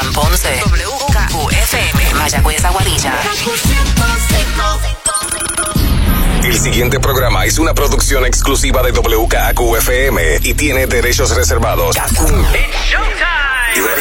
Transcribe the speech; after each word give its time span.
Juan 0.00 0.12
Ponce. 0.14 0.60
WKQFM. 0.64 2.14
Mayagüez 2.14 2.64
Aguadilla. 2.64 3.20
El 6.42 6.58
siguiente 6.58 6.98
programa 6.98 7.44
es 7.44 7.58
una 7.58 7.74
producción 7.74 8.24
exclusiva 8.24 8.82
de 8.82 8.92
WKQFM 8.92 10.38
y 10.42 10.54
tiene 10.54 10.86
derechos 10.86 11.36
reservados. 11.36 11.96
You 13.76 13.86
ready? 13.86 14.00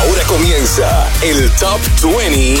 Ahora 0.00 0.24
comienza 0.26 1.10
el 1.22 1.50
Top 1.52 1.80
20 2.02 2.58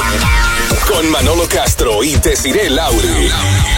con 0.88 1.10
Manolo 1.10 1.46
Castro 1.48 2.02
y 2.04 2.14
Desiree 2.16 2.70
Lauri. 2.70 3.30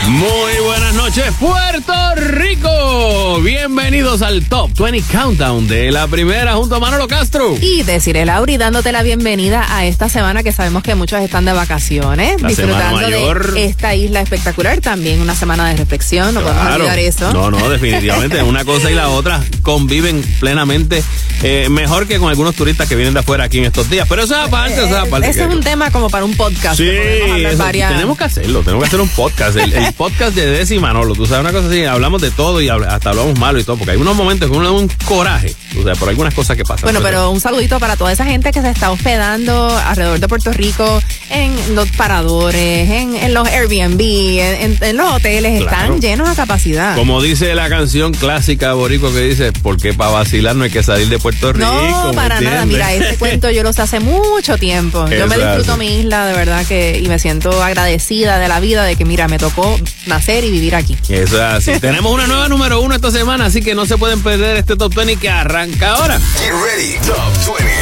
Muy 0.09 0.53
buenas 0.65 0.95
noches, 0.95 1.25
Puerto 1.39 1.93
Rico. 2.17 3.41
Bienvenidos 3.43 4.23
al 4.23 4.45
Top 4.49 4.71
20 4.79 5.03
Countdown 5.13 5.69
de 5.69 5.91
la 5.91 6.07
primera 6.07 6.55
junto 6.55 6.77
a 6.77 6.81
Manolo 6.81 7.09
Castro. 7.09 7.57
Y 7.61 7.83
deciré, 7.83 8.25
Lauri, 8.25 8.57
dándote 8.57 8.93
la 8.93 9.03
bienvenida 9.03 9.67
a 9.69 9.87
esta 9.87 10.09
semana 10.09 10.43
que 10.43 10.53
sabemos 10.53 10.83
que 10.83 10.95
muchos 10.95 11.21
están 11.21 11.45
de 11.45 11.53
vacaciones, 11.53 12.41
La 12.41 12.49
disfrutando 12.49 12.97
mayor. 13.01 13.53
de 13.53 13.65
esta 13.67 13.95
isla 13.95 14.21
espectacular. 14.21 14.81
También 14.81 15.21
una 15.21 15.35
semana 15.35 15.69
de 15.69 15.77
reflexión, 15.77 16.35
no 16.35 16.41
podemos 16.41 16.63
Claro. 16.63 16.77
olvidar 16.85 16.99
eso. 16.99 17.33
No, 17.33 17.51
no, 17.51 17.69
definitivamente. 17.69 18.43
Una 18.43 18.65
cosa 18.65 18.91
y 18.91 18.95
la 18.95 19.09
otra 19.09 19.43
conviven 19.63 20.23
plenamente 20.41 21.03
eh, 21.43 21.69
mejor 21.71 22.07
que 22.09 22.19
con 22.19 22.29
algunos 22.31 22.55
turistas 22.55 22.89
que 22.89 22.97
vienen 22.97 23.15
de 23.15 23.21
afuera 23.21 23.45
aquí 23.45 23.59
en 23.59 23.65
estos 23.67 23.89
días. 23.91 24.07
Pero 24.09 24.23
eso 24.25 24.35
es 24.35 24.47
aparte, 24.49 24.75
eso 24.75 24.87
es 24.87 24.93
aparte. 24.93 25.29
Ese 25.29 25.45
es 25.45 25.49
un 25.55 25.61
tema 25.61 25.91
como 25.91 26.11
para 26.11 26.25
un 26.25 26.35
podcast. 26.35 26.77
Sí, 26.77 26.85
podemos 26.85 26.98
eso- 26.99 27.65
tenemos 27.89 28.19
que 28.19 28.25
hacerlo, 28.25 28.61
tenemos 28.63 28.83
que 28.85 28.87
hacer 28.89 29.01
un 29.01 29.09
podcast, 29.09 29.57
el, 29.57 29.73
el 29.73 29.93
podcast 29.95 30.35
de 30.35 30.47
Desi 30.47 30.77
y 30.77 30.79
Manolo, 30.79 31.15
tú 31.15 31.27
sabes, 31.27 31.41
una 31.43 31.53
cosa 31.53 31.69
así, 31.69 31.85
hablamos 31.85 32.21
de 32.23 32.31
todo 32.31 32.61
y 32.61 32.69
hasta 32.69 33.11
hablamos 33.11 33.39
malo 33.39 33.59
y 33.59 33.65
todo, 33.65 33.77
porque 33.77 33.93
hay 33.93 33.97
unos 33.99 34.17
momentos 34.17 34.51
que 34.51 34.57
uno 34.57 34.67
da 34.67 34.73
un 34.73 34.89
coraje, 35.05 35.55
o 35.79 35.83
sea, 35.83 35.95
por 35.95 36.09
algunas 36.09 36.35
cosas 36.35 36.57
que 36.57 36.65
pasan. 36.65 36.83
Bueno, 36.85 37.01
pero 37.03 37.31
un 37.31 37.41
saludito 37.41 37.79
para 37.81 37.97
toda 37.97 38.13
esa 38.13 38.25
gente 38.25 38.51
que 38.53 38.61
se 38.61 38.71
está 38.71 38.91
hospedando 38.91 39.69
alrededor 39.87 40.19
de 40.21 40.29
Puerto 40.29 40.53
Rico, 40.53 41.03
en 41.31 41.75
los 41.75 41.91
paradores, 41.93 42.89
en, 42.91 43.15
en 43.17 43.35
los 43.35 43.47
Airbnb, 43.49 44.01
en, 44.01 44.97
los 44.97 45.13
hoteles, 45.15 45.63
Claro. 45.63 45.77
están 45.95 46.01
llenos 46.01 46.29
a 46.29 46.35
capacidad. 46.35 46.97
Como 46.97 47.21
dice 47.23 47.55
la 47.55 47.69
canción 47.69 48.13
clásica 48.13 48.73
boricua 48.75 49.13
que 49.13 49.21
dice, 49.21 49.53
porque 49.63 49.93
para 49.95 50.11
vacilar 50.11 50.57
no 50.57 50.65
hay 50.65 50.71
que 50.71 50.83
salir 50.83 51.09
de 51.09 51.19
Puerto 51.19 51.53
Rico. 51.53 51.67
No, 51.67 52.09
¿me 52.09 52.15
para 52.15 52.41
nada. 52.41 52.65
Mira, 52.67 52.93
este 52.93 53.17
cuento 53.17 53.51
yo 53.51 53.63
lo 53.63 53.73
sé 53.73 53.83
hace 53.83 54.01
mucho 54.01 54.57
tiempo. 54.59 55.07
Yo 55.09 55.27
me 55.27 55.37
disfruto 55.37 55.77
mi 55.77 56.01
isla, 56.01 56.27
de 56.27 56.33
verdad 56.35 56.65
que, 56.67 56.88
y 56.97 57.09
me 57.09 57.19
siento 57.19 57.63
agradecida 57.63 58.39
de 58.39 58.49
la 58.49 58.61
vida 58.61 58.85
de 58.85 58.97
que, 58.97 59.05
mira, 59.05 59.29
me 59.29 59.39
tocó 59.39 59.79
nacer 60.07 60.45
y 60.45 60.51
vivir 60.51 60.75
aquí. 60.75 60.97
Eso 61.09 61.37
es 61.37 61.41
así. 61.41 61.73
Tenemos 61.81 62.13
una 62.13 62.27
nueva 62.27 62.49
número 62.49 62.81
uno 62.81 62.95
esta 62.95 63.11
semana, 63.11 63.47
así 63.47 63.61
que 63.61 63.75
no 63.75 63.87
se 63.87 63.99
pueden 63.99 64.23
perder 64.23 64.57
este 64.57 64.77
Top 64.77 64.95
20 64.95 65.17
que 65.17 65.29
arranca 65.29 65.93
ahora. 65.93 66.19
Get 66.19 66.53
ready, 66.53 66.95
Top 67.07 67.57
20. 67.59 67.79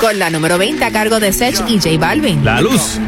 Con 0.00 0.18
la 0.18 0.30
número 0.30 0.56
20 0.56 0.82
a 0.82 0.90
cargo 0.90 1.20
de 1.20 1.32
Sech 1.32 1.62
y 1.68 1.76
J 1.76 1.98
Balvin. 1.98 2.42
La 2.44 2.60
luz. 2.60 2.98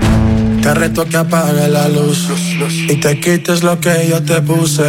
Te 0.63 0.75
reto 0.75 1.07
que 1.07 1.17
apague 1.17 1.67
la 1.69 1.89
luz 1.89 2.29
y 2.89 2.97
te 2.97 3.19
quites 3.19 3.63
lo 3.63 3.81
que 3.81 4.09
yo 4.09 4.23
te 4.23 4.41
puse. 4.43 4.85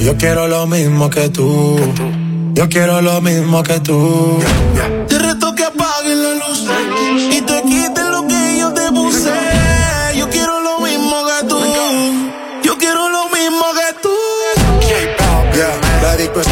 Yo 0.00 0.16
quiero 0.16 0.46
lo 0.46 0.66
mismo 0.66 1.10
que 1.10 1.28
tú. 1.28 1.78
Yo 2.56 2.70
quiero 2.70 3.02
lo 3.02 3.20
mismo 3.20 3.62
que 3.62 3.80
tú. 3.80 4.38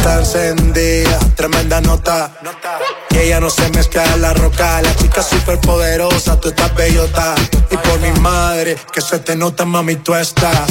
Está 0.05 0.19
encendida, 0.19 1.17
tremenda 1.35 1.81
nota. 1.81 2.31
Y 3.09 3.17
ella 3.17 3.39
no 3.39 3.49
se 3.49 3.67
mezcla 3.71 4.03
en 4.13 4.21
la 4.21 4.33
roca, 4.33 4.81
la 4.81 4.95
chica 4.95 5.23
super 5.23 5.59
poderosa, 5.59 6.39
tú 6.39 6.49
estás 6.49 6.75
bellota. 6.75 7.33
Y 7.71 7.77
por 7.77 7.99
mi 7.99 8.11
madre, 8.19 8.77
que 8.93 9.01
se 9.01 9.17
te 9.19 9.35
nota, 9.35 9.65
mami, 9.65 9.95
tú 9.95 10.13
estás. 10.13 10.67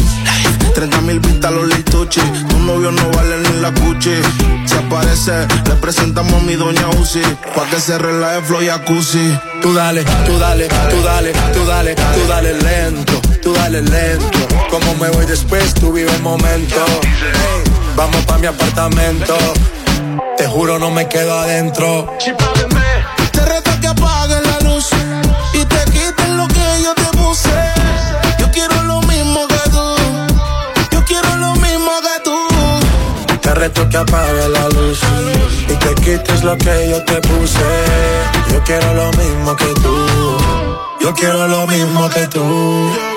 30 0.75 1.01
mil 1.03 1.21
vistas 1.21 1.53
los 1.53 1.69
lituchi 1.69 2.21
Tu 2.21 2.59
novio 2.59 2.91
no 2.91 3.09
vale 3.11 3.39
ni 3.39 3.61
la 3.61 3.73
cuchi 3.73 4.17
Si 4.67 4.75
aparece, 4.75 5.47
le 5.69 5.75
presentamos 5.77 6.33
a 6.33 6.45
mi 6.45 6.55
doña 6.55 6.89
Uzi 7.01 7.23
Pa' 7.55 7.65
que 7.71 7.79
se 7.79 7.97
relaje 7.97 8.43
flow 8.43 8.61
y 8.61 8.67
jacuzzi 8.67 9.39
Tú 9.63 9.73
dale, 9.73 10.03
tú 10.27 10.37
dale, 10.37 10.67
tú 10.67 11.01
dale, 11.03 11.33
tú 11.53 11.65
dale, 11.65 11.95
tú 11.95 12.27
dale 12.27 12.55
lento, 12.55 13.21
tú 13.41 13.55
dale 13.55 13.83
lento. 13.83 14.39
Como 14.69 14.95
me 14.97 15.11
voy 15.11 15.27
después, 15.27 15.73
tú 15.75 15.93
vive 15.93 16.13
el 16.13 16.23
momento. 16.23 16.85
Vamos 17.97 18.25
pa' 18.27 18.39
mi 18.39 18.47
apartamento. 18.47 19.37
Te 20.37 20.47
juro, 20.47 20.79
no 20.79 20.91
me 20.91 21.09
quedo 21.09 21.39
adentro. 21.39 22.09
Te 23.33 23.41
reto 23.45 23.71
que 23.81 23.87
apagues 23.89 24.41
la 24.47 24.61
luz 24.69 24.91
Y 25.55 25.65
te 25.65 25.85
quites 25.93 26.29
lo 26.31 26.47
que 26.49 26.83
yo 26.83 26.95
te 26.95 27.17
puse 27.17 27.51
Yo 28.39 28.51
quiero 28.51 28.83
lo 28.85 29.01
mismo 29.03 29.47
que 29.49 29.71
tú 29.71 29.97
Yo 30.93 31.05
quiero 31.05 31.37
lo 31.37 31.55
mismo 31.55 31.91
que 32.03 32.23
tú 32.25 33.39
Te 33.41 33.55
reto 33.55 33.89
que 33.89 33.97
apague 33.97 34.49
la 34.49 34.69
luz 34.69 35.01
y 35.69 35.75
te 35.77 35.95
quites 35.95 36.45
lo 36.45 36.57
que 36.59 36.91
yo 36.91 37.03
te 37.05 37.21
puse. 37.23 37.61
Yo 38.53 38.63
quiero 38.65 38.95
lo 38.95 39.11
mismo 39.13 39.57
que 39.57 39.73
tú. 39.83 40.07
Yo 41.01 41.15
quiero 41.15 41.49
lo 41.49 41.67
mismo 41.67 42.09
que 42.11 42.27
tú. 42.27 43.14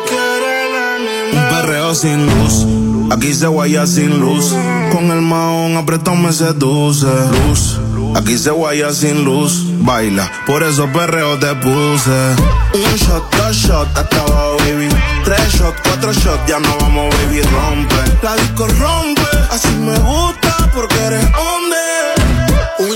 Un 1.33 1.49
perreo 1.49 1.93
sin 1.95 2.25
luz, 2.25 2.65
aquí 3.11 3.33
se 3.33 3.47
guaya 3.47 3.85
sin 3.87 4.19
luz. 4.19 4.53
Con 4.91 5.11
el 5.11 5.21
maón 5.21 5.77
apretado 5.77 6.15
me 6.15 6.31
seduce. 6.31 7.07
Luz, 7.47 7.79
aquí 8.15 8.37
se 8.37 8.51
guaya 8.51 8.93
sin 8.93 9.23
luz. 9.25 9.65
Baila, 9.79 10.29
por 10.45 10.63
eso 10.63 10.87
perreo 10.91 11.37
te 11.39 11.53
puse. 11.55 12.35
Un 12.73 12.95
shot, 12.97 13.35
dos 13.35 13.55
shot, 13.55 13.87
hasta 13.97 14.21
abajo, 14.21 14.57
baby. 14.59 14.89
Tres 15.23 15.53
shot, 15.53 15.75
cuatro 15.83 16.13
shot, 16.13 16.47
ya 16.47 16.59
no 16.59 16.77
vamos, 16.79 17.13
baby, 17.17 17.41
rompe. 17.41 17.95
La 18.23 18.35
disco 18.35 18.67
rompe, 18.67 19.21
así 19.51 19.69
me 19.79 19.97
gusta 19.99 20.71
porque 20.73 20.95
eres 21.05 21.25
hombre. 21.25 21.66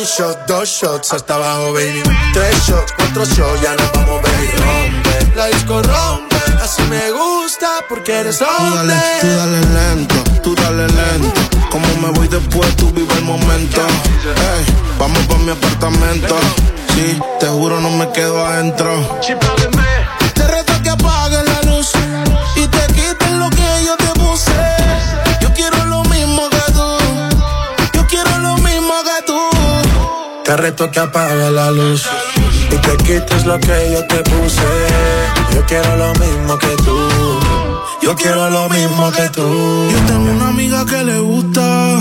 Un 0.01 0.07
shot, 0.07 0.47
dos 0.47 0.67
shots 0.67 1.13
hasta 1.13 1.35
abajo, 1.35 1.73
baby. 1.73 2.01
Tres 2.33 2.55
shots, 2.65 2.91
cuatro 2.97 3.23
shots, 3.23 3.61
ya 3.61 3.75
nos 3.75 3.91
vamos, 3.91 4.19
baby. 4.23 4.47
Rompe, 4.57 5.35
la 5.35 5.45
disco 5.45 5.79
rompe. 5.83 6.35
Así 6.59 6.81
me 6.89 7.11
gusta 7.11 7.67
porque 7.87 8.11
eres 8.21 8.39
Tú 8.39 8.45
hombre. 8.45 8.95
dale, 8.95 9.19
tú 9.21 9.27
dale 9.27 9.59
lento, 9.59 10.15
tú 10.41 10.55
dale 10.55 10.87
lento. 10.87 11.41
Como 11.69 11.85
me 12.01 12.09
voy 12.17 12.27
después, 12.27 12.75
tú 12.77 12.89
vive 12.89 13.13
el 13.13 13.25
momento. 13.25 13.81
Ey, 14.25 14.65
vamos 14.97 15.19
pa' 15.27 15.37
mi 15.37 15.51
apartamento. 15.51 16.35
Sí, 16.95 17.19
te 17.39 17.45
juro 17.45 17.79
no 17.79 17.91
me 17.91 18.11
quedo 18.11 18.43
adentro. 18.43 19.19
Te 30.51 30.57
reto 30.57 30.91
que 30.91 30.99
apague 30.99 31.49
la 31.49 31.71
luz 31.71 32.05
y 32.69 32.75
te 32.75 32.97
quites 32.97 33.45
lo 33.45 33.57
que 33.57 33.89
yo 33.93 34.05
te 34.05 34.17
puse. 34.17 34.61
Yo 35.55 35.65
quiero 35.65 35.95
lo 35.95 36.13
mismo 36.15 36.57
que 36.57 36.75
tú. 36.83 36.97
Yo 38.01 38.13
quiero 38.17 38.49
lo 38.49 38.67
mismo 38.67 39.09
que 39.13 39.29
tú. 39.29 39.47
Yo 39.89 39.97
tengo 40.07 40.29
una 40.29 40.49
amiga 40.49 40.85
que 40.85 41.05
le 41.05 41.19
gusta 41.19 41.99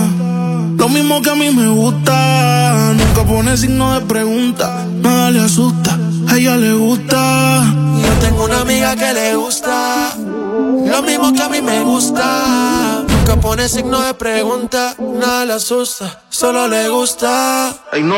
lo 0.76 0.88
mismo 0.88 1.22
que 1.22 1.30
a 1.30 1.36
mí 1.36 1.50
me 1.52 1.68
gusta. 1.68 2.92
Nunca 2.94 3.22
pone 3.22 3.56
signo 3.56 3.94
de 3.94 4.00
pregunta, 4.06 4.84
nada 5.00 5.30
le 5.30 5.42
asusta. 5.42 5.96
A 6.26 6.36
ella 6.36 6.56
le 6.56 6.72
gusta. 6.72 7.72
Yo 8.02 8.12
tengo 8.26 8.46
una 8.46 8.62
amiga 8.62 8.96
que 8.96 9.12
le 9.12 9.36
gusta 9.36 10.10
lo 10.16 11.02
mismo 11.02 11.32
que 11.32 11.42
a 11.44 11.48
mí 11.48 11.60
me 11.62 11.82
gusta. 11.82 13.04
Nunca 13.20 13.36
pone 13.36 13.68
signo 13.68 14.00
de 14.00 14.14
pregunta, 14.14 14.94
nada 14.98 15.44
le 15.44 15.52
asusta, 15.52 16.22
solo 16.30 16.66
le 16.66 16.88
gusta. 16.88 17.68
Ay 17.92 18.02
no, 18.02 18.16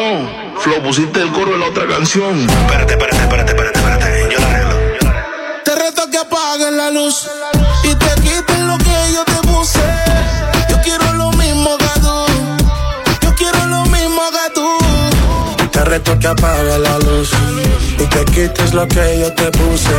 Flo, 0.61 0.81
pusiste 0.81 1.21
el 1.21 1.33
coro 1.33 1.53
de 1.53 1.59
la 1.59 1.67
otra 1.67 1.89
canción. 1.89 2.39
Espérate, 2.49 2.93
espérate, 2.93 3.17
espérate, 3.17 3.51
espérate, 3.51 3.79
espérate. 3.81 4.29
Yo 4.33 4.39
la 4.39 4.47
arreglo. 4.47 4.77
Te 5.65 5.75
reto 5.75 6.09
que 6.09 6.19
apagues 6.19 6.73
la 6.73 6.91
luz 6.93 7.29
y 7.83 7.95
reto 15.93 16.19
que 16.19 16.27
apague 16.27 16.79
la 16.79 16.99
luz 17.01 17.31
y 17.99 18.05
te 18.07 18.25
quites 18.25 18.73
lo 18.73 18.89
que 18.89 19.21
yo 19.21 19.31
te 19.35 19.51
puse. 19.51 19.99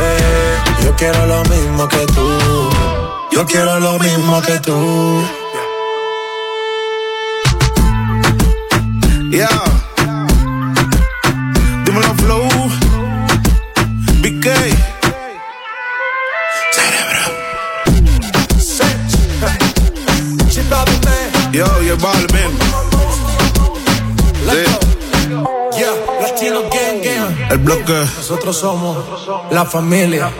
Yo 0.82 0.92
quiero 0.96 1.24
lo 1.26 1.44
mismo 1.44 1.86
que 1.88 2.04
tú. 2.14 2.28
Yo 3.30 3.46
quiero 3.46 3.78
lo 3.78 3.96
mismo 4.00 4.42
que 4.42 4.58
tú. 4.58 5.22
Yeah. 9.30 9.62
Dímelo 11.84 12.14
flow. 12.22 12.48
BK. 14.22 14.46
Cerebro. 16.74 17.24
Yo, 21.52 21.82
yo, 21.82 21.96
Balvin. 21.98 22.53
El 27.54 27.60
bloque. 27.60 27.92
Nosotros 27.92 28.56
somos 28.56 28.96
la 29.52 29.64
familia. 29.64 30.28
La 30.28 30.30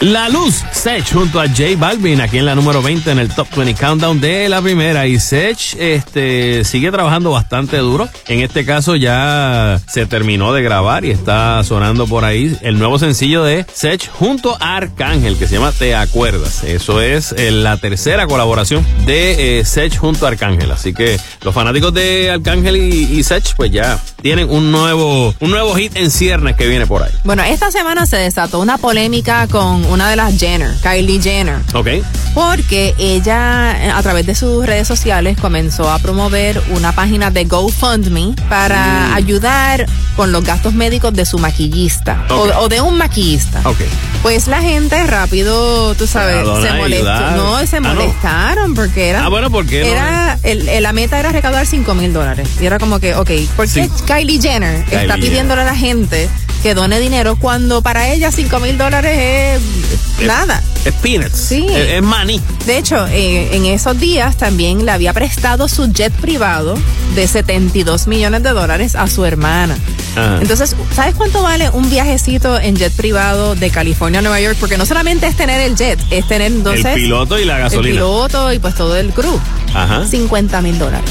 Luz, 0.00 0.62
Sech 0.72 1.10
junto 1.12 1.40
a 1.40 1.48
J 1.48 1.76
Balvin, 1.78 2.20
aquí 2.20 2.38
en 2.38 2.44
la 2.44 2.54
número 2.54 2.82
20 2.82 3.10
en 3.10 3.18
el 3.18 3.34
Top 3.34 3.48
20 3.56 3.74
Countdown 3.74 4.20
de 4.20 4.48
la 4.48 4.60
primera. 4.60 5.06
Y 5.06 5.18
Sech 5.18 5.74
este, 5.78 6.64
sigue 6.64 6.90
trabajando 6.90 7.30
bastante 7.30 7.78
duro. 7.78 8.08
En 8.28 8.40
este 8.40 8.66
caso 8.66 8.94
ya 8.94 9.80
se 9.88 10.06
terminó 10.06 10.52
de 10.52 10.62
grabar 10.62 11.04
y 11.04 11.10
está 11.10 11.62
sonando 11.64 12.06
por 12.06 12.24
ahí 12.24 12.56
el 12.60 12.78
nuevo 12.78 12.98
sencillo 12.98 13.42
de 13.42 13.64
Sech 13.72 14.10
junto 14.10 14.56
a 14.60 14.76
Arcángel, 14.76 15.38
que 15.38 15.46
se 15.46 15.54
llama 15.54 15.72
Te 15.72 15.94
Acuerdas. 15.94 16.62
Eso 16.64 17.00
es 17.00 17.32
eh, 17.32 17.50
la 17.50 17.78
tercera 17.78 18.26
colaboración 18.26 18.84
de 19.06 19.60
eh, 19.60 19.64
Sech 19.64 19.96
junto 19.96 20.26
a 20.26 20.28
Arcángel. 20.28 20.70
Así 20.70 20.92
que 20.92 21.18
los 21.42 21.54
fanáticos 21.54 21.94
de 21.94 22.30
Arcángel 22.30 22.76
y, 22.76 23.18
y 23.18 23.22
Sech, 23.22 23.54
pues 23.56 23.70
ya 23.70 23.98
tienen 24.20 24.50
un 24.50 24.70
nuevo, 24.70 25.34
un 25.40 25.50
nuevo 25.50 25.74
hit 25.74 25.96
en 25.96 26.10
ciernes 26.10 26.56
que 26.56 26.66
viene 26.66 26.86
por 26.86 27.02
ahí. 27.02 27.12
Bueno, 27.24 27.42
esta 27.44 27.70
semana 27.70 28.06
se 28.06 28.16
desató 28.16 28.60
una 28.60 28.76
polémica 28.76 29.46
con 29.46 29.85
una 29.90 30.08
de 30.10 30.16
las 30.16 30.38
Jenner, 30.38 30.70
Kylie 30.82 31.20
Jenner. 31.22 31.58
¿Ok? 31.74 31.88
Porque 32.34 32.94
ella, 32.98 33.96
a 33.96 34.02
través 34.02 34.26
de 34.26 34.34
sus 34.34 34.66
redes 34.66 34.86
sociales, 34.86 35.38
comenzó 35.40 35.90
a 35.90 35.98
promover 35.98 36.62
una 36.70 36.92
página 36.92 37.30
de 37.30 37.44
GoFundMe 37.44 38.34
para 38.48 39.14
ayudar 39.14 39.86
con 40.16 40.32
los 40.32 40.44
gastos 40.44 40.74
médicos 40.74 41.14
de 41.14 41.24
su 41.24 41.38
maquillista 41.38 42.24
Ok. 42.28 42.52
o, 42.56 42.60
o 42.64 42.68
de 42.68 42.80
un 42.80 42.98
maquillista. 42.98 43.60
Ok. 43.64 43.78
Pues 44.22 44.48
la 44.48 44.60
gente 44.60 45.02
rápido, 45.06 45.94
tú 45.94 46.06
sabes, 46.06 46.38
se 46.62 46.72
molestó. 46.74 47.30
No, 47.36 47.66
se 47.66 47.76
Ah, 47.76 47.80
no. 47.80 47.94
molestaron 47.94 48.74
porque 48.74 49.08
era. 49.10 49.24
Ah, 49.24 49.28
bueno, 49.28 49.50
¿por 49.50 49.66
qué 49.66 49.80
no? 49.80 49.86
Era, 49.86 50.38
el- 50.42 50.68
el- 50.68 50.82
la 50.82 50.92
meta 50.92 51.18
era 51.18 51.32
recaudar 51.32 51.66
5 51.66 51.94
mil 51.94 52.12
dólares. 52.12 52.48
Y 52.60 52.66
era 52.66 52.78
como 52.78 52.98
que, 53.00 53.14
ok, 53.14 53.30
¿por 53.56 53.66
qué 53.70 53.84
Sí. 53.84 53.90
Kylie 54.06 54.40
Jenner 54.40 54.84
Kylie 54.84 55.02
está 55.02 55.14
pidiéndole 55.16 55.62
a 55.62 55.64
la 55.64 55.76
gente 55.76 56.28
que 56.62 56.74
done 56.74 56.98
dinero 57.00 57.36
cuando 57.36 57.82
para 57.82 58.08
ella 58.08 58.32
5 58.32 58.58
mil 58.60 58.76
dólares 58.78 59.16
es 59.60 59.75
Es- 60.20 60.26
nada? 60.26 60.62
Es 60.84 60.94
peanuts. 60.94 61.36
Sí. 61.38 61.66
Es, 61.68 61.90
es 61.94 62.02
maní. 62.02 62.40
De 62.64 62.78
hecho, 62.78 63.06
eh, 63.08 63.56
en 63.56 63.64
esos 63.66 63.98
días 63.98 64.36
también 64.36 64.84
le 64.84 64.92
había 64.92 65.12
prestado 65.12 65.68
su 65.68 65.92
jet 65.92 66.12
privado 66.12 66.76
de 67.14 67.26
72 67.26 68.06
millones 68.06 68.42
de 68.42 68.50
dólares 68.50 68.94
a 68.94 69.06
su 69.08 69.24
hermana. 69.24 69.76
Ajá. 70.16 70.38
Entonces, 70.40 70.74
¿sabes 70.94 71.14
cuánto 71.14 71.42
vale 71.42 71.68
un 71.70 71.90
viajecito 71.90 72.58
en 72.58 72.76
jet 72.76 72.92
privado 72.92 73.54
de 73.54 73.70
California 73.70 74.20
a 74.20 74.22
Nueva 74.22 74.40
York? 74.40 74.56
Porque 74.60 74.78
no 74.78 74.86
solamente 74.86 75.26
es 75.26 75.36
tener 75.36 75.60
el 75.60 75.76
jet, 75.76 75.98
es 76.10 76.26
tener 76.28 76.52
entonces 76.52 76.86
el 76.86 76.94
piloto 76.94 77.38
y 77.38 77.44
la 77.44 77.56
el 77.56 77.62
gasolina. 77.64 77.94
piloto 77.94 78.52
y 78.52 78.58
pues 78.58 78.74
todo 78.74 78.96
el 78.96 79.10
crew. 79.12 79.38
Ajá. 79.74 80.06
50 80.06 80.62
mil 80.62 80.78
dólares. 80.78 81.10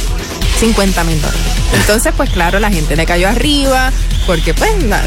50 0.66 1.04
mil 1.04 1.22
dólares. 1.22 1.42
Entonces, 1.74 2.12
pues 2.18 2.30
claro, 2.32 2.60
la 2.60 2.72
gente 2.72 2.96
le 2.96 3.06
cayó 3.06 3.28
arriba 3.28 3.92
porque 4.26 4.54
pues 4.56 4.72
la- 4.86 5.04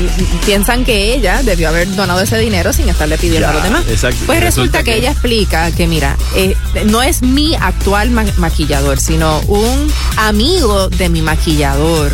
piensan 0.46 0.84
que 0.84 1.14
ella 1.14 1.42
debió 1.42 1.68
haber 1.68 1.92
donado 1.96 2.20
ese 2.20 2.38
dinero 2.38 2.72
sin 2.72 2.88
estarle 2.88 3.18
pidiendo 3.18 3.40
Ya, 3.48 3.50
a 3.50 3.54
los 3.54 3.62
demás. 3.64 3.82
exacto. 3.88 4.18
Pues 4.26 4.40
resulta, 4.40 4.78
resulta 4.78 4.78
que, 4.84 4.92
que- 4.92 4.96
ella 4.98 5.10
explica 5.10 5.70
que 5.72 5.86
mira, 5.88 6.16
eh, 6.36 6.54
no 6.84 7.02
es 7.02 7.22
mi 7.22 7.56
actual 7.56 8.10
ma- 8.10 8.24
maquillador, 8.36 9.00
sino 9.00 9.40
un 9.48 9.92
amigo 10.16 10.88
de 10.88 11.08
mi 11.08 11.22
maquillador 11.22 12.12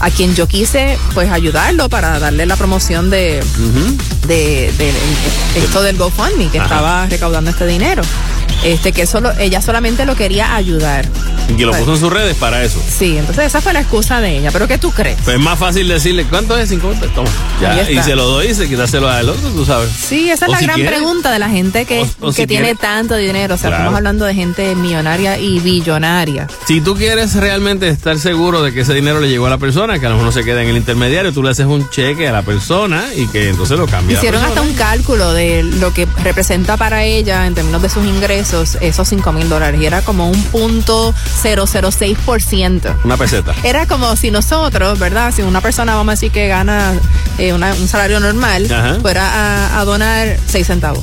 a 0.00 0.10
quien 0.10 0.34
yo 0.36 0.46
quise 0.46 0.96
pues 1.12 1.30
ayudarlo 1.30 1.88
para 1.90 2.18
darle 2.20 2.46
la 2.46 2.56
promoción 2.56 3.10
de, 3.10 3.42
de, 4.26 4.72
de- 4.78 4.92
de 5.54 5.60
esto 5.64 5.82
del 5.82 5.96
GoFundMe 5.98 6.48
que 6.50 6.58
Ajá. 6.58 6.66
estaba 6.66 7.06
recaudando 7.06 7.50
este 7.50 7.66
dinero. 7.66 8.02
Este 8.64 8.92
que 8.92 9.06
solo 9.06 9.30
ella 9.38 9.62
solamente 9.62 10.04
lo 10.04 10.16
quería 10.16 10.54
ayudar. 10.56 11.06
Y 11.56 11.62
lo 11.64 11.72
puso 11.72 11.94
en 11.94 11.98
sus 12.00 12.12
redes 12.12 12.36
para 12.36 12.62
eso. 12.62 12.78
Sí, 12.86 13.16
entonces 13.16 13.46
esa 13.46 13.62
fue 13.62 13.72
la 13.72 13.80
excusa 13.80 14.20
de 14.20 14.36
ella. 14.36 14.50
¿Pero 14.52 14.68
qué 14.68 14.76
tú 14.76 14.90
crees? 14.90 15.16
Pues 15.24 15.36
es 15.38 15.42
más 15.42 15.58
fácil 15.58 15.88
decirle, 15.88 16.24
¿cuánto 16.26 16.58
es? 16.58 16.68
50. 16.68 17.06
Toma. 17.14 17.30
Ya. 17.60 17.90
Y 17.90 18.02
se 18.02 18.14
lo 18.14 18.26
doy 18.26 18.48
y 18.48 18.54
se 18.54 18.68
quitárselo 18.68 19.08
al 19.08 19.30
otro, 19.30 19.48
tú 19.50 19.64
sabes. 19.64 19.88
Sí, 19.90 20.28
esa 20.30 20.44
es 20.44 20.48
O 20.50 20.52
la 20.52 20.58
si 20.58 20.64
gran 20.66 20.76
quiere- 20.76 20.90
pregunta 20.90 21.32
de 21.32 21.38
la 21.38 21.48
gente 21.48 21.86
que, 21.86 22.00
o- 22.00 22.26
o 22.28 22.30
que 22.32 22.42
si 22.42 22.46
tiene 22.46 22.64
quiere- 22.74 22.78
tanto 22.78 23.14
dinero. 23.16 23.54
O 23.54 23.56
sea, 23.58 23.70
Claro. 23.70 23.84
estamos 23.84 23.96
hablando 23.96 24.26
de 24.26 24.34
gente 24.34 24.74
millonaria 24.74 25.38
y 25.38 25.58
billonaria. 25.60 26.46
Si 26.66 26.82
tú 26.82 26.94
quieres 26.96 27.34
realmente 27.34 27.88
estar 27.88 28.18
seguro 28.18 28.62
de 28.62 28.74
que 28.74 28.80
ese 28.82 28.92
dinero 28.92 29.18
le 29.20 29.30
llegó 29.30 29.46
a 29.46 29.50
la 29.50 29.58
persona, 29.58 29.98
que 29.98 30.04
a 30.04 30.10
lo 30.10 30.16
mejor 30.16 30.26
no 30.26 30.32
se 30.32 30.44
queda 30.44 30.62
en 30.62 30.68
el 30.68 30.76
intermediario, 30.76 31.32
tú 31.32 31.42
le 31.42 31.50
haces 31.50 31.64
un 31.66 31.88
cheque 31.88 32.28
a 32.28 32.32
la 32.32 32.42
persona 32.42 33.04
y 33.16 33.26
que 33.28 33.48
entonces 33.48 33.78
lo 33.78 33.86
cambia. 33.86 34.18
Hicieron 34.18 34.44
hasta 34.44 34.60
un 34.60 34.74
cálculo 34.74 35.32
de 35.32 35.62
lo 35.62 35.94
que 35.94 36.06
representa 36.22 36.76
para 36.76 37.04
ella 37.04 37.46
en 37.46 37.54
términos 37.54 37.80
de 37.80 37.88
sus 37.88 38.04
ingresos 38.04 38.47
esos 38.52 39.08
5 39.08 39.32
mil 39.32 39.48
dólares 39.48 39.80
y 39.80 39.86
era 39.86 40.02
como 40.02 40.28
un 40.30 40.42
punto 40.44 41.14
006%. 41.42 42.94
Una 43.04 43.16
peseta. 43.16 43.54
Era 43.64 43.86
como 43.86 44.14
si 44.16 44.30
nosotros, 44.30 44.98
¿verdad? 44.98 45.32
Si 45.34 45.42
una 45.42 45.60
persona, 45.60 45.94
vamos 45.94 46.12
a 46.12 46.14
decir 46.14 46.30
que 46.32 46.48
gana 46.48 46.92
eh, 47.38 47.52
una- 47.52 47.74
un 47.74 47.88
salario 47.88 48.20
normal, 48.20 48.70
Ajá. 48.72 48.98
fuera 49.00 49.26
a, 49.74 49.80
a 49.80 49.84
donar 49.84 50.36
6 50.46 50.66
centavos. 50.66 51.02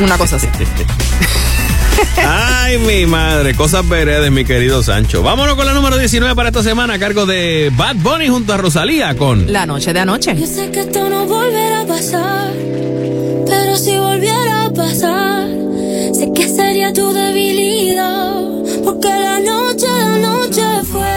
Una 0.00 0.16
cosa 0.18 0.36
así. 0.36 0.48
Ay, 2.26 2.78
mi 2.78 3.04
madre, 3.06 3.54
cosas 3.54 3.86
veredes, 3.88 4.30
mi 4.30 4.44
querido 4.44 4.82
Sancho. 4.82 5.22
Vámonos 5.22 5.54
con 5.56 5.66
la 5.66 5.72
número 5.74 5.98
19 5.98 6.34
para 6.34 6.48
esta 6.48 6.62
semana 6.62 6.94
a 6.94 6.98
cargo 6.98 7.26
de 7.26 7.70
Bad 7.76 7.96
Bunny 7.96 8.28
junto 8.28 8.52
a 8.52 8.56
Rosalía 8.56 9.14
con 9.16 9.52
La 9.52 9.66
noche 9.66 9.92
de 9.92 10.00
anoche. 10.00 10.34
Yo 10.36 10.46
sé 10.46 10.70
que 10.70 10.80
esto 10.80 11.08
no 11.08 11.26
volverá 11.26 11.82
a 11.82 11.86
pasar, 11.86 12.50
pero 13.46 13.76
si 13.76 13.96
volviera 13.98 14.64
a 14.66 14.70
pasar, 14.70 15.48
sé 16.22 16.32
que 16.34 16.48
sería 16.48 16.92
tu 16.92 17.12
debilidad, 17.12 18.34
porque 18.84 19.08
la 19.08 19.40
noche 19.40 19.86
de 19.86 20.02
anoche 20.16 20.66
fue 20.90 21.14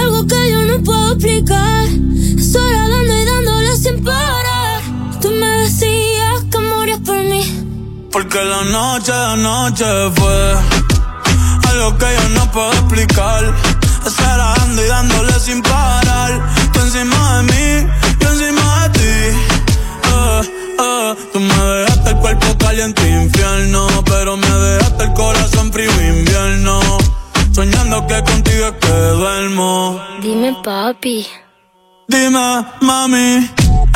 algo 0.00 0.26
que 0.26 0.50
yo 0.52 0.62
no 0.70 0.82
puedo 0.82 1.12
explicar. 1.12 1.84
Sola 2.52 2.88
dando 2.88 3.14
y 3.14 3.24
dándole 3.24 3.76
sin 3.76 4.04
parar. 4.04 4.80
Tú 5.20 5.30
me 5.30 5.48
decías 5.62 6.38
que 6.50 6.58
morías 6.58 7.00
por 7.00 7.18
mí. 7.18 7.44
Porque 8.10 8.38
la 8.42 8.64
noche 8.64 9.12
de 9.12 9.36
noche 9.36 9.84
fue 10.16 10.36
algo 11.70 11.98
que 11.98 12.06
yo 12.18 12.28
no 12.30 12.50
puedo 12.50 12.72
explicar. 12.72 13.54
Estar 14.06 14.38
dando 14.38 14.84
y 14.84 14.88
dándole 14.88 15.38
sin 15.38 15.62
parar. 15.62 16.32
Tú 16.72 16.80
encima 16.80 17.36
de 17.36 17.42
mí, 17.52 17.92
yo 18.20 18.28
encima 18.30 18.88
de 18.88 18.98
ti. 18.98 19.55
Eh, 20.78 20.82
eh, 20.82 21.14
tú 21.32 21.40
me 21.40 21.54
dejaste 21.54 22.10
el 22.10 22.16
cuerpo 22.16 22.46
caliente 22.58 23.08
infierno, 23.08 23.86
pero 24.04 24.36
me 24.36 24.48
dejaste 24.48 25.04
el 25.04 25.12
corazón 25.14 25.72
frío 25.72 25.90
invierno. 25.90 26.80
Soñando 27.52 28.06
que 28.06 28.22
contigo 28.22 28.66
es 28.66 28.72
que 28.80 28.92
duermo. 28.92 30.00
Dime, 30.20 30.54
papi. 30.62 31.26
Dime, 32.08 32.66
mami, 32.82 33.50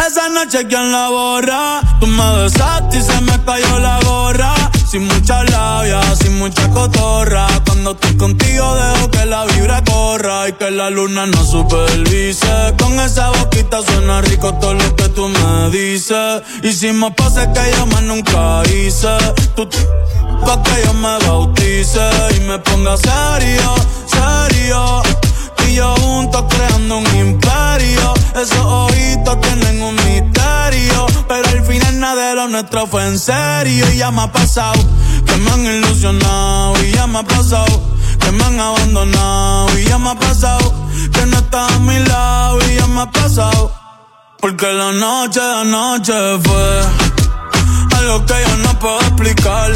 esa 0.07 0.29
noche 0.31 0.67
quién 0.67 0.91
la 0.91 1.09
borra. 1.11 1.81
Tú 2.01 2.07
me 2.07 2.43
besaste 2.43 2.99
y 2.99 3.03
se 3.03 3.21
me 3.21 3.39
cayó 3.45 3.79
la 3.79 4.01
gorra. 4.01 4.55
Sin 4.91 5.05
mucha 5.05 5.45
labia, 5.45 6.01
sin 6.17 6.37
mucha 6.41 6.69
cotorra. 6.71 7.47
Cuando 7.65 7.93
estoy 7.93 8.17
contigo 8.17 8.75
dejo 8.75 9.09
que 9.09 9.25
la 9.25 9.45
vibra 9.45 9.85
corra 9.85 10.49
y 10.49 10.53
que 10.55 10.69
la 10.73 10.91
luna 10.91 11.27
no 11.27 11.45
supervise. 11.45 12.75
Con 12.77 12.99
esa 12.99 13.31
boquita 13.31 13.83
suena 13.83 14.21
rico 14.23 14.53
todo 14.55 14.75
lo 14.75 14.97
que 14.97 15.09
tú 15.11 15.29
me 15.29 15.71
dices. 15.71 16.43
Hicimos 16.65 17.13
pases 17.15 17.47
que 17.55 17.71
yo 17.77 17.87
más 17.87 18.03
nunca 18.03 18.65
hice. 18.65 19.17
Tú 19.55 19.69
pa' 20.45 20.61
que 20.61 20.85
yo 20.85 20.93
me 20.95 21.25
bautice 21.25 22.11
y 22.37 22.41
me 22.41 22.59
ponga 22.59 22.97
serio, 22.97 23.75
serio. 24.09 25.03
Y 25.71 25.75
yo 25.75 25.95
juntos 25.97 26.45
creando 26.49 26.99
un 26.99 27.07
imperio. 27.17 28.15
Esos 28.35 28.59
ojitos 28.59 29.41
tienen 29.41 29.83
un 29.83 29.95
misterio. 29.95 31.07
Pero 31.29 31.49
al 31.49 31.65
final 31.65 32.01
nada 32.01 32.29
de 32.29 32.35
lo 32.35 32.49
nuestro 32.49 32.87
fue 32.87 33.07
en 33.07 33.19
serio. 33.19 33.91
Y 33.93 33.99
ya 33.99 34.11
me 34.11 34.23
ha 34.23 34.33
pasado 34.33 34.81
que 35.27 35.37
me 35.37 35.51
han 35.51 35.65
ilusionado. 35.65 36.83
Y 36.85 36.93
ya 36.93 37.07
me 37.07 37.19
ha 37.21 37.23
pasado 37.23 37.83
que 38.19 38.33
me 38.33 38.45
han 38.45 38.59
abandonado. 38.59 39.79
Y 39.79 39.85
ya 39.85 39.99
me 39.99 40.11
ha 40.11 40.15
pasado 40.19 40.75
que 41.13 41.27
no 41.27 41.39
estás 41.39 41.73
a 41.73 41.79
mi 41.79 41.99
lado. 42.01 42.59
Y 42.69 42.75
ya 42.77 42.87
me 42.89 43.03
ha 43.03 43.11
pasado. 43.11 43.73
Porque 44.41 44.67
la 44.73 44.93
noche 44.93 45.41
de 45.41 45.55
anoche 45.61 46.13
fue 46.43 46.81
algo 47.99 48.25
que 48.27 48.35
yo 48.47 48.57
no 48.57 48.79
puedo 48.79 49.01
explicar. 49.01 49.71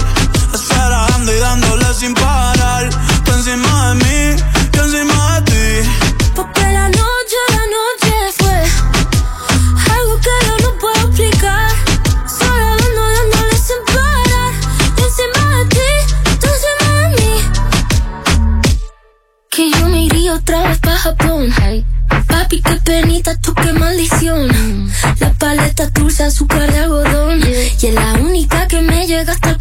Estar 0.54 0.90
dando 0.90 1.32
y 1.32 1.38
dándole 1.38 1.94
sin 1.94 2.14
parar. 2.14 2.88
Tú 3.24 3.32
encima 3.32 3.90
de 3.90 3.94
mí, 3.96 4.42
la 6.72 6.88
noche, 6.88 7.38
la 7.50 7.64
noche 7.76 8.14
fue 8.38 8.58
algo 9.94 10.20
que 10.20 10.34
yo 10.46 10.54
no 10.62 10.78
puedo 10.78 11.00
explicar. 11.08 11.70
Solo 12.26 12.66
dando, 12.76 13.02
dándole 13.14 13.56
sin 13.56 13.80
parar. 13.86 14.52
Yo 14.96 15.04
encima 15.06 15.42
de 15.58 15.64
ti, 15.66 15.90
tú 16.40 16.46
encima 16.54 16.88
de 16.98 17.08
mí. 17.16 17.34
Que 19.50 19.70
yo 19.70 19.88
me 19.88 20.00
iría 20.04 20.34
otra 20.34 20.68
vez 20.68 20.78
pa' 20.78 20.96
Japón. 20.96 21.52
Papi, 22.28 22.60
qué 22.62 22.76
penita, 22.84 23.36
tú 23.38 23.54
qué 23.54 23.72
maldición. 23.72 24.48
La 25.20 25.32
paleta 25.34 25.86
dulce, 25.90 26.24
azúcar 26.24 26.72
de 26.72 26.78
algodón. 26.80 27.40
Y 27.40 27.86
es 27.86 27.94
la 27.94 28.14
única 28.14 28.66
que 28.68 28.80
me 28.82 29.06
llega 29.06 29.32
hasta 29.32 29.53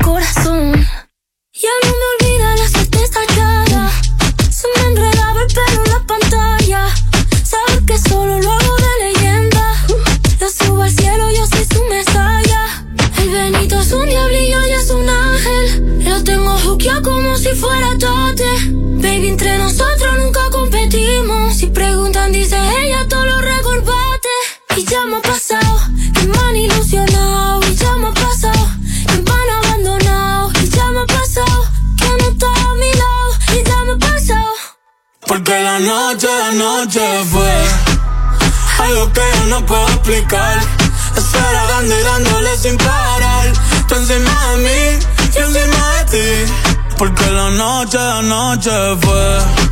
noche, 47.83 47.97
la 47.97 48.21
noche 48.21 48.97
fue 49.01 49.62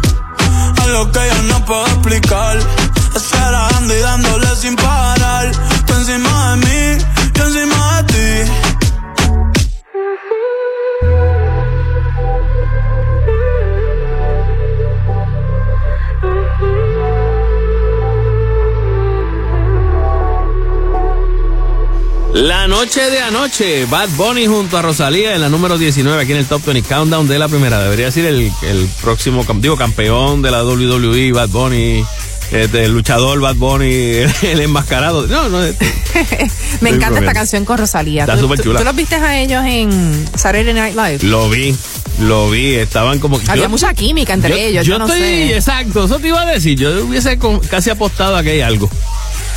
noche 23.42 23.86
Bad 23.88 24.10
Bunny 24.18 24.46
junto 24.46 24.78
a 24.78 24.84
Rosalía 24.84 25.34
en 25.34 25.42
la 25.42 25.50
número 25.50 25.76
19 25.80 26.22
aquí 26.22 26.32
en 26.32 26.38
el 26.38 26.46
Top 26.46 26.64
20 26.64 26.88
Countdown 26.88 27.28
de 27.28 27.40
la 27.40 27.48
primera. 27.48 27.82
Debería 27.82 28.06
decir 28.06 28.24
el, 28.26 28.52
el 28.62 28.88
próximo, 29.02 29.44
digo, 29.56 29.76
campeón 29.76 30.44
de 30.44 30.52
la 30.52 30.64
WWE, 30.64 31.32
Bad 31.32 31.50
Bunny, 31.50 32.06
este, 32.52 32.86
el 32.86 32.92
luchador 32.92 33.40
Bad 33.40 33.56
Bunny, 33.56 33.86
el, 33.92 34.32
el 34.44 34.60
enmascarado. 34.62 35.26
No, 35.26 35.50
no, 35.50 35.58
Me 35.62 35.70
Estoy 35.72 36.90
encanta 36.92 37.20
esta 37.20 37.34
canción 37.34 37.66
con 37.66 37.80
Rosalía. 37.80 38.22
Está 38.24 38.36
¿Tú, 38.36 38.42
súper 38.42 38.62
chula. 38.62 38.78
tú 38.80 38.86
los 38.86 38.96
viste 38.96 39.16
a 39.16 39.40
ellos 39.42 39.64
en 39.66 40.26
Saturday 40.36 40.74
Night 40.76 40.96
Live? 40.96 41.20
lo 41.24 41.50
vi, 41.50 41.76
lo 42.20 42.48
vi, 42.52 42.76
estaban 42.76 43.18
como... 43.18 43.40
Había 43.48 43.64
yo- 43.64 43.70
mucha 43.70 43.92
química 43.96 44.34
entre 44.34 44.52
yo, 44.52 44.56
ellos. 44.58 44.86
Yo 44.86 44.94
Yo, 44.94 45.00
no 45.00 45.06
estoy, 45.06 45.20
sé. 45.20 45.56
exacto, 45.56 46.06
eso 46.06 46.20
te 46.20 46.28
iba 46.28 46.42
a 46.42 46.46
decir. 46.46 46.78
Yo 46.78 47.06
hubiese 47.06 47.40
con- 47.40 47.60
casi 47.60 47.90
apostado 47.90 48.36
a 48.38 48.44
que 48.44 48.52
hay 48.52 48.62
algo. 48.62 48.88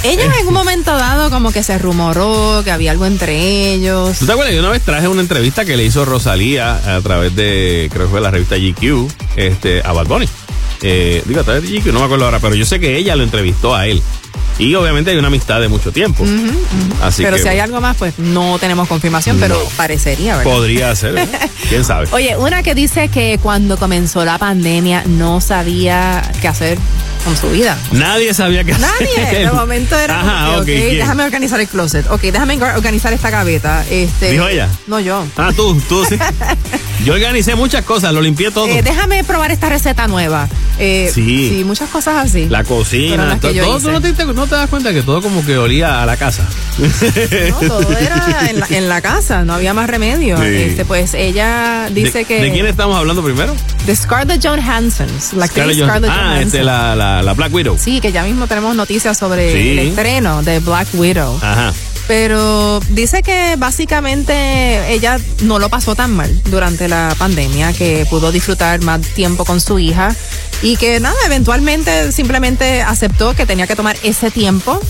Ellos 0.05 0.27
en 0.39 0.47
un 0.47 0.53
momento 0.53 0.95
dado 0.97 1.31
como 1.31 1.51
que 1.51 1.63
se 1.63 1.79
rumoró 1.79 2.61
que 2.63 2.71
había 2.71 2.91
algo 2.91 3.07
entre 3.07 3.73
ellos. 3.73 4.19
¿Tú 4.19 4.27
te 4.27 4.33
acuerdas? 4.33 4.55
Yo 4.55 4.61
una 4.61 4.69
vez 4.69 4.83
traje 4.83 5.09
una 5.09 5.23
entrevista 5.23 5.65
que 5.65 5.79
le 5.79 5.85
hizo 5.85 6.05
Rosalía 6.05 6.97
a 6.97 7.01
través 7.01 7.35
de, 7.35 7.89
creo 7.91 8.05
que 8.05 8.11
fue 8.11 8.21
la 8.21 8.31
revista 8.31 8.57
GQ, 8.57 9.09
este, 9.37 9.81
a 9.83 9.93
Bad 9.93 10.07
Bunny. 10.07 10.29
Eh, 10.83 11.23
digo, 11.25 11.41
a 11.41 11.45
través 11.45 11.63
de 11.63 11.79
GQ, 11.79 11.87
no 11.87 12.01
me 12.01 12.05
acuerdo 12.05 12.27
ahora, 12.27 12.39
pero 12.39 12.55
yo 12.55 12.67
sé 12.67 12.79
que 12.79 12.99
ella 12.99 13.17
lo 13.17 13.23
entrevistó 13.23 13.75
a 13.75 13.87
él. 13.87 14.03
Y 14.59 14.75
obviamente 14.77 15.11
hay 15.11 15.17
una 15.17 15.29
amistad 15.29 15.61
de 15.61 15.69
mucho 15.69 15.91
tiempo. 15.93 16.25
Así 17.03 17.23
pero 17.25 17.37
que 17.37 17.43
si 17.43 17.49
hay 17.49 17.59
algo 17.59 17.81
más, 17.81 17.97
pues 17.97 18.19
no 18.19 18.59
tenemos 18.59 18.87
confirmación, 18.89 19.39
pero 19.41 19.59
parecería, 19.77 20.37
¿verdad? 20.37 20.53
podría 20.53 20.95
ser, 20.97 21.19
¿eh? 21.19 21.29
¿Quién 21.69 21.85
sabe? 21.85 22.07
Oye, 22.13 22.37
una 22.37 22.63
que 22.63 22.75
dice 22.75 23.09
que 23.09 23.39
cuando 23.43 23.77
comenzó 23.77 24.25
la 24.25 24.39
pandemia 24.39 25.03
no 25.07 25.41
sabía 25.41 26.23
qué 26.41 26.49
hacer 26.49 26.79
con 27.25 27.37
su 27.37 27.51
vida. 27.51 27.77
Nadie 27.93 28.33
sabía 28.35 28.65
que 28.65 28.73
Nadie. 28.75 29.45
De 29.45 29.51
momento 29.53 29.99
era 29.99 30.21
Ajá, 30.21 30.45
que, 30.47 30.51
ok, 30.57 30.61
ok, 30.61 30.65
¿quién? 30.67 30.99
déjame 30.99 31.25
organizar 31.25 31.59
el 31.61 31.69
closet. 31.69 32.07
Ok, 32.11 32.21
déjame 32.23 32.55
or- 32.63 32.77
organizar 32.77 33.13
esta 33.13 33.31
gaveta. 33.31 33.85
Este, 33.91 34.31
¿Dijo 34.31 34.47
ella? 34.47 34.69
No, 34.87 35.01
yo. 35.01 35.25
Ah, 35.37 35.51
tú, 35.57 35.81
tú 35.89 36.05
sí. 36.05 36.17
Yo 37.05 37.13
organicé 37.13 37.55
muchas 37.55 37.85
cosas, 37.85 38.15
lo 38.15 38.23
limpié 38.23 38.51
todo. 38.51 38.67
Eh, 38.67 38.81
déjame 38.83 39.25
probar 39.25 39.51
esta 39.51 39.69
receta 39.69 40.07
nueva. 40.07 40.49
Eh, 40.79 41.11
Sí. 41.13 41.63
muchas 41.67 41.91
cosas 41.91 42.25
así. 42.25 42.47
la 42.49 42.65
cocina, 42.65 43.39
todo, 43.41 43.51
hice. 43.53 43.87
¿tú 43.87 43.91
no 43.91 44.01
te, 44.01 44.24
no 44.33 44.47
te 44.47 44.55
das 44.55 44.69
cuenta 44.71 44.93
que 44.93 45.03
todo 45.03 45.21
como 45.23 45.45
que 45.45 45.59
olía 45.59 46.03
a 46.03 46.07
la 46.07 46.17
casa. 46.17 46.47
No, 47.51 47.69
todo 47.69 47.97
era 47.99 48.49
en 48.51 48.61
la, 48.61 48.67
en 48.71 48.89
la 48.89 49.01
casa, 49.01 49.45
no 49.45 49.55
había 49.55 49.75
más 49.75 49.89
remedio. 49.89 50.37
Sí. 50.39 50.45
Este, 50.45 50.85
pues 50.85 51.15
ella 51.15 51.89
dice 51.93 52.19
¿De, 52.19 52.25
que. 52.25 52.41
¿De 52.41 52.53
quién 52.53 52.67
estamos 52.67 52.97
hablando 52.97 53.23
primero? 53.23 53.55
De 53.87 53.95
Scarlett 53.95 54.45
Johansson. 54.45 55.07
La 55.37 55.45
actriz 55.47 55.77
Scarlett 55.77 55.77
Scarlett 55.85 56.11
Johansson. 56.11 56.11
Ah, 56.11 56.41
este, 56.41 56.63
la, 56.65 56.95
la, 56.97 57.23
la 57.23 57.33
Black 57.35 57.53
Widow. 57.53 57.77
Sí, 57.79 58.01
que 58.01 58.13
ya 58.13 58.23
mismo 58.25 58.47
tenemos 58.47 58.75
noticias 58.75 59.17
sobre 59.19 59.53
Sí. 59.53 59.71
el 59.71 59.79
estreno 59.91 60.43
de 60.43 60.59
Black 60.61 60.89
Widow. 60.95 61.39
Ajá. 61.43 61.73
Pero 62.07 62.81
dice 62.91 63.23
que 63.23 63.55
básicamente 63.57 64.93
ella 64.93 65.19
no 65.43 65.59
lo 65.59 65.71
pasó 65.71 65.95
tan 65.95 66.15
mal 66.15 66.39
durante 66.51 66.87
la 66.87 67.15
pandemia, 67.19 67.73
que 67.73 68.07
pudo 68.11 68.31
disfrutar 68.31 68.83
más 68.83 69.01
tiempo 69.01 69.47
con 69.47 69.59
su 69.61 69.79
hija 69.79 70.15
y 70.65 70.77
que 70.77 70.99
nada, 70.99 71.15
eventualmente 71.27 72.11
simplemente 72.11 72.83
aceptó 72.83 73.35
que 73.35 73.47
tenía 73.47 73.67
que 73.69 73.77
tomar 73.77 73.97
ese 74.03 74.31
tiempo 74.33 74.81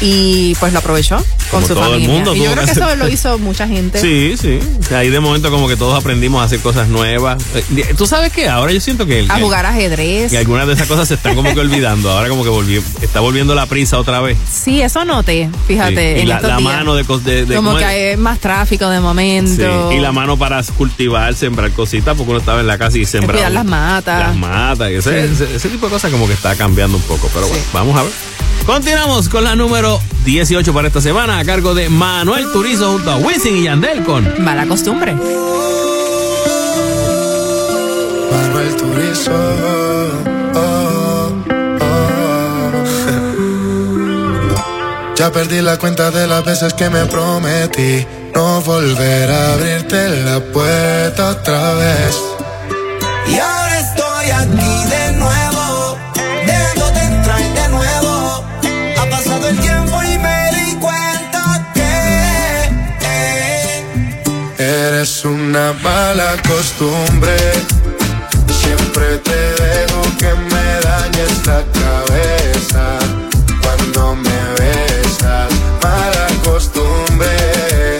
y 0.00 0.54
pues 0.60 0.72
lo 0.72 0.78
aprovechó 0.78 1.16
con 1.50 1.62
Como 1.62 1.66
su 1.66 1.74
todo 1.74 1.86
el 1.86 1.90
familia. 1.92 2.14
mundo 2.14 2.34
y 2.36 2.38
yo 2.40 2.52
creo 2.52 2.64
que 2.66 2.72
que 2.72 2.78
eso 2.78 2.94
lo 2.96 3.08
hizo 3.08 3.38
mucha 3.38 3.66
gente. 3.66 3.98
Sí, 4.00 4.34
sí. 4.40 4.60
Ahí 4.94 5.08
de 5.08 5.18
momento 5.18 5.50
como 5.50 5.66
que 5.66 5.76
todos 5.76 5.98
aprendimos 5.98 6.40
a 6.42 6.44
hacer 6.44 6.60
cosas 6.60 6.88
nuevas. 6.88 7.42
Eh, 7.54 7.94
Tú 7.96 8.06
sabes 8.06 8.32
que 8.32 8.48
ahora 8.48 8.70
yo 8.72 8.80
siento 8.80 9.06
que... 9.06 9.26
A 9.28 9.36
que- 9.36 9.42
jugar 9.42 9.64
ajedrez. 9.66 10.30
que 10.30 10.38
algunas 10.38 10.66
de 10.68 10.74
esas 10.74 10.86
cosas 10.86 11.08
se 11.08 11.14
están 11.14 11.34
como 11.34 11.52
que 11.54 11.58
olvidando. 11.60 12.10
Ahora 12.10 12.28
como 12.28 12.44
que 12.44 12.50
volvió, 12.50 12.82
está 13.00 13.20
volviendo 13.20 13.54
la 13.54 13.64
prisa 13.66 13.98
otra 13.98 14.20
vez. 14.20 14.36
Sí, 14.52 14.82
eso 14.82 15.04
noté, 15.06 15.48
fíjate. 15.66 16.14
Sí. 16.14 16.18
Y 16.18 16.22
en 16.22 16.28
la, 16.28 16.34
estos 16.36 16.50
la 16.50 16.56
días. 16.58 16.70
mano 16.74 16.94
de... 16.94 17.02
de, 17.24 17.46
de- 17.46 17.56
Como 17.56 17.70
¿cómo 17.70 17.78
que 17.78 17.84
hay 17.86 18.16
más 18.18 18.38
tráfico 18.40 18.88
de 18.90 18.98
Sí, 18.98 19.02
momento. 19.02 19.92
Y 19.92 19.98
la 20.00 20.12
mano 20.12 20.36
para 20.36 20.62
cultivar, 20.76 21.34
sembrar 21.34 21.70
cositas, 21.72 22.14
porque 22.14 22.30
uno 22.30 22.38
estaba 22.40 22.60
en 22.60 22.66
la 22.66 22.76
casa 22.78 22.98
y 22.98 23.06
sembraba. 23.06 23.32
Cuidar 23.38 23.52
las 23.52 23.64
matas. 23.64 24.28
Las 24.28 24.36
matas. 24.36 24.90
Ese, 24.98 25.28
Sí. 25.28 25.34
ese- 25.44 25.54
ese 25.56 25.68
tipo 25.68 25.86
de 25.86 25.92
cosas 25.92 26.10
como 26.10 26.26
que 26.26 26.32
está 26.34 26.54
cambiando 26.56 26.96
un 26.96 27.02
poco. 27.04 27.30
Pero 27.32 27.46
bueno, 27.48 27.62
vamos 27.72 27.98
a 27.98 28.02
ver. 28.02 28.12
Continuamos 28.66 29.28
con 29.28 29.44
la 29.44 29.54
número 29.56 30.00
18 30.24 30.74
para 30.74 30.88
esta 30.88 31.00
semana 31.00 31.38
a 31.38 31.44
cargo 31.44 31.74
de 31.74 31.88
Manuel 31.88 32.50
Turizo 32.52 32.92
junto 32.92 33.10
a 33.10 33.16
Wisin 33.16 33.56
y 33.56 33.62
Yandel 33.64 34.04
con 34.04 34.42
Mala 34.44 34.66
costumbre. 34.66 35.14
Manuel 38.30 38.76
Turizo. 38.76 39.32
oh, 40.54 41.32
oh. 41.80 42.84
Ya 45.16 45.32
perdí 45.32 45.62
la 45.62 45.78
cuenta 45.78 46.10
de 46.10 46.26
las 46.26 46.44
veces 46.44 46.74
que 46.74 46.90
me 46.90 47.06
prometí 47.06 48.06
no 48.34 48.60
volver 48.62 49.30
a 49.30 49.54
abrirte 49.54 50.08
la 50.24 50.40
puerta 50.40 51.30
otra 51.30 51.72
vez. 51.74 52.18
Y 53.28 53.38
ahora 53.38 53.56
estoy 53.56 53.57
aquí 54.38 54.84
de 54.94 55.12
nuevo, 55.12 55.98
dejándote 56.46 57.00
entrar 57.00 57.42
de 57.58 57.68
nuevo. 57.68 58.44
Ha 58.98 59.06
pasado 59.10 59.48
el 59.48 59.58
tiempo 59.58 60.02
y 60.02 60.18
me 60.18 60.50
di 60.56 60.74
cuenta 60.76 61.72
que 61.74 62.70
eh, 63.02 63.84
Eres 64.58 65.24
una 65.24 65.72
mala 65.82 66.36
costumbre. 66.46 67.36
Siempre 68.62 69.18
te 69.18 69.40
dejo 69.64 70.02
que 70.18 70.32
me 70.52 70.66
dañes 70.88 71.46
la 71.46 71.60
cabeza 71.82 72.84
cuando 73.62 74.16
me 74.16 74.40
besas. 74.58 75.50
Mala 75.82 76.26
costumbre. 76.44 77.98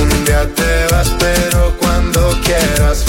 Un 0.00 0.24
día 0.24 0.44
te 0.54 0.86
vas, 0.92 1.10
pero 1.18 1.76
cuando 1.78 2.20
quieras 2.44 3.04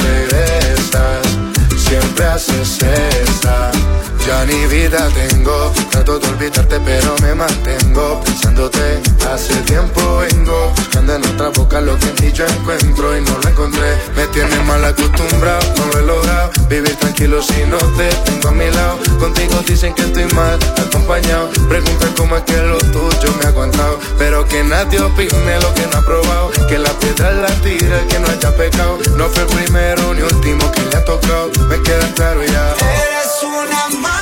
Ni 4.51 4.65
vida 4.67 5.07
tengo, 5.13 5.71
trato 5.89 6.19
de 6.19 6.27
olvidarte 6.27 6.77
pero 6.83 7.15
me 7.21 7.33
mantengo 7.33 8.19
pensándote. 8.21 9.01
Hace 9.31 9.55
tiempo 9.61 10.17
vengo 10.17 10.73
buscando 10.75 11.15
en 11.15 11.25
otra 11.25 11.49
boca 11.49 11.79
lo 11.79 11.97
que 11.97 12.09
en 12.09 12.15
ti 12.15 12.31
yo 12.33 12.45
encuentro 12.45 13.15
y 13.15 13.21
no 13.21 13.37
lo 13.37 13.47
encontré. 13.47 13.95
Me 14.13 14.27
tienes 14.27 14.61
mal 14.65 14.83
acostumbrado, 14.83 15.61
no 15.77 15.85
lo 15.85 15.99
he 15.99 16.01
logrado. 16.05 16.51
Vivir 16.67 16.95
tranquilo 16.97 17.41
si 17.41 17.63
no 17.63 17.77
te 17.95 18.09
tengo 18.25 18.49
a 18.49 18.51
mi 18.51 18.69
lado. 18.71 18.99
Contigo 19.21 19.63
dicen 19.65 19.93
que 19.93 20.01
estoy 20.01 20.25
mal 20.33 20.59
acompañado. 20.85 21.47
Pregunta 21.69 22.07
cómo 22.17 22.35
es 22.35 22.43
que 22.43 22.57
lo 22.57 22.77
tuyo 22.79 23.33
me 23.39 23.45
ha 23.45 23.47
aguantado. 23.47 23.99
Pero 24.17 24.45
que 24.49 24.65
nadie 24.65 24.99
opine 24.99 25.61
lo 25.61 25.73
que 25.75 25.87
no 25.87 25.97
ha 25.97 26.01
probado. 26.01 26.51
Que 26.67 26.77
la 26.77 26.91
piedra 26.99 27.31
la 27.31 27.47
tira 27.61 28.01
el 28.01 28.07
que 28.07 28.19
no 28.19 28.27
haya 28.27 28.53
pecado. 28.57 28.97
No 29.15 29.29
fue 29.29 29.43
el 29.43 29.49
primero 29.49 30.13
ni 30.13 30.23
último 30.23 30.69
que 30.73 30.81
le 30.81 30.97
ha 30.97 31.05
tocado. 31.05 31.49
Me 31.69 31.81
queda 31.83 32.13
claro 32.15 32.43
ya. 32.43 32.75
eres 32.75 33.43
una 33.43 33.99
mala 34.01 34.20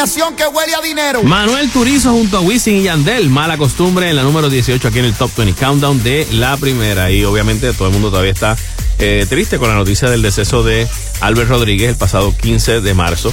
Que 0.00 0.46
huele 0.46 0.74
a 0.74 0.80
dinero. 0.80 1.22
Manuel 1.24 1.68
Turizo 1.68 2.12
junto 2.12 2.38
a 2.38 2.40
Wisin 2.40 2.76
y 2.76 2.84
Yandel, 2.84 3.28
mala 3.28 3.58
costumbre 3.58 4.08
en 4.08 4.16
la 4.16 4.22
número 4.22 4.48
18 4.48 4.88
aquí 4.88 4.98
en 4.98 5.04
el 5.04 5.12
Top 5.12 5.30
20 5.36 5.60
Countdown 5.60 6.02
de 6.02 6.26
la 6.32 6.56
primera. 6.56 7.10
Y 7.10 7.22
obviamente 7.26 7.70
todo 7.74 7.88
el 7.88 7.92
mundo 7.92 8.08
todavía 8.08 8.32
está 8.32 8.56
eh, 8.98 9.26
triste 9.28 9.58
con 9.58 9.68
la 9.68 9.74
noticia 9.74 10.08
del 10.08 10.22
deceso 10.22 10.62
de 10.62 10.88
Albert 11.20 11.50
Rodríguez 11.50 11.90
el 11.90 11.96
pasado 11.96 12.34
15 12.34 12.80
de 12.80 12.94
marzo. 12.94 13.30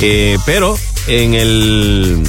Eh, 0.00 0.38
pero 0.44 0.76
en 1.06 1.34
el 1.34 2.20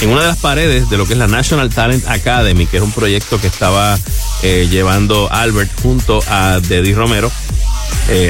en 0.00 0.08
una 0.08 0.22
de 0.22 0.28
las 0.28 0.38
paredes 0.38 0.88
de 0.88 0.96
lo 0.96 1.04
que 1.04 1.12
es 1.12 1.18
la 1.18 1.28
National 1.28 1.68
Talent 1.68 2.08
Academy, 2.08 2.64
que 2.64 2.78
era 2.78 2.84
un 2.84 2.92
proyecto 2.92 3.38
que 3.38 3.48
estaba 3.48 3.98
eh, 4.42 4.68
llevando 4.70 5.30
Albert 5.30 5.70
junto 5.82 6.22
a 6.28 6.60
Deddy 6.60 6.94
Romero 6.94 7.30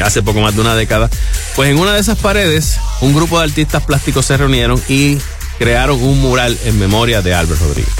hace 0.02 0.22
poco 0.22 0.40
más 0.40 0.56
de 0.56 0.60
una 0.60 0.74
década, 0.74 1.08
pues 1.58 1.70
en 1.70 1.78
una 1.80 1.92
de 1.92 1.98
esas 1.98 2.18
paredes 2.18 2.78
un 3.00 3.12
grupo 3.16 3.36
de 3.38 3.46
artistas 3.46 3.82
plásticos 3.82 4.24
se 4.26 4.36
reunieron 4.36 4.80
y 4.88 5.18
crearon 5.58 6.00
un 6.00 6.20
mural 6.20 6.56
en 6.64 6.78
memoria 6.78 7.20
de 7.20 7.34
Albert 7.34 7.60
Rodríguez. 7.60 7.92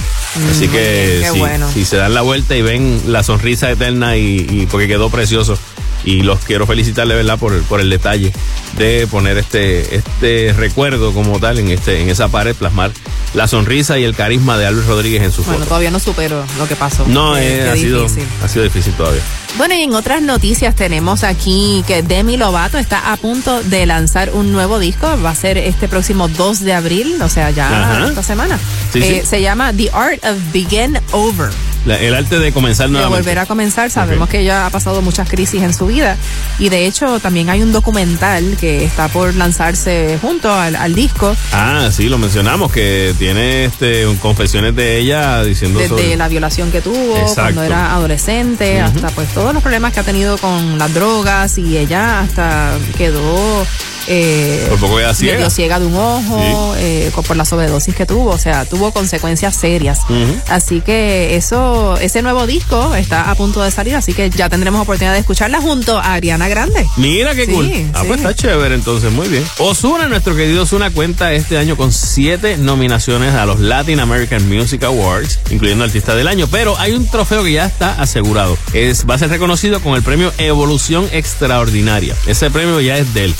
Así 0.49 0.67
Mm, 0.69 0.71
que 0.71 1.19
qué 1.23 1.29
si, 1.33 1.39
bueno. 1.39 1.69
si 1.73 1.83
se 1.83 1.97
dan 1.97 2.13
la 2.13 2.21
vuelta 2.21 2.55
y 2.55 2.61
ven 2.61 3.01
la 3.07 3.21
sonrisa 3.21 3.69
eterna 3.69 4.15
y, 4.15 4.47
y 4.49 4.65
porque 4.71 4.87
quedó 4.87 5.09
precioso. 5.09 5.59
Y 6.05 6.21
los 6.21 6.39
quiero 6.39 6.65
felicitarle, 6.65 7.13
¿verdad?, 7.15 7.37
por, 7.37 7.53
el- 7.53 7.61
por 7.63 7.81
el 7.81 7.89
detalle 7.89 8.31
de 8.77 9.07
poner 9.11 9.37
este, 9.37 9.95
este 9.95 10.53
recuerdo 10.57 11.13
como 11.13 11.39
tal 11.39 11.59
en, 11.59 11.69
este, 11.69 12.01
en 12.01 12.09
esa 12.09 12.29
pared, 12.29 12.55
plasmar 12.55 12.91
la 13.33 13.47
sonrisa 13.47 13.97
y 13.99 14.03
el 14.05 14.15
carisma 14.15 14.57
de 14.57 14.65
Albert 14.65 14.87
Rodríguez 14.87 15.21
en 15.23 15.31
su 15.31 15.43
Bueno, 15.43 15.59
foto. 15.59 15.67
todavía 15.69 15.91
no 15.91 15.99
supero 15.99 16.43
lo 16.57 16.67
que 16.67 16.75
pasó. 16.75 17.05
No, 17.07 17.37
eh, 17.37 17.69
ha, 17.69 17.75
sido, 17.75 18.03
difícil. 18.03 18.23
ha 18.43 18.47
sido 18.47 18.63
difícil 18.63 18.93
todavía. 18.93 19.21
Bueno, 19.57 19.75
y 19.75 19.81
en 19.83 19.93
otras 19.93 20.21
noticias 20.21 20.75
tenemos 20.75 21.23
aquí 21.23 21.83
que 21.87 22.01
Demi 22.01 22.37
Lovato 22.37 22.77
está 22.77 23.11
a 23.11 23.17
punto 23.17 23.61
de 23.63 23.85
lanzar 23.85 24.31
un 24.33 24.51
nuevo 24.51 24.79
disco. 24.79 25.07
Va 25.23 25.31
a 25.31 25.35
ser 25.35 25.57
este 25.57 25.87
próximo 25.87 26.27
2 26.27 26.61
de 26.61 26.73
abril, 26.73 27.21
o 27.21 27.29
sea, 27.29 27.49
ya 27.51 27.67
Ajá. 27.67 28.07
esta 28.07 28.23
semana. 28.23 28.57
Sí, 28.93 28.99
Eh, 29.03 29.19
sí. 29.21 29.27
Se 29.27 29.41
llama 29.41 29.73
The 29.73 29.89
Art 29.91 30.23
of 30.23 30.37
Begin 30.53 30.97
Over. 31.11 31.49
La- 31.85 31.97
el 31.97 32.13
arte 32.13 32.39
de 32.39 32.51
comenzar 32.51 32.87
De 32.87 32.93
nuevamente. 32.93 33.21
volver 33.21 33.39
a 33.39 33.45
comenzar, 33.45 33.89
sabemos 33.89 34.27
que 34.29 34.39
ella 34.41 34.65
ha 34.65 34.69
pasado 34.69 35.01
muchas 35.01 35.29
crisis 35.29 35.63
en 35.63 35.73
su 35.73 35.87
vida 35.87 36.17
y 36.59 36.69
de 36.69 36.85
hecho 36.85 37.19
también 37.19 37.49
hay 37.49 37.61
un 37.61 37.71
documental 37.71 38.57
que 38.59 38.83
está 38.83 39.07
por 39.07 39.33
lanzarse 39.35 40.17
junto 40.21 40.51
al, 40.53 40.75
al 40.75 40.93
disco 40.93 41.35
Ah, 41.53 41.89
sí, 41.91 42.09
lo 42.09 42.17
mencionamos, 42.17 42.71
que 42.71 43.13
tiene 43.17 43.65
este 43.65 44.05
un- 44.07 44.17
confesiones 44.17 44.75
de 44.75 44.97
ella 44.99 45.43
diciendo 45.43 45.79
desde 45.79 45.89
sobre- 45.89 46.15
la 46.17 46.27
violación 46.27 46.69
que 46.71 46.81
tuvo 46.81 47.15
Exacto. 47.17 47.41
cuando 47.41 47.63
era 47.63 47.93
adolescente 47.93 48.83
Ujú. 48.83 48.85
hasta 48.97 49.09
pues 49.11 49.29
todos 49.33 49.53
los 49.53 49.63
problemas 49.63 49.93
que 49.93 50.01
ha 50.01 50.03
tenido 50.03 50.37
con 50.37 50.77
las 50.77 50.93
drogas 50.93 51.57
y 51.57 51.77
ella 51.77 52.19
hasta 52.19 52.73
quedó 52.97 53.65
eh, 54.07 54.65
Por 54.69 54.79
poco 54.79 54.97
queda 54.97 55.13
ciega. 55.13 55.35
medio 55.35 55.49
ciega 55.49 55.79
de 55.79 55.85
un 55.85 55.95
ojo 55.95 56.73
eh, 56.77 57.11
por 57.27 57.35
la 57.37 57.45
sobredosis 57.45 57.93
que 57.95 58.05
tuvo, 58.05 58.31
o 58.31 58.37
sea, 58.37 58.65
tuvo 58.65 58.91
consecuencias 58.91 59.55
serias. 59.55 59.99
Así 60.47 60.81
que 60.81 61.35
eso, 61.35 61.97
ese 61.97 62.21
nuevo 62.21 62.47
disco 62.47 62.95
está 62.95 63.29
a 63.29 63.35
punto 63.35 63.61
de 63.61 63.71
salir, 63.71 63.95
así 63.95 64.13
que 64.13 64.29
ya 64.29 64.49
tendremos 64.49 64.81
oportunidad 64.81 65.13
de 65.13 65.19
escucharla 65.19 65.61
junto 65.61 65.97
a 65.97 66.13
Ariana 66.13 66.47
Grande. 66.47 66.85
Mira 66.97 67.35
qué 67.35 67.45
Sí, 67.45 67.51
cool. 67.51 67.71
Ah, 67.93 68.01
sí. 68.01 68.07
pues 68.07 68.19
está 68.21 68.33
chévere, 68.35 68.75
entonces, 68.75 69.11
muy 69.11 69.27
bien. 69.27 69.43
Osuna, 69.59 70.07
nuestro 70.07 70.35
querido 70.35 70.63
Osuna, 70.63 70.91
cuenta 70.91 71.33
este 71.33 71.57
año 71.57 71.75
con 71.77 71.91
siete 71.91 72.57
nominaciones 72.57 73.33
a 73.35 73.45
los 73.45 73.59
Latin 73.59 73.99
American 73.99 74.47
Music 74.47 74.83
Awards, 74.83 75.39
incluyendo 75.51 75.83
Artista 75.83 76.15
del 76.15 76.27
Año. 76.27 76.47
Pero 76.51 76.77
hay 76.77 76.93
un 76.93 77.05
trofeo 77.07 77.43
que 77.43 77.53
ya 77.53 77.65
está 77.65 77.93
asegurado. 78.01 78.57
Es, 78.73 79.05
va 79.09 79.15
a 79.15 79.17
ser 79.19 79.29
reconocido 79.29 79.81
con 79.81 79.95
el 79.95 80.03
premio 80.03 80.31
Evolución 80.37 81.07
Extraordinaria. 81.11 82.15
Ese 82.27 82.49
premio 82.51 82.79
ya 82.81 82.97
es 82.97 83.13
de 83.13 83.25
él. 83.25 83.35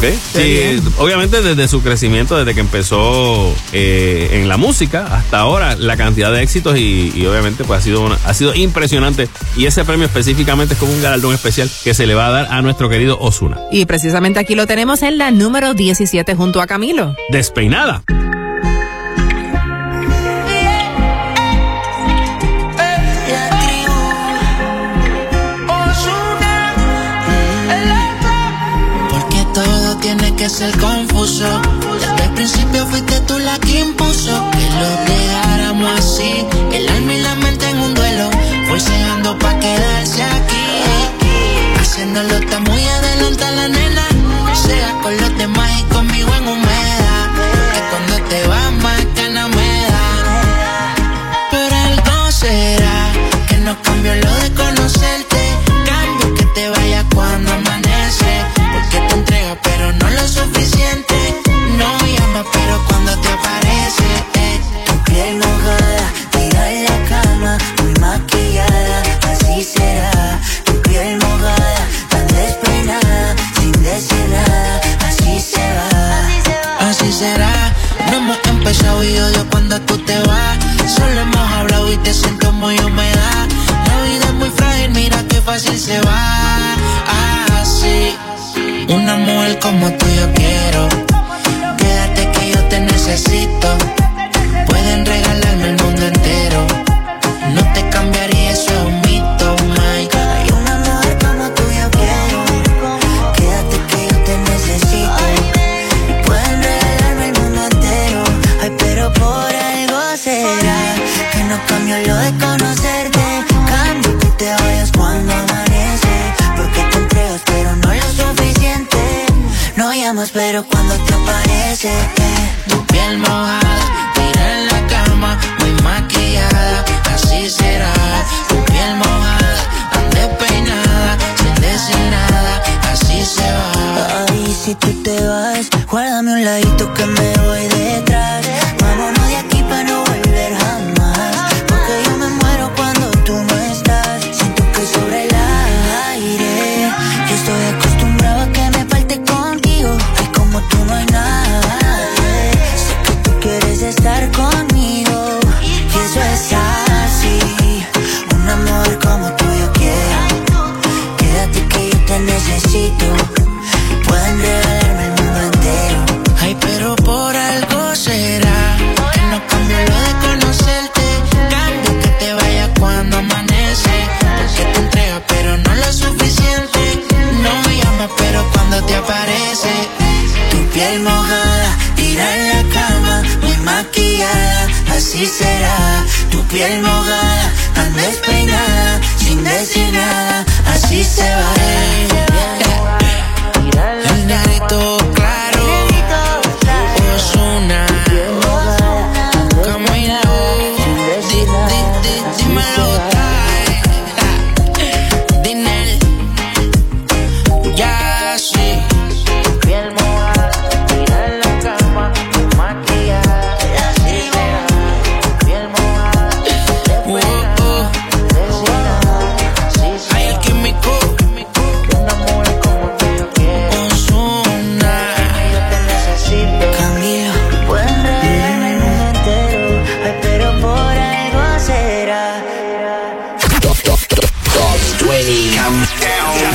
¿Ok? 0.00 0.06
Sí, 0.32 0.80
obviamente 0.96 1.42
desde 1.42 1.68
su 1.68 1.82
crecimiento, 1.82 2.38
desde 2.38 2.54
que 2.54 2.60
empezó 2.60 3.54
eh, 3.74 4.30
en 4.32 4.48
la 4.48 4.56
música 4.56 5.06
hasta 5.14 5.40
ahora, 5.40 5.76
la 5.76 5.98
cantidad 5.98 6.32
de 6.32 6.42
éxitos 6.42 6.78
y, 6.78 7.12
y 7.14 7.26
obviamente 7.26 7.64
pues 7.64 7.80
ha 7.80 7.82
sido, 7.82 8.00
una- 8.00 8.18
ha 8.24 8.32
sido 8.32 8.54
impresionante. 8.54 9.28
Y 9.58 9.66
ese 9.66 9.84
premio 9.84 10.06
específicamente 10.06 10.72
es 10.72 10.80
como 10.80 10.92
un 10.94 11.02
galardón 11.02 11.34
especial 11.34 11.70
que 11.84 11.92
se 11.92 12.06
le 12.06 12.14
va 12.14 12.28
a 12.28 12.30
dar 12.30 12.46
a 12.50 12.62
nuestro 12.62 12.88
querido 12.88 13.18
Osuna. 13.20 13.58
Y 13.70 13.84
precisamente 13.84 14.38
aquí 14.40 14.54
lo 14.54 14.66
tenemos 14.66 15.02
en 15.02 15.18
la 15.18 15.30
número 15.32 15.74
17 15.74 16.34
junto 16.34 16.62
a 16.62 16.66
Camilo. 16.66 17.14
Despeinada. 17.30 18.02
Ser 30.60 30.78
confuso. 30.78 31.48
Desde 31.90 32.24
el 32.24 32.30
principio 32.32 32.86
fuiste 32.86 33.18
tú 33.20 33.38
la 33.38 33.58
que 33.60 33.80
impuso 33.80 34.50
que 34.52 34.68
lo 34.80 35.09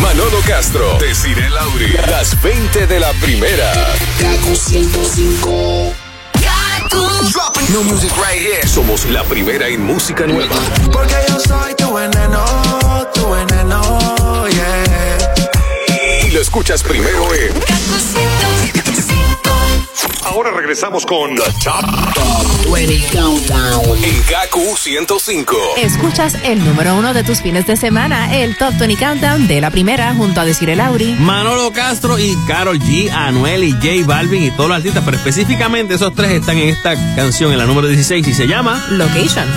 Manolo 0.01 0.39
Castro, 0.45 0.97
Desiree 0.99 1.49
Lauri, 1.49 1.91
las 2.08 2.39
20 2.41 2.86
de 2.86 2.99
la 2.99 3.12
primera. 3.13 3.71
Kaku 4.19 4.55
105. 4.55 5.93
Dropping 7.31 7.71
new 7.71 7.84
music 7.84 8.12
right 8.17 8.39
here. 8.39 8.67
Somos 8.67 9.05
la 9.05 9.23
primera 9.23 9.67
en 9.67 9.84
música 9.84 10.27
nueva. 10.27 10.55
Porque 10.91 11.15
yo 11.27 11.39
soy 11.39 11.73
tu 11.75 11.93
veneno, 11.93 12.45
tu 13.13 13.29
veneno, 13.31 14.47
yeah. 14.47 16.27
Y 16.27 16.31
lo 16.31 16.41
escuchas 16.41 16.84
primero 16.84 17.34
en. 17.34 17.53
Ahora 20.36 20.52
regresamos 20.52 21.06
con 21.06 21.34
The 21.34 21.43
Top, 21.63 22.13
Top 22.13 22.74
20 22.74 23.08
Countdown 23.13 24.04
en 24.04 24.21
Gaku 24.30 24.76
105. 24.76 25.56
Escuchas 25.78 26.36
el 26.43 26.62
número 26.65 26.93
uno 26.95 27.13
de 27.13 27.24
tus 27.24 27.39
fines 27.39 27.65
de 27.67 27.78
semana, 27.78 28.36
el 28.36 28.58
Top 28.58 28.74
20 28.78 28.98
Countdown 28.98 29.48
de 29.48 29.62
la 29.62 29.71
primera, 29.71 30.13
junto 30.13 30.41
a 30.41 30.43
Desiree 30.43 30.76
Lauri, 30.76 31.15
Manolo 31.19 31.71
Castro 31.71 32.19
y 32.19 32.36
Carol 32.50 32.82
G, 32.82 33.10
Anuel 33.12 33.63
y 33.63 33.71
J 33.71 34.06
Balvin 34.06 34.43
y 34.43 34.52
todos 34.52 34.67
los 34.67 34.78
artistas, 34.80 35.04
pero 35.06 35.15
específicamente 35.15 35.93
esos 35.93 36.13
tres 36.13 36.32
están 36.32 36.58
en 36.58 36.67
esta 36.67 36.95
canción, 37.15 37.54
en 37.54 37.58
la 37.58 37.65
número 37.65 37.88
16, 37.88 38.28
y 38.28 38.34
se 38.34 38.45
llama 38.45 38.86
Location. 38.89 39.48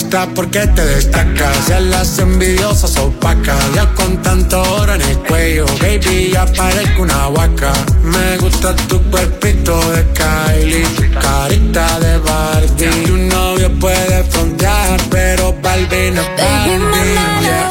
gusta 0.00 0.26
porque 0.34 0.66
te 0.68 0.84
destacas. 0.84 1.68
Y 1.68 1.84
las 1.84 2.18
envidiosas 2.18 2.96
opacas. 2.96 3.58
Ya 3.74 3.86
con 3.94 4.22
tanto 4.22 4.62
oro 4.62 4.94
en 4.94 5.02
el 5.02 5.18
cuello, 5.18 5.66
baby, 5.80 6.30
ya 6.32 6.46
parezco 6.46 7.02
una 7.02 7.28
vaca. 7.28 7.72
Me 8.02 8.38
gusta 8.38 8.74
tu 8.88 9.02
cuerpito 9.10 9.78
de 9.92 10.06
Kylie, 10.14 10.86
tu 10.96 11.20
carita 11.20 12.00
de 12.00 12.18
Barbie. 12.18 13.04
Tu 13.06 13.16
novio 13.16 13.70
puede 13.78 14.24
frontear, 14.24 15.00
pero 15.10 15.52
Barbie 15.62 16.12
no 16.12 16.22
es 16.22 16.28
Barbie. 16.36 17.42
Yeah. 17.42 17.69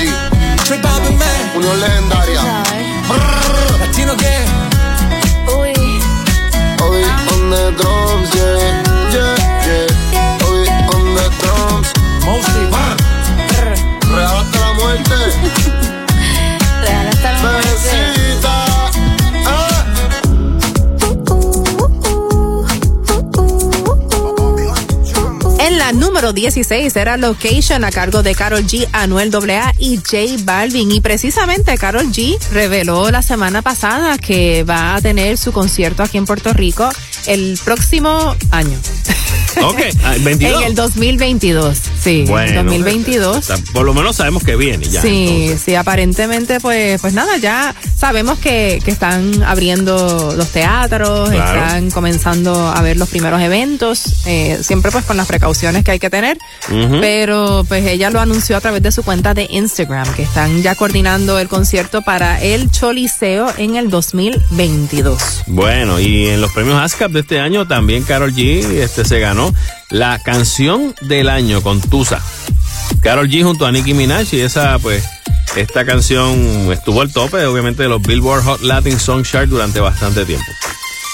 Anuel 0.00 0.30
y 0.66 0.82
Karol 0.82 1.18
G. 1.18 1.56
Unión 1.56 1.80
legendaria. 1.80 2.49
116 26.32 26.94
era 26.94 27.16
Location 27.16 27.84
a 27.84 27.90
cargo 27.90 28.22
de 28.22 28.34
Carol 28.34 28.64
G, 28.64 28.86
Anuel 28.92 29.34
AA 29.34 29.74
y 29.78 29.96
J 29.96 30.42
Balvin. 30.44 30.92
Y 30.92 31.00
precisamente 31.00 31.76
Carol 31.76 32.06
G 32.12 32.38
reveló 32.52 33.10
la 33.10 33.22
semana 33.22 33.62
pasada 33.62 34.16
que 34.16 34.62
va 34.62 34.94
a 34.94 35.00
tener 35.00 35.38
su 35.38 35.50
concierto 35.52 36.02
aquí 36.02 36.18
en 36.18 36.26
Puerto 36.26 36.52
Rico 36.52 36.88
el 37.26 37.58
próximo 37.64 38.36
año. 38.50 38.78
Ok, 39.64 39.80
ah, 40.04 40.14
en 40.14 40.62
el 40.62 40.74
2022, 40.76 41.76
sí. 42.00 42.24
Bueno, 42.28 42.62
2022. 42.62 43.50
Por 43.72 43.84
lo 43.84 43.92
menos 43.92 44.14
sabemos 44.14 44.44
que 44.44 44.54
viene 44.54 44.88
ya. 44.88 45.02
Sí, 45.02 45.54
sí, 45.62 45.74
aparentemente 45.74 46.60
pues 46.60 47.00
pues 47.00 47.14
nada, 47.14 47.36
ya 47.36 47.74
sabemos 48.00 48.38
que, 48.38 48.80
que 48.82 48.90
están 48.90 49.42
abriendo 49.42 50.32
los 50.34 50.48
teatros, 50.48 51.28
Claro. 51.28 51.60
están 51.60 51.90
comenzando 51.90 52.68
a 52.68 52.80
ver 52.80 52.96
los 52.96 53.10
primeros 53.10 53.42
eventos, 53.42 54.26
eh, 54.26 54.58
siempre 54.62 54.90
pues 54.90 55.04
con 55.04 55.18
las 55.18 55.26
precauciones 55.26 55.84
que 55.84 55.90
hay 55.90 55.98
que 55.98 56.08
tener, 56.08 56.38
pero 57.02 57.62
pues 57.68 57.84
ella 57.86 58.08
lo 58.08 58.18
anunció 58.20 58.56
a 58.56 58.60
través 58.62 58.82
de 58.82 58.90
su 58.90 59.02
cuenta 59.02 59.34
de 59.34 59.46
Instagram, 59.50 60.10
que 60.14 60.22
están 60.22 60.62
ya 60.62 60.74
coordinando 60.74 61.38
el 61.38 61.48
concierto 61.48 62.00
para 62.00 62.40
el 62.42 62.70
Choliseo 62.70 63.52
en 63.58 63.76
el 63.76 63.90
2022. 63.90 65.42
Bueno, 65.48 66.00
y 66.00 66.28
en 66.28 66.40
los 66.40 66.50
premios 66.52 66.80
ASCAP 66.80 67.12
de 67.12 67.20
este 67.20 67.38
año 67.38 67.66
también 67.68 68.02
Carol 68.04 68.34
G 68.34 68.64
este, 68.64 69.04
se 69.04 69.20
ganó 69.20 69.54
la 69.90 70.18
canción 70.20 70.94
del 71.02 71.28
año 71.28 71.60
con 71.62 71.80
Tusa. 71.82 72.22
Carol 73.02 73.28
G 73.28 73.42
junto 73.44 73.66
a 73.66 73.72
Nicki 73.72 73.92
Minaj 73.92 74.32
y 74.32 74.40
esa 74.40 74.78
pues 74.78 75.04
esta 75.56 75.84
canción 75.84 76.70
estuvo 76.72 77.00
al 77.00 77.12
tope 77.12 77.44
obviamente 77.44 77.82
de 77.82 77.88
los 77.88 78.02
Billboard 78.02 78.42
Hot 78.44 78.62
Latin 78.62 78.98
Song 78.98 79.24
Chart 79.24 79.48
durante 79.48 79.80
bastante 79.80 80.24
tiempo. 80.24 80.50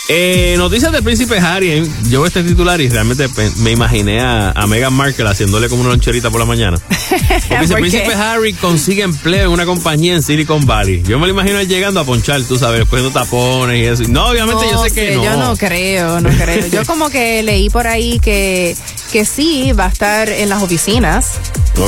Eh, 0.08 0.54
noticias 0.56 0.92
del 0.92 1.02
príncipe 1.02 1.38
Harry. 1.38 1.82
Yo 2.08 2.20
veo 2.20 2.26
este 2.26 2.44
titular 2.44 2.80
y 2.80 2.88
realmente 2.88 3.28
me 3.56 3.72
imaginé 3.72 4.20
a, 4.20 4.52
a 4.52 4.66
Meghan 4.68 4.92
Markle 4.92 5.28
haciéndole 5.28 5.68
como 5.68 5.80
una 5.80 5.90
loncherita 5.90 6.30
por 6.30 6.38
la 6.38 6.46
mañana. 6.46 6.78
Porque 6.88 7.26
dice, 7.26 7.56
¿Por 7.56 7.66
qué? 7.66 7.74
príncipe 7.74 8.14
Harry 8.14 8.52
consigue 8.52 9.02
empleo 9.02 9.46
en 9.46 9.50
una 9.50 9.66
compañía 9.66 10.14
en 10.14 10.22
Silicon 10.22 10.64
Valley. 10.64 11.02
Yo 11.02 11.18
me 11.18 11.26
lo 11.26 11.32
imagino 11.32 11.58
él 11.58 11.66
llegando 11.66 11.98
a 11.98 12.04
ponchar, 12.04 12.40
tú 12.42 12.56
sabes, 12.56 12.86
poniendo 12.86 13.12
tapones 13.12 13.78
y 13.78 13.84
eso. 13.84 14.04
No, 14.08 14.28
obviamente 14.28 14.64
yo 14.70 14.84
sé 14.84 14.92
que 14.92 15.16
no. 15.16 15.24
Yo 15.24 15.36
no 15.36 15.56
creo, 15.56 16.20
no 16.20 16.28
creo. 16.30 16.66
Yo 16.68 16.84
como 16.84 17.10
que 17.10 17.42
leí 17.42 17.68
por 17.68 17.88
ahí 17.88 18.20
que, 18.20 18.76
que 19.10 19.24
sí 19.24 19.72
va 19.72 19.86
a 19.86 19.88
estar 19.88 20.28
en 20.28 20.48
las 20.48 20.62
oficinas 20.62 21.40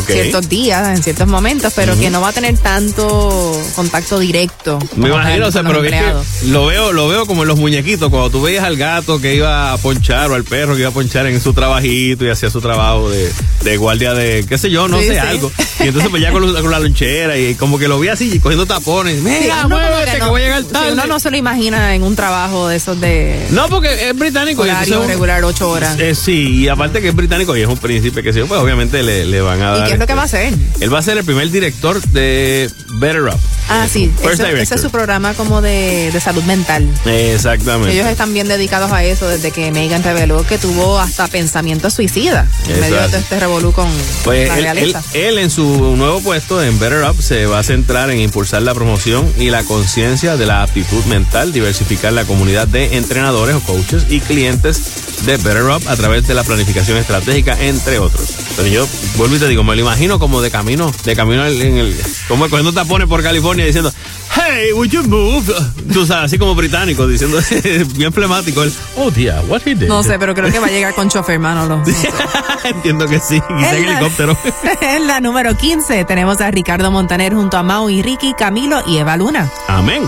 Ciertos 0.07 0.48
días, 0.48 0.88
en 0.96 1.03
ciertos 1.03 1.27
momentos, 1.27 1.72
pero 1.74 1.98
que 1.98 2.11
no 2.11 2.20
va 2.20 2.29
a 2.29 2.33
tener 2.33 2.57
tanto 2.59 3.59
contacto 3.74 4.18
directo. 4.18 4.79
Me 4.96 5.09
imagino, 5.09 5.46
o 5.46 5.51
sea, 5.53 5.62
pero 5.62 5.83
es 5.83 5.90
que 5.92 6.48
lo 6.48 6.66
veo, 6.66 6.92
lo 6.92 7.09
veo 7.09 7.27
como 7.27 7.42
en 7.42 7.48
los 7.48 7.59
muñequitos, 7.59 8.11
cuando 8.11 8.31
tú 8.31 8.42
veías 8.42 8.64
al 8.64 8.77
gato 8.77 9.20
que 9.20 9.35
iba 9.35 9.72
a 9.72 9.79
ponchar 9.79 10.31
o 10.31 10.35
al 10.35 10.44
perro 10.44 10.74
que 10.74 10.81
iba 10.81 10.90
a 10.90 10.92
ponchar 10.92 11.27
en 11.27 11.40
su 11.40 11.53
trabajito 11.55 12.24
y 12.24 12.31
hacía 12.31 12.51
su 12.51 12.61
trabajo 12.61 13.11
de, 13.11 13.31
de 13.62 13.77
guardia 13.79 14.12
de, 14.14 14.44
qué 14.48 14.59
sé 14.59 14.70
yo, 14.70 14.88
no 14.88 14.98
Sí, 14.98 15.07
sé, 15.07 15.12
sí. 15.14 15.18
algo. 15.18 15.51
Y 15.81 15.85
entonces 15.85 16.11
pues 16.11 16.20
ya 16.22 16.33
con, 16.33 16.42
con 16.53 16.70
la 16.70 16.81
lonchera 16.81 17.38
y 17.38 17.55
como 17.55 17.79
que 17.79 17.88
lo 17.88 17.98
vi 17.98 18.09
así 18.09 18.38
cogiendo 18.40 18.66
tapones. 18.66 19.22
Mira, 19.22 19.64
uno 19.66 19.77
como 19.77 19.88
muévete 19.88 20.05
que 20.07 20.12
que, 20.12 20.18
no- 20.18 20.31
voy 20.31 20.40
a 20.42 20.44
llegar 20.44 20.62
sí, 20.62 20.68
tarde. 20.72 20.92
uno 20.92 21.07
no 21.07 21.20
se 21.20 21.31
lo 21.31 21.37
imagina 21.37 21.94
en 21.94 22.03
un 22.03 22.14
trabajo 22.14 22.68
de 22.68 22.77
esos 22.77 23.01
de 23.01 23.46
No, 23.51 23.68
porque 23.68 24.09
es 24.11 24.16
británico. 24.16 24.66
y 24.66 24.68
horario 24.68 24.87
entonces- 24.94 25.11
regular 25.12 25.44
ocho 25.44 25.70
horas. 25.70 25.96
Eh, 25.98 26.14
sí, 26.14 26.57
y 26.62 26.68
aparte 26.68 27.01
que 27.01 27.09
es 27.09 27.14
británico 27.14 27.57
y 27.57 27.62
es 27.62 27.68
un 27.68 27.79
príncipe 27.79 28.22
que 28.22 28.33
sí, 28.33 28.40
pues 28.46 28.61
obviamente 28.61 29.03
le, 29.03 29.24
le 29.24 29.40
van 29.40 29.62
a 29.62 29.70
dar. 29.70 29.78
¿Y 29.81 29.85
qué 29.87 29.93
es 29.95 29.99
lo 29.99 30.07
que 30.07 30.12
este- 30.12 30.14
va 30.14 30.23
a 30.23 30.25
hacer? 30.25 30.55
Él 30.81 30.95
va 30.95 30.99
a 30.99 31.03
ser 31.03 31.19
el 31.19 31.25
primer 31.25 31.51
director 31.51 32.01
de 32.09 32.71
Better 32.95 33.23
Up. 33.25 33.38
Ah, 33.69 33.87
sí, 33.91 34.11
First 34.23 34.41
ese, 34.43 34.75
es 34.77 34.81
su 34.81 34.91
programa 34.91 35.35
como 35.35 35.61
de, 35.61 36.11
de 36.13 36.21
salud 36.21 36.43
mental. 36.45 36.89
Exactamente. 37.05 37.93
Ellos 37.95 38.07
están 38.07 38.33
bien 38.33 38.49
dedicados 38.49 38.91
a 38.93 39.05
eso 39.05 39.29
desde 39.29 39.51
que 39.51 39.71
Megan 39.73 40.03
reveló 40.03 40.45
que 40.47 40.59
tuvo 40.59 40.99
hasta 40.99 41.29
pensamiento 41.29 41.91
suicida 41.91 42.47
en 42.67 42.71
Eso 42.73 42.81
medio 42.81 43.09
de 43.09 43.19
este 43.19 43.39
revolú 43.41 43.73
con 43.73 43.89
Pues 44.25 44.49
la 44.49 44.57
él, 44.59 44.63
realeza. 44.65 45.03
él- 45.13 45.23
él 45.25 45.39
en 45.39 45.51
su 45.51 45.97
nuevo 45.97 46.21
puesto 46.21 46.63
en 46.63 46.79
Better 46.79 47.05
Up 47.11 47.23
se 47.23 47.47
va 47.47 47.59
a 47.59 47.63
centrar 47.63 48.11
en 48.11 48.21
impulsar 48.21 48.63
la 48.63 48.75
promoción 48.75 49.31
y 49.39 49.51
la 49.51 49.63
conciencia 49.65 50.37
de 50.37 50.47
la 50.47 50.63
aptitud 50.63 51.05
mental, 51.05 51.53
diversificar 51.53 52.13
la 52.13 52.25
comunidad 52.25 52.67
de 52.69 52.97
entrenadores 52.97 53.55
o 53.57 53.61
coaches 53.61 54.05
y 54.09 54.21
clientes 54.21 54.81
de 55.27 55.37
Better 55.37 55.65
Up 55.65 55.83
a 55.89 55.97
través 55.97 56.27
de 56.27 56.35
la 56.35 56.45
planificación 56.45 56.97
estratégica, 56.97 57.57
entre 57.61 57.99
otros. 57.99 58.29
Pero 58.57 58.69
yo 58.69 58.89
vuelvo 59.17 59.37
y 59.37 59.39
te 59.39 59.49
digo, 59.49 59.63
me 59.65 59.75
lo 59.77 59.83
imagino 59.83 60.19
como 60.19 60.41
de 60.41 60.51
camino, 60.51 60.93
de 61.05 61.15
camino 61.17 61.47
en 61.47 61.59
en 61.61 61.77
el, 61.79 61.97
como 62.29 62.49
cogiendo 62.49 62.73
tapones 62.73 63.09
por 63.09 63.23
California 63.23 63.58
diciendo, 63.66 63.92
hey, 64.35 64.73
would 64.73 64.90
you 64.90 65.03
move? 65.05 65.53
Tú 65.92 66.07
sabes, 66.07 66.25
así 66.27 66.38
como 66.38 66.55
británico, 66.55 67.07
diciendo, 67.07 67.38
bien 67.94 68.12
flemático, 68.12 68.62
él, 68.62 68.73
oh 68.97 69.11
dear, 69.11 69.44
what 69.47 69.62
he 69.66 69.75
did. 69.75 69.88
No 69.88 70.03
sé, 70.03 70.18
pero 70.18 70.35
creo 70.35 70.51
que 70.51 70.59
va 70.59 70.66
a 70.66 70.71
llegar 70.71 70.94
con 70.94 71.09
chofer, 71.09 71.38
Manolo. 71.38 71.83
Entiendo 72.64 73.07
que 73.07 73.18
sí, 73.21 73.40
quizá 73.40 73.77
en 73.77 73.85
En 73.85 73.88
helicóptero. 73.90 74.37
en 74.81 75.07
la 75.07 75.21
número 75.23 75.57
15 75.57 76.05
tenemos 76.05 76.40
a 76.40 76.51
Ricardo 76.51 76.90
Montaner 76.90 77.35
junto 77.35 77.57
a 77.57 77.62
Mau 77.62 77.88
y 77.90 78.03
Ricky, 78.03 78.35
Camilo 78.35 78.83
y 78.87 78.99
Eva 78.99 79.16
Luna. 79.16 79.51
Amén. 79.68 80.03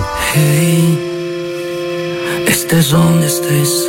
estés 2.46 2.90
donde 2.90 3.26
estés. 3.26 3.88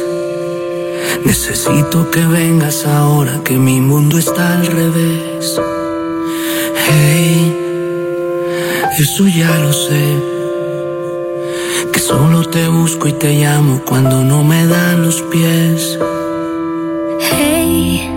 Necesito 1.25 2.09
que 2.09 2.21
vengas 2.25 2.85
ahora 2.85 3.41
que 3.43 3.53
mi 3.53 3.79
mundo 3.81 4.17
está 4.17 4.53
al 4.53 4.67
revés. 4.67 5.59
Hey, 6.87 7.70
eso 8.97 9.27
ya 9.27 9.57
lo 9.57 9.71
sé. 9.71 10.17
Que 11.91 11.99
solo 11.99 12.43
te 12.43 12.67
busco 12.67 13.07
y 13.07 13.13
te 13.13 13.33
llamo 13.33 13.81
cuando 13.85 14.23
no 14.23 14.43
me 14.43 14.65
dan 14.67 15.01
los 15.03 15.21
pies. 15.23 15.97
Hey, 17.31 18.09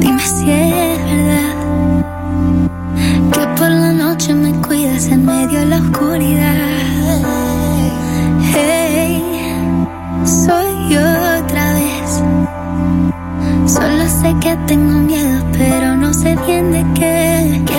dime 0.00 0.22
si 0.22 0.50
es 0.50 1.04
verdad 1.04 1.54
que 3.32 3.46
por 3.58 3.70
la 3.70 3.92
noche 3.92 4.34
me 4.34 4.52
cuidas 4.66 5.06
en 5.06 5.24
medio 5.24 5.60
de 5.60 5.66
la 5.66 5.78
oscuridad. 5.78 7.20
Hey, 8.54 9.22
soy 10.24 10.68
yo 10.90 11.00
otra 11.38 11.74
vez. 11.74 12.22
Solo 13.66 14.04
sé 14.20 14.34
que 14.40 14.56
tengo 14.66 14.98
miedo, 15.00 15.44
pero 15.52 15.96
no 15.96 16.12
sé 16.12 16.36
bien 16.46 16.72
de 16.72 16.84
qué. 16.94 17.69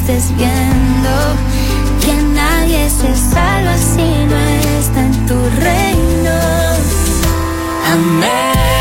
Estés 0.00 0.34
viendo. 0.36 1.10
Que 2.00 2.14
nadie 2.34 2.88
se 2.88 3.14
salva 3.14 3.76
si 3.76 4.24
no 4.26 4.38
está 4.78 5.00
en 5.00 5.26
tu 5.26 5.38
reino. 5.60 6.38
Amén. 7.92 8.79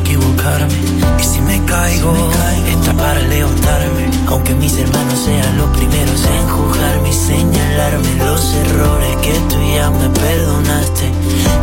equivocarme. 0.00 0.74
Y 1.18 1.24
si 1.24 1.40
me 1.40 1.64
caigo, 1.64 2.14
si 2.14 2.38
caigo 2.38 2.80
está 2.80 2.92
para 2.94 3.20
levantarme. 3.20 4.10
Aunque 4.28 4.54
mis 4.54 4.76
hermanos 4.78 5.18
sean 5.18 5.58
los 5.58 5.70
primeros 5.70 6.24
en 6.24 6.48
juzgarme 6.48 7.08
y 7.08 7.12
señalarme 7.12 8.14
los 8.24 8.54
errores 8.54 9.16
que 9.22 9.32
tú 9.48 9.56
ya 9.74 9.90
me 9.90 10.08
perdonaste. 10.08 11.12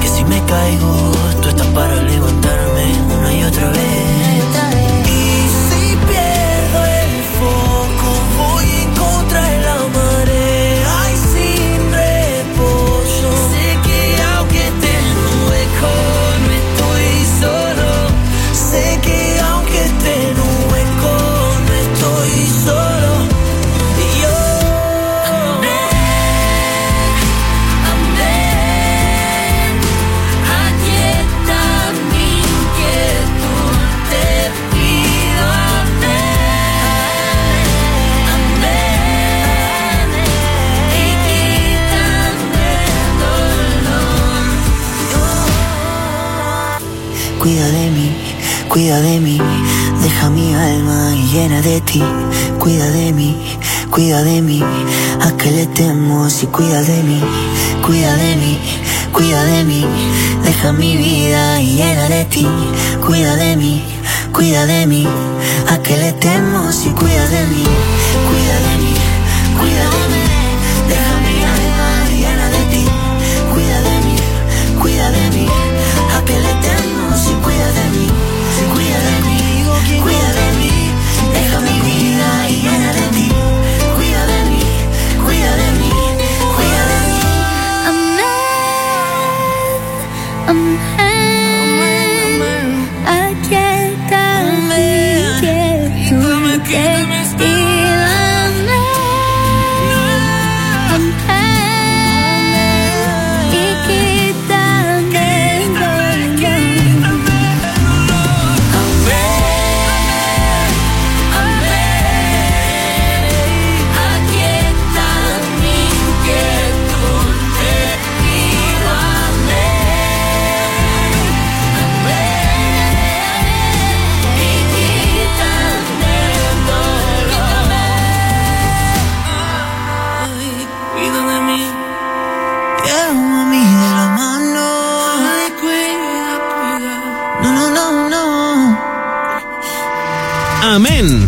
Que 0.02 0.08
si 0.08 0.24
me 0.26 0.40
caigo, 0.46 1.12
tú 1.42 1.50
estás 1.50 1.68
para 1.68 1.96
levantarme 1.96 2.86
una 3.20 3.34
y 3.34 3.44
otra 3.44 3.70
vez. 3.70 4.07
Cuida 47.48 47.68
de 47.72 47.90
mí, 47.92 48.12
cuida 48.68 49.00
de 49.00 49.20
mí. 49.22 49.38
Deja 50.04 50.30
mi 50.30 50.54
alma 50.54 51.16
llena 51.32 51.62
de 51.62 51.80
ti, 51.80 52.04
cuida 52.60 52.90
de 52.92 53.14
mí, 53.14 53.38
cuida 53.90 54.22
de 54.22 54.42
mí. 54.42 54.62
¿A 55.22 55.32
qué 55.38 55.52
le 55.52 55.66
temo 55.68 56.30
si 56.30 56.48
cuida 56.48 56.82
de 56.82 57.02
mí, 57.04 57.22
cuida 57.86 58.18
de 58.18 58.36
mí, 58.36 58.60
cuida 59.14 59.46
de 59.46 59.64
mí? 59.64 59.86
Deja 60.44 60.74
mi 60.74 60.98
vida 60.98 61.62
llena 61.62 62.10
de 62.10 62.26
ti, 62.26 62.46
cuida 63.06 63.38
de 63.38 63.56
mí, 63.56 63.82
cuida 64.34 64.66
de 64.66 64.86
mí. 64.86 65.08
¿A 65.70 65.82
qué 65.82 65.96
le 65.96 66.12
temo 66.12 66.70
si 66.74 66.90
cuida 66.90 67.30
de 67.30 67.48
mí, 67.48 67.64
cuida 68.28 68.56
de 68.68 68.78
mí, 68.84 68.94
cuida 69.58 69.90
de 69.90 70.08
mí? 70.10 70.17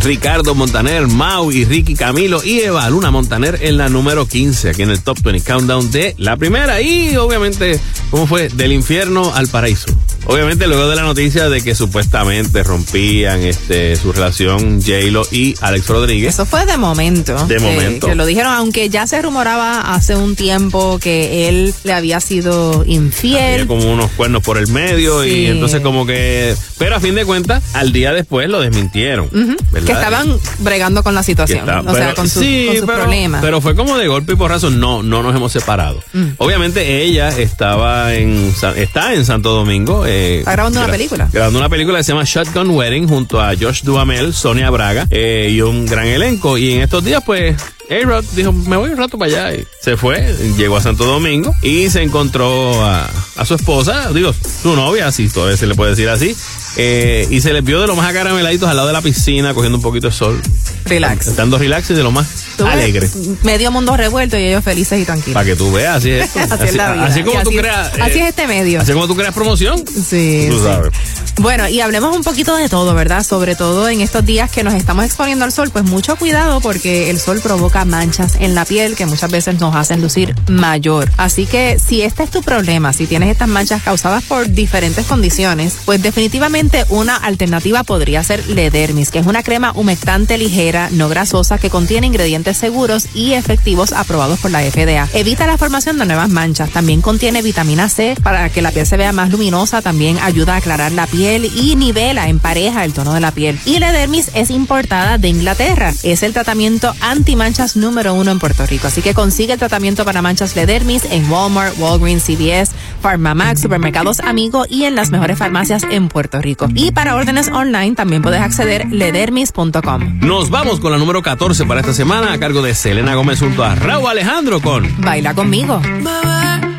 Ricardo 0.10 0.56
Montaner, 0.56 1.06
Mau 1.06 1.52
y 1.52 1.66
Ricky 1.66 1.94
Camilo 1.94 2.44
y 2.44 2.62
Eva 2.62 2.90
Luna 2.90 3.12
Montaner 3.12 3.60
en 3.62 3.78
la 3.78 3.90
número 3.90 4.26
15 4.26 4.72
aquí 4.72 4.82
en 4.82 4.90
el 4.90 5.04
Top 5.04 5.20
20 5.22 5.46
Countdown 5.46 5.92
de 5.92 6.16
la 6.18 6.36
primera. 6.36 6.82
Y 6.82 7.16
obviamente, 7.16 7.80
¿cómo 8.10 8.26
fue? 8.26 8.50
Del 8.50 8.72
infierno 8.72 9.32
al 9.36 9.50
paraíso. 9.50 9.86
Obviamente 10.32 10.68
luego 10.68 10.88
de 10.88 10.96
la 10.96 11.02
noticia 11.02 11.50
de 11.50 11.62
que 11.62 11.74
supuestamente 11.76 12.64
rompían 12.64 13.42
este 13.42 13.96
su 13.96 14.12
relación 14.14 14.80
J-Lo 14.82 15.24
y 15.32 15.56
Alex 15.62 15.88
Rodríguez. 15.88 16.34
Eso 16.36 16.46
fue 16.46 16.66
de 16.68 16.78
momento. 16.78 17.46
De 17.48 17.56
que- 17.56 17.62
momento. 17.62 18.08
Que 18.08 18.16
lo 18.16 18.26
dijeron, 18.26 18.54
aunque 18.54 18.90
ya 18.90 19.08
se 19.08 19.22
rumoraba 19.22 19.94
hace 19.94 20.16
un 20.16 20.36
tiempo 20.36 21.00
que 21.00 21.50
él 21.50 21.74
le 21.84 21.94
había 21.94 22.20
sido 22.20 22.84
infiel. 22.86 23.54
Había 23.54 23.68
como 23.68 23.92
unos 23.92 24.12
cuernos 24.12 24.44
por 24.44 24.58
el 24.60 24.68
medio 24.68 25.24
Sí. 25.24 25.30
y 25.30 25.46
entonces 25.48 25.82
como 25.82 26.06
que... 26.06 26.56
Pero 26.78 26.96
a 26.96 27.00
fin 27.00 27.16
de 27.16 27.26
cuentas, 27.26 27.64
al 27.74 27.92
día 27.92 28.14
después 28.14 28.48
lo 28.50 28.60
desmintieron. 28.62 29.30
Que 29.30 29.92
estaban 29.92 30.38
bregando 30.60 31.02
con 31.04 31.16
la 31.16 31.24
situación, 31.24 31.60
está- 31.62 31.80
o 31.82 31.84
sea, 31.84 31.94
pero- 31.94 32.16
con, 32.16 32.30
su- 32.30 32.40
sí, 32.42 32.66
con 32.68 32.76
sus 32.78 32.86
pero- 32.86 33.00
problemas. 33.00 33.42
Pero 33.42 33.62
fue 33.62 33.76
como 33.76 33.98
de 33.98 34.08
golpe 34.08 34.34
y 34.34 34.36
porrazo, 34.36 34.70
no, 34.70 35.02
no 35.02 35.24
nos 35.24 35.36
hemos 35.36 35.52
separado. 35.52 36.04
Mm. 36.14 36.24
Obviamente 36.38 37.04
ella 37.04 37.30
estaba 37.30 38.14
en, 38.14 38.54
está 38.76 39.14
en 39.16 39.26
Santo 39.26 39.50
Domingo. 39.54 40.06
eh, 40.06 40.19
Está 40.20 40.52
grabando 40.52 40.80
una 40.80 40.92
película. 40.92 41.30
Grabando 41.32 41.60
una 41.60 41.70
película 41.70 41.98
que 41.98 42.04
se 42.04 42.12
llama 42.12 42.24
Shotgun 42.26 42.70
Wedding 42.72 43.08
junto 43.08 43.42
a 43.42 43.54
Josh 43.60 43.84
Duhamel, 43.84 44.34
Sonia 44.34 44.70
Braga 44.70 45.08
eh, 45.10 45.50
y 45.52 45.62
un 45.62 45.86
gran 45.86 46.08
elenco. 46.08 46.58
Y 46.58 46.74
en 46.74 46.82
estos 46.82 47.04
días, 47.04 47.24
pues, 47.26 47.56
A-Rod 47.90 48.24
dijo, 48.36 48.52
me 48.54 48.78
voy 48.78 48.92
un 48.92 48.98
rato 48.98 49.18
para 49.18 49.32
allá. 49.48 49.56
Y 49.56 49.66
se 49.82 49.98
fue, 49.98 50.36
llegó 50.58 50.78
a 50.78 50.82
Santo 50.82 51.06
Domingo 51.06 51.54
y 51.62 51.90
se 51.90 52.04
encontró 52.04 52.86
a, 52.86 53.10
a 53.36 53.46
su 53.46 53.56
esposa, 53.56 54.12
digo, 54.14 54.34
su 54.62 54.76
novia, 54.76 55.12
si 55.12 55.28
todavía 55.30 55.58
se 55.58 55.66
le 55.68 55.76
puede 55.76 55.92
decir 55.92 56.08
así. 56.10 56.36
eh, 56.78 57.28
y 57.32 57.42
se 57.42 57.52
les 57.52 57.64
vio 57.64 57.82
de 57.82 57.88
lo 57.88 57.96
más 57.96 58.08
acarameladitos 58.08 58.70
al 58.70 58.76
lado 58.76 58.88
de 58.88 58.94
la 58.94 59.02
piscina, 59.02 59.54
cogiendo 59.56 59.78
un 59.78 59.82
poquito 59.82 60.08
de 60.08 60.14
sol. 60.14 60.40
Relax. 60.86 61.28
Estando 61.28 61.58
relax 61.58 61.90
y 61.90 61.94
de 61.96 62.04
lo 62.04 62.12
más 62.12 62.28
alegre. 62.66 63.10
Medio 63.44 63.72
mundo 63.72 63.96
revuelto 63.98 64.38
y 64.38 64.44
ellos 64.46 64.64
felices 64.64 65.00
y 65.02 65.06
tranquilos. 65.06 65.34
Para 65.34 65.46
que 65.46 65.56
tú 65.56 65.72
veas, 65.72 65.98
así 65.98 66.12
es. 66.12 66.30
Así 66.36 66.64
es 66.66 66.76
la 66.76 66.94
vida. 66.94 67.06
así 67.06 67.24
como 67.24 67.42
tú 67.44 67.50
así- 67.50 67.58
creas. 67.58 67.88
eh, 67.98 68.02
así 68.02 68.20
es 68.20 68.30
este 68.30 68.48
medio. 68.48 68.82
Así 68.82 68.92
como 68.94 69.08
tú 69.08 69.16
creas 69.16 69.34
promoción. 69.34 69.78
Sí. 69.88 70.48
Tú 70.50 70.58
sí. 70.58 70.64
sabes. 70.64 70.92
Bueno, 71.40 71.70
y 71.70 71.80
hablemos 71.80 72.14
un 72.18 72.22
poquito 72.22 72.54
de 72.58 72.68
todo, 72.68 72.94
¿verdad? 72.94 73.24
Sobre 73.24 73.56
todo 73.56 73.88
en 73.88 74.02
estos 74.02 74.26
días 74.26 74.52
que 74.52 74.62
nos 74.62 74.74
estamos 74.74 75.06
exponiendo 75.06 75.46
al 75.46 75.54
sol, 75.54 75.70
pues 75.72 75.86
mucho 75.86 76.18
cuidado 76.18 76.60
porque 76.60 77.10
el 77.10 77.18
sol 77.18 77.40
provoca 77.42 77.86
manchas 77.86 78.36
en 78.42 78.56
la 78.56 78.66
piel 78.66 78.98
que 78.98 79.06
muchas 79.06 79.32
veces 79.32 79.58
nos 79.58 79.74
hacen 79.74 80.02
lucir 80.02 80.36
mayor. 80.50 81.10
Así 81.16 81.46
que 81.46 81.80
si 81.80 82.02
este 82.02 82.24
es 82.24 82.30
tu 82.30 82.42
problema, 82.42 82.92
si 82.92 83.08
tienes 83.08 83.30
estas 83.30 83.48
manchas 83.48 83.82
causadas 83.82 84.22
por 84.26 84.50
diferentes 84.50 85.06
condiciones, 85.06 85.78
pues 85.86 86.02
definitivamente 86.02 86.84
una 86.90 87.16
alternativa 87.16 87.84
podría 87.84 88.22
ser 88.22 88.46
Ledermis, 88.50 89.10
que 89.10 89.20
es 89.20 89.26
una 89.26 89.42
crema 89.42 89.72
humectante 89.76 90.38
ligera, 90.38 90.90
no 90.92 91.08
grasosa, 91.08 91.58
que 91.58 91.70
contiene 91.70 92.08
ingredientes 92.08 92.58
seguros 92.58 93.08
y 93.14 93.32
efectivos 93.32 93.94
aprobados 93.94 94.40
por 94.40 94.52
la 94.52 94.60
FDA. 94.60 95.08
Evita 95.14 95.48
la 95.48 95.58
formación 95.58 96.00
de 96.00 96.06
nuevas 96.06 96.28
manchas. 96.28 96.70
También 96.72 97.00
contiene 97.00 97.42
vitamina 97.42 97.88
C 97.88 98.18
para 98.22 98.50
que 98.50 98.62
la 98.62 98.72
piel 98.72 98.86
se 98.86 98.98
vea 98.98 99.14
más 99.14 99.30
luminosa. 99.30 99.82
También 99.82 100.20
ayuda 100.20 100.56
a 100.56 100.58
aclarar 100.58 100.92
la 100.92 101.08
piel 101.08 101.29
y 101.38 101.76
nivela 101.76 102.28
en 102.28 102.40
pareja 102.40 102.86
el 102.86 102.94
tono 102.94 103.14
de 103.14 103.20
la 103.20 103.32
piel. 103.32 103.60
Y 103.66 103.80
la 103.80 103.92
Dermis 103.92 104.32
es 104.34 104.50
importada 104.50 105.18
de 105.18 105.28
Inglaterra. 105.28 105.94
Es 106.04 106.24
el 106.24 106.34
tratamiento 106.34 106.94
anti-manchas 107.02 107.76
número 107.76 108.14
uno 108.14 108.32
en 108.32 108.40
Puerto 108.40 108.66
Rico. 108.66 108.88
Así 108.88 109.02
que 109.02 109.14
consigue 109.14 109.54
el 109.54 109.60
tratamiento 109.60 110.06
para 110.06 110.22
manchas 110.22 110.56
Ledermis 110.56 111.06
en 111.06 111.30
Walmart, 111.30 111.78
Walgreens, 111.78 112.24
CVS, 112.24 112.72
Pharmamax, 113.02 113.62
Supermercados 113.62 114.20
Amigo 114.20 114.66
y 114.68 114.86
en 114.86 114.96
las 114.96 115.12
mejores 115.12 115.38
farmacias 115.38 115.84
en 115.90 116.08
Puerto 116.08 116.42
Rico. 116.42 116.68
Y 116.74 116.92
para 116.92 117.16
órdenes 117.16 117.50
online 117.50 117.96
también 117.96 118.22
puedes 118.22 118.42
acceder 118.42 118.88
ledermis.com. 118.92 120.20
Nos 120.20 120.50
vamos 120.50 120.80
con 120.80 120.92
la 120.92 120.98
número 120.98 121.22
14 121.22 121.66
para 121.66 121.82
esta 121.82 121.94
semana 121.94 122.34
a 122.34 122.40
cargo 122.40 122.62
de 122.62 122.74
Selena 122.74 123.16
Gómez 123.16 123.40
junto 123.40 123.64
a 123.64 123.76
Raúl 123.76 124.08
Alejandro 124.10 124.62
con 124.62 124.90
Baila 125.02 125.34
conmigo. 125.34 125.80
Bebé, 125.80 126.78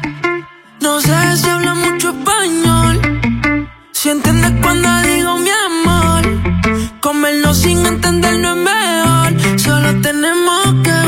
no 0.81 1.01
sé 1.01 1.37
si 1.37 1.49
habla 1.49 1.75
mucho 1.75 2.11
español. 2.11 3.10
Si 4.01 4.09
entiendes 4.09 4.53
cuando 4.63 4.89
digo 5.03 5.37
mi 5.37 5.51
amor. 5.51 6.23
Comernos 7.01 7.59
sin 7.59 7.85
entendernos 7.85 8.57
es 8.57 8.65
mejor. 8.65 9.61
Solo 9.61 10.01
tenemos 10.01 10.75
que 10.83 11.07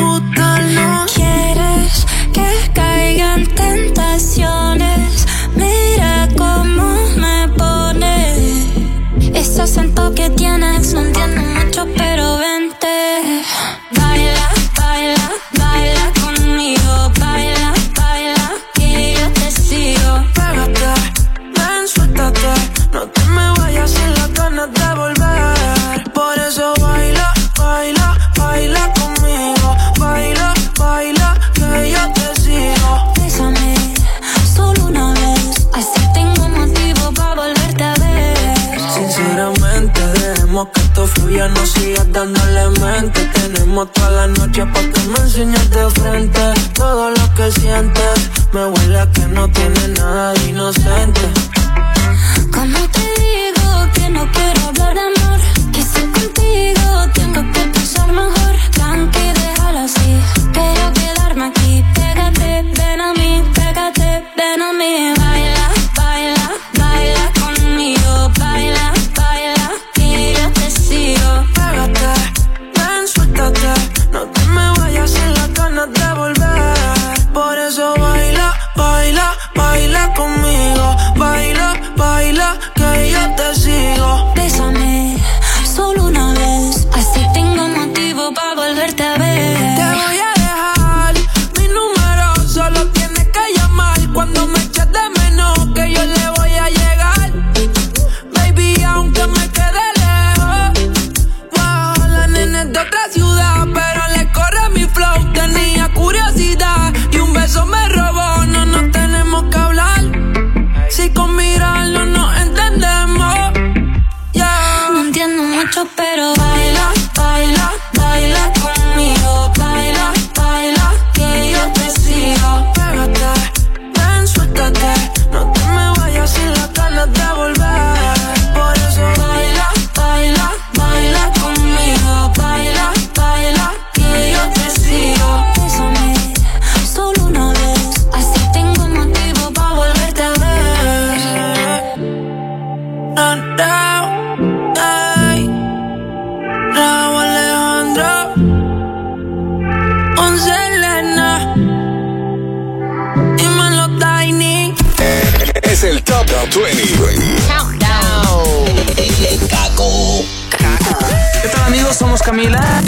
esto 41.03 41.20
fluya, 41.20 41.48
no 41.48 41.66
sigas 41.66 42.11
dándole 42.12 42.68
mente. 42.80 43.24
Tenemos 43.34 43.92
toda 43.92 44.11
la 44.11 44.26
noche 44.28 44.64
para 44.66 44.88
que 44.88 45.00
me 45.09 45.18
enseñes 45.18 45.70
de 45.70 45.90
frente. 45.90 46.40
Todo 46.74 47.11
lo 47.11 47.34
que 47.34 47.50
sientes, 47.53 48.30
me 48.53 48.66
huele 48.66 49.00
a 49.00 49.11
que 49.11 49.26
no 49.26 49.48
tiene 49.48 49.88
nada 49.88 50.32
de 50.34 50.50
inocente. 50.50 51.20
Como 52.53 52.78
te 52.88 53.07
digo 53.22 53.88
que 53.94 54.09
no 54.11 54.30
quiero 54.32 54.68
hablar 54.68 54.94
de 54.94 55.00
amor, 55.00 55.40
que 55.72 55.82
si 55.82 56.03
contigo 56.16 57.09
tengo 57.14 57.53
que 57.53 57.61
pensar 57.61 58.12
mejor. 58.12 58.55
Tranqui, 58.72 59.26
déjalo 59.40 59.78
así. 59.80 60.20
Quiero 60.53 60.92
quedarme 60.92 61.44
aquí, 61.46 61.84
pégate, 61.94 62.62
ven 62.76 63.00
a 63.00 63.12
mí, 63.14 63.42
pégate, 63.55 64.24
ven 64.36 64.62
a 64.62 64.72
mí. 64.72 65.22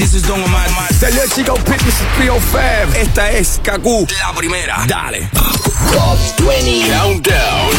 This 0.05 0.17
is 0.17 0.29
Don 0.29 0.43
Omar. 0.43 0.69
Salut 0.93 1.33
chico, 1.35 1.55
Pitness 1.55 1.95
305. 2.19 2.95
Esta 2.95 3.31
es 3.31 3.59
Kaku. 3.63 4.07
La 4.21 4.35
primera. 4.35 4.85
Dale. 4.87 5.31
Top 5.33 6.19
20 6.47 6.93
Countdown. 6.93 7.71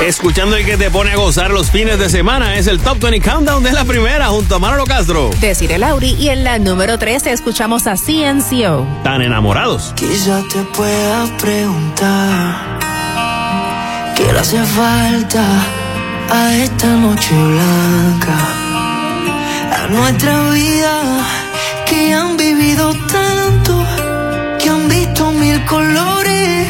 Escuchando 0.00 0.56
el 0.56 0.64
que 0.64 0.78
te 0.78 0.90
pone 0.90 1.12
a 1.12 1.16
gozar 1.16 1.50
los 1.50 1.70
fines 1.70 1.98
de 1.98 2.08
semana 2.08 2.56
es 2.56 2.68
el 2.68 2.80
Top 2.80 2.98
20 3.00 3.20
Countdown 3.20 3.62
de 3.62 3.72
la 3.72 3.84
primera 3.84 4.28
junto 4.28 4.54
a 4.54 4.58
Manolo 4.58 4.86
Castro. 4.86 5.28
Deciré 5.42 5.76
Lauri 5.76 6.16
y 6.18 6.30
en 6.30 6.42
la 6.42 6.58
número 6.58 6.98
13 6.98 7.32
escuchamos 7.32 7.86
a 7.86 7.96
CNCO. 7.96 8.86
Tan 9.04 9.20
enamorados. 9.20 9.92
Quizá 9.94 10.42
te 10.50 10.62
pueda 10.74 11.26
preguntar 11.36 12.78
qué 14.16 14.32
le 14.32 14.38
hace 14.38 14.64
falta 14.64 15.44
a 16.30 16.54
esta 16.56 16.86
noche 16.86 17.34
blanca, 17.34 18.38
nuestra 19.88 20.50
vida 20.50 21.02
que 21.86 22.12
han 22.12 22.36
vivido 22.36 22.92
tanto, 23.06 23.84
que 24.58 24.68
han 24.68 24.88
visto 24.88 25.30
mil 25.32 25.64
colores 25.64 26.66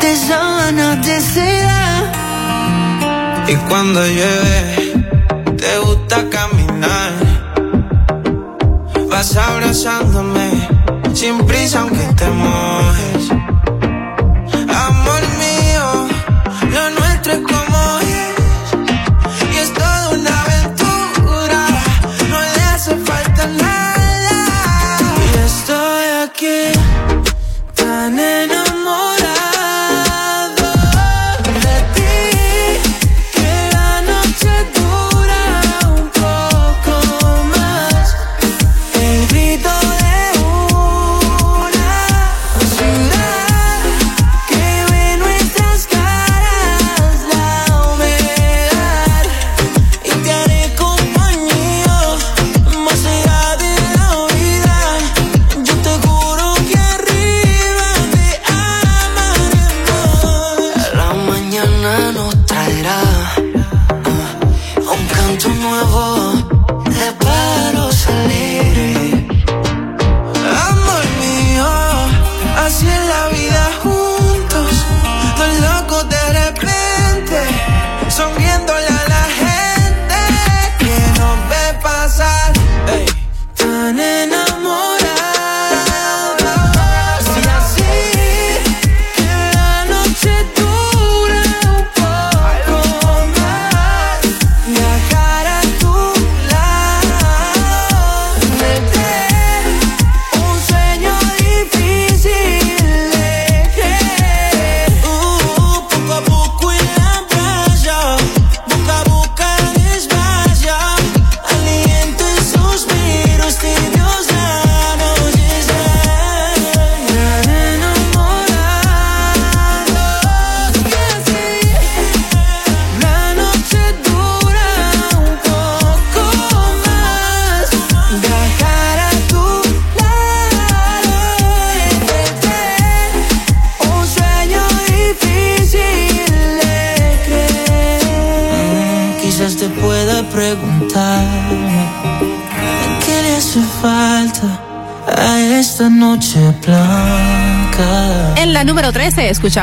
de 0.00 0.16
sábanas 0.16 1.06
de 1.06 1.20
seda. 1.20 2.12
Y 3.48 3.54
cuando 3.68 4.00
llueve, 4.06 5.04
te 5.56 5.78
gusta 5.78 6.28
caminar. 6.28 7.12
Vas 9.08 9.36
abrazándome 9.36 10.50
sin 11.14 11.38
prisa 11.46 11.80
aunque 11.80 12.04
te 12.14 12.28
mojes. 12.30 13.43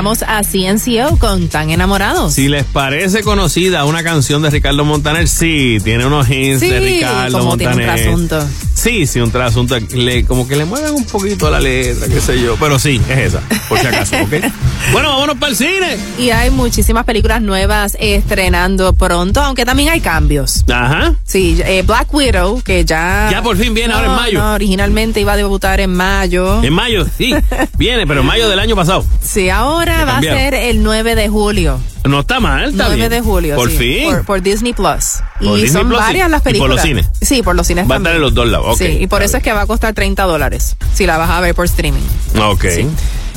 Escuchamos 0.02 0.24
a 0.28 0.41
CNCO 0.43 1.18
con 1.20 1.47
Tan 1.47 1.70
Enamorados. 1.70 2.34
Si 2.34 2.47
les 2.47 2.64
parece 2.64 3.22
conocida 3.22 3.86
una 3.86 4.04
canción 4.04 4.41
de 4.41 4.49
Ricardo 4.49 4.84
Montaner, 4.84 5.28
sí, 5.28 5.78
tiene 5.84 6.06
unos 6.08 6.28
hints 6.30 6.60
Sí, 6.62 6.70
de 6.70 6.80
Ricardo 6.80 7.38
como 7.39 7.56
tiene 7.58 7.74
un 7.74 7.80
Montaner. 7.82 8.04
trasunto. 8.04 8.47
Sí, 8.74 9.06
sí, 9.06 9.20
un 9.20 9.32
trasunto. 9.32 9.78
Le, 9.93 10.26
como 10.26 10.47
que 10.47 10.56
le 10.56 10.66
mueven 10.66 10.95
un 10.95 11.06
poquito 11.06 11.52
la 11.52 11.60
letra, 11.60 12.08
qué 12.08 12.20
sé 12.20 12.41
yo. 12.41 12.56
Pero 12.60 12.80
sí, 12.80 12.99
es 13.10 13.18
esa, 13.20 13.41
por 13.70 13.78
si 13.80 13.86
acaso, 13.88 14.16
¿ok? 14.24 14.34
bueno, 14.92 15.10
vámonos 15.10 15.38
para 15.38 15.52
el 15.52 15.56
cine. 15.58 15.98
Y 16.20 16.32
hay 16.32 16.50
muchísimas 16.50 17.06
películas 17.06 17.42
nuevas 17.42 17.96
estrenando 18.00 18.94
pronto, 18.94 19.42
aunque 19.42 19.66
también 19.66 19.89
hay 19.89 20.02
cambios. 20.02 20.64
Ajá. 20.72 21.16
Sí, 21.24 21.60
eh, 21.66 21.84
Black 21.86 22.14
Widow, 22.14 22.62
que 22.62 22.84
ya... 22.84 23.30
Ya 23.32 23.42
por 23.42 23.56
fin 23.58 23.74
viene 23.74 23.94
ahora 23.94 24.08
en 24.08 24.16
mayo. 24.16 24.39
no, 24.39 24.54
originalmente 24.54 25.22
iba 25.22 25.34
a 25.34 25.38
debutar 25.38 25.80
en 25.80 25.94
mayo. 25.94 26.62
En 26.64 26.74
mayo, 26.74 27.06
sí, 27.18 27.34
viene, 27.78 28.06
pero 28.06 28.22
en 28.22 28.26
mayo 28.26 28.50
del 28.50 28.60
año 28.60 28.76
pasado. 28.76 29.06
Sí, 29.22 29.50
ahora 29.50 30.04
va 30.06 30.18
a 30.18 30.22
ser 30.22 30.54
el 30.54 30.84
9 30.84 31.16
de 31.16 31.30
julio. 31.30 31.80
No 32.04 32.22
está 32.22 32.39
mal, 32.39 32.72
está 32.72 32.86
9 32.88 32.96
bien. 32.96 33.10
de 33.12 33.22
julio. 33.22 33.56
Por 33.56 33.70
sí, 33.70 33.78
fin. 33.78 34.04
Por, 34.06 34.26
por 34.26 34.42
Disney 34.42 34.74
Plus. 34.74 35.20
Por 35.39 35.58
y 35.60 35.62
Disney 35.62 35.70
son 35.70 35.88
Plus, 35.88 36.00
sí. 36.00 36.04
varias 36.06 36.30
las 36.32 36.39
Y 36.39 36.44
por 36.44 36.52
películas. 36.52 36.76
los 36.78 36.82
cines. 36.86 37.10
Sí, 37.22 37.42
por 37.44 37.56
los 37.56 37.68
cines 37.68 37.89
Va 37.89 37.96
a 37.96 37.98
estar 38.00 38.16
en 38.16 38.22
los 38.22 38.34
dos 38.34 38.48
lados, 38.48 38.68
ok. 38.74 38.78
Sí, 38.78 38.98
y 39.02 39.08
por 39.08 39.22
eso 39.22 39.38
es 39.38 39.44
que 39.44 39.54
va 39.54 39.62
a 39.62 39.68
costar 39.68 39.94
30 39.94 40.24
dólares 40.24 40.76
si 40.96 41.06
la 41.06 41.18
vas 41.18 41.30
a 41.30 41.39
ver 41.42 41.54
por 41.54 41.66
streaming. 41.66 42.02
Ok. 42.39 42.66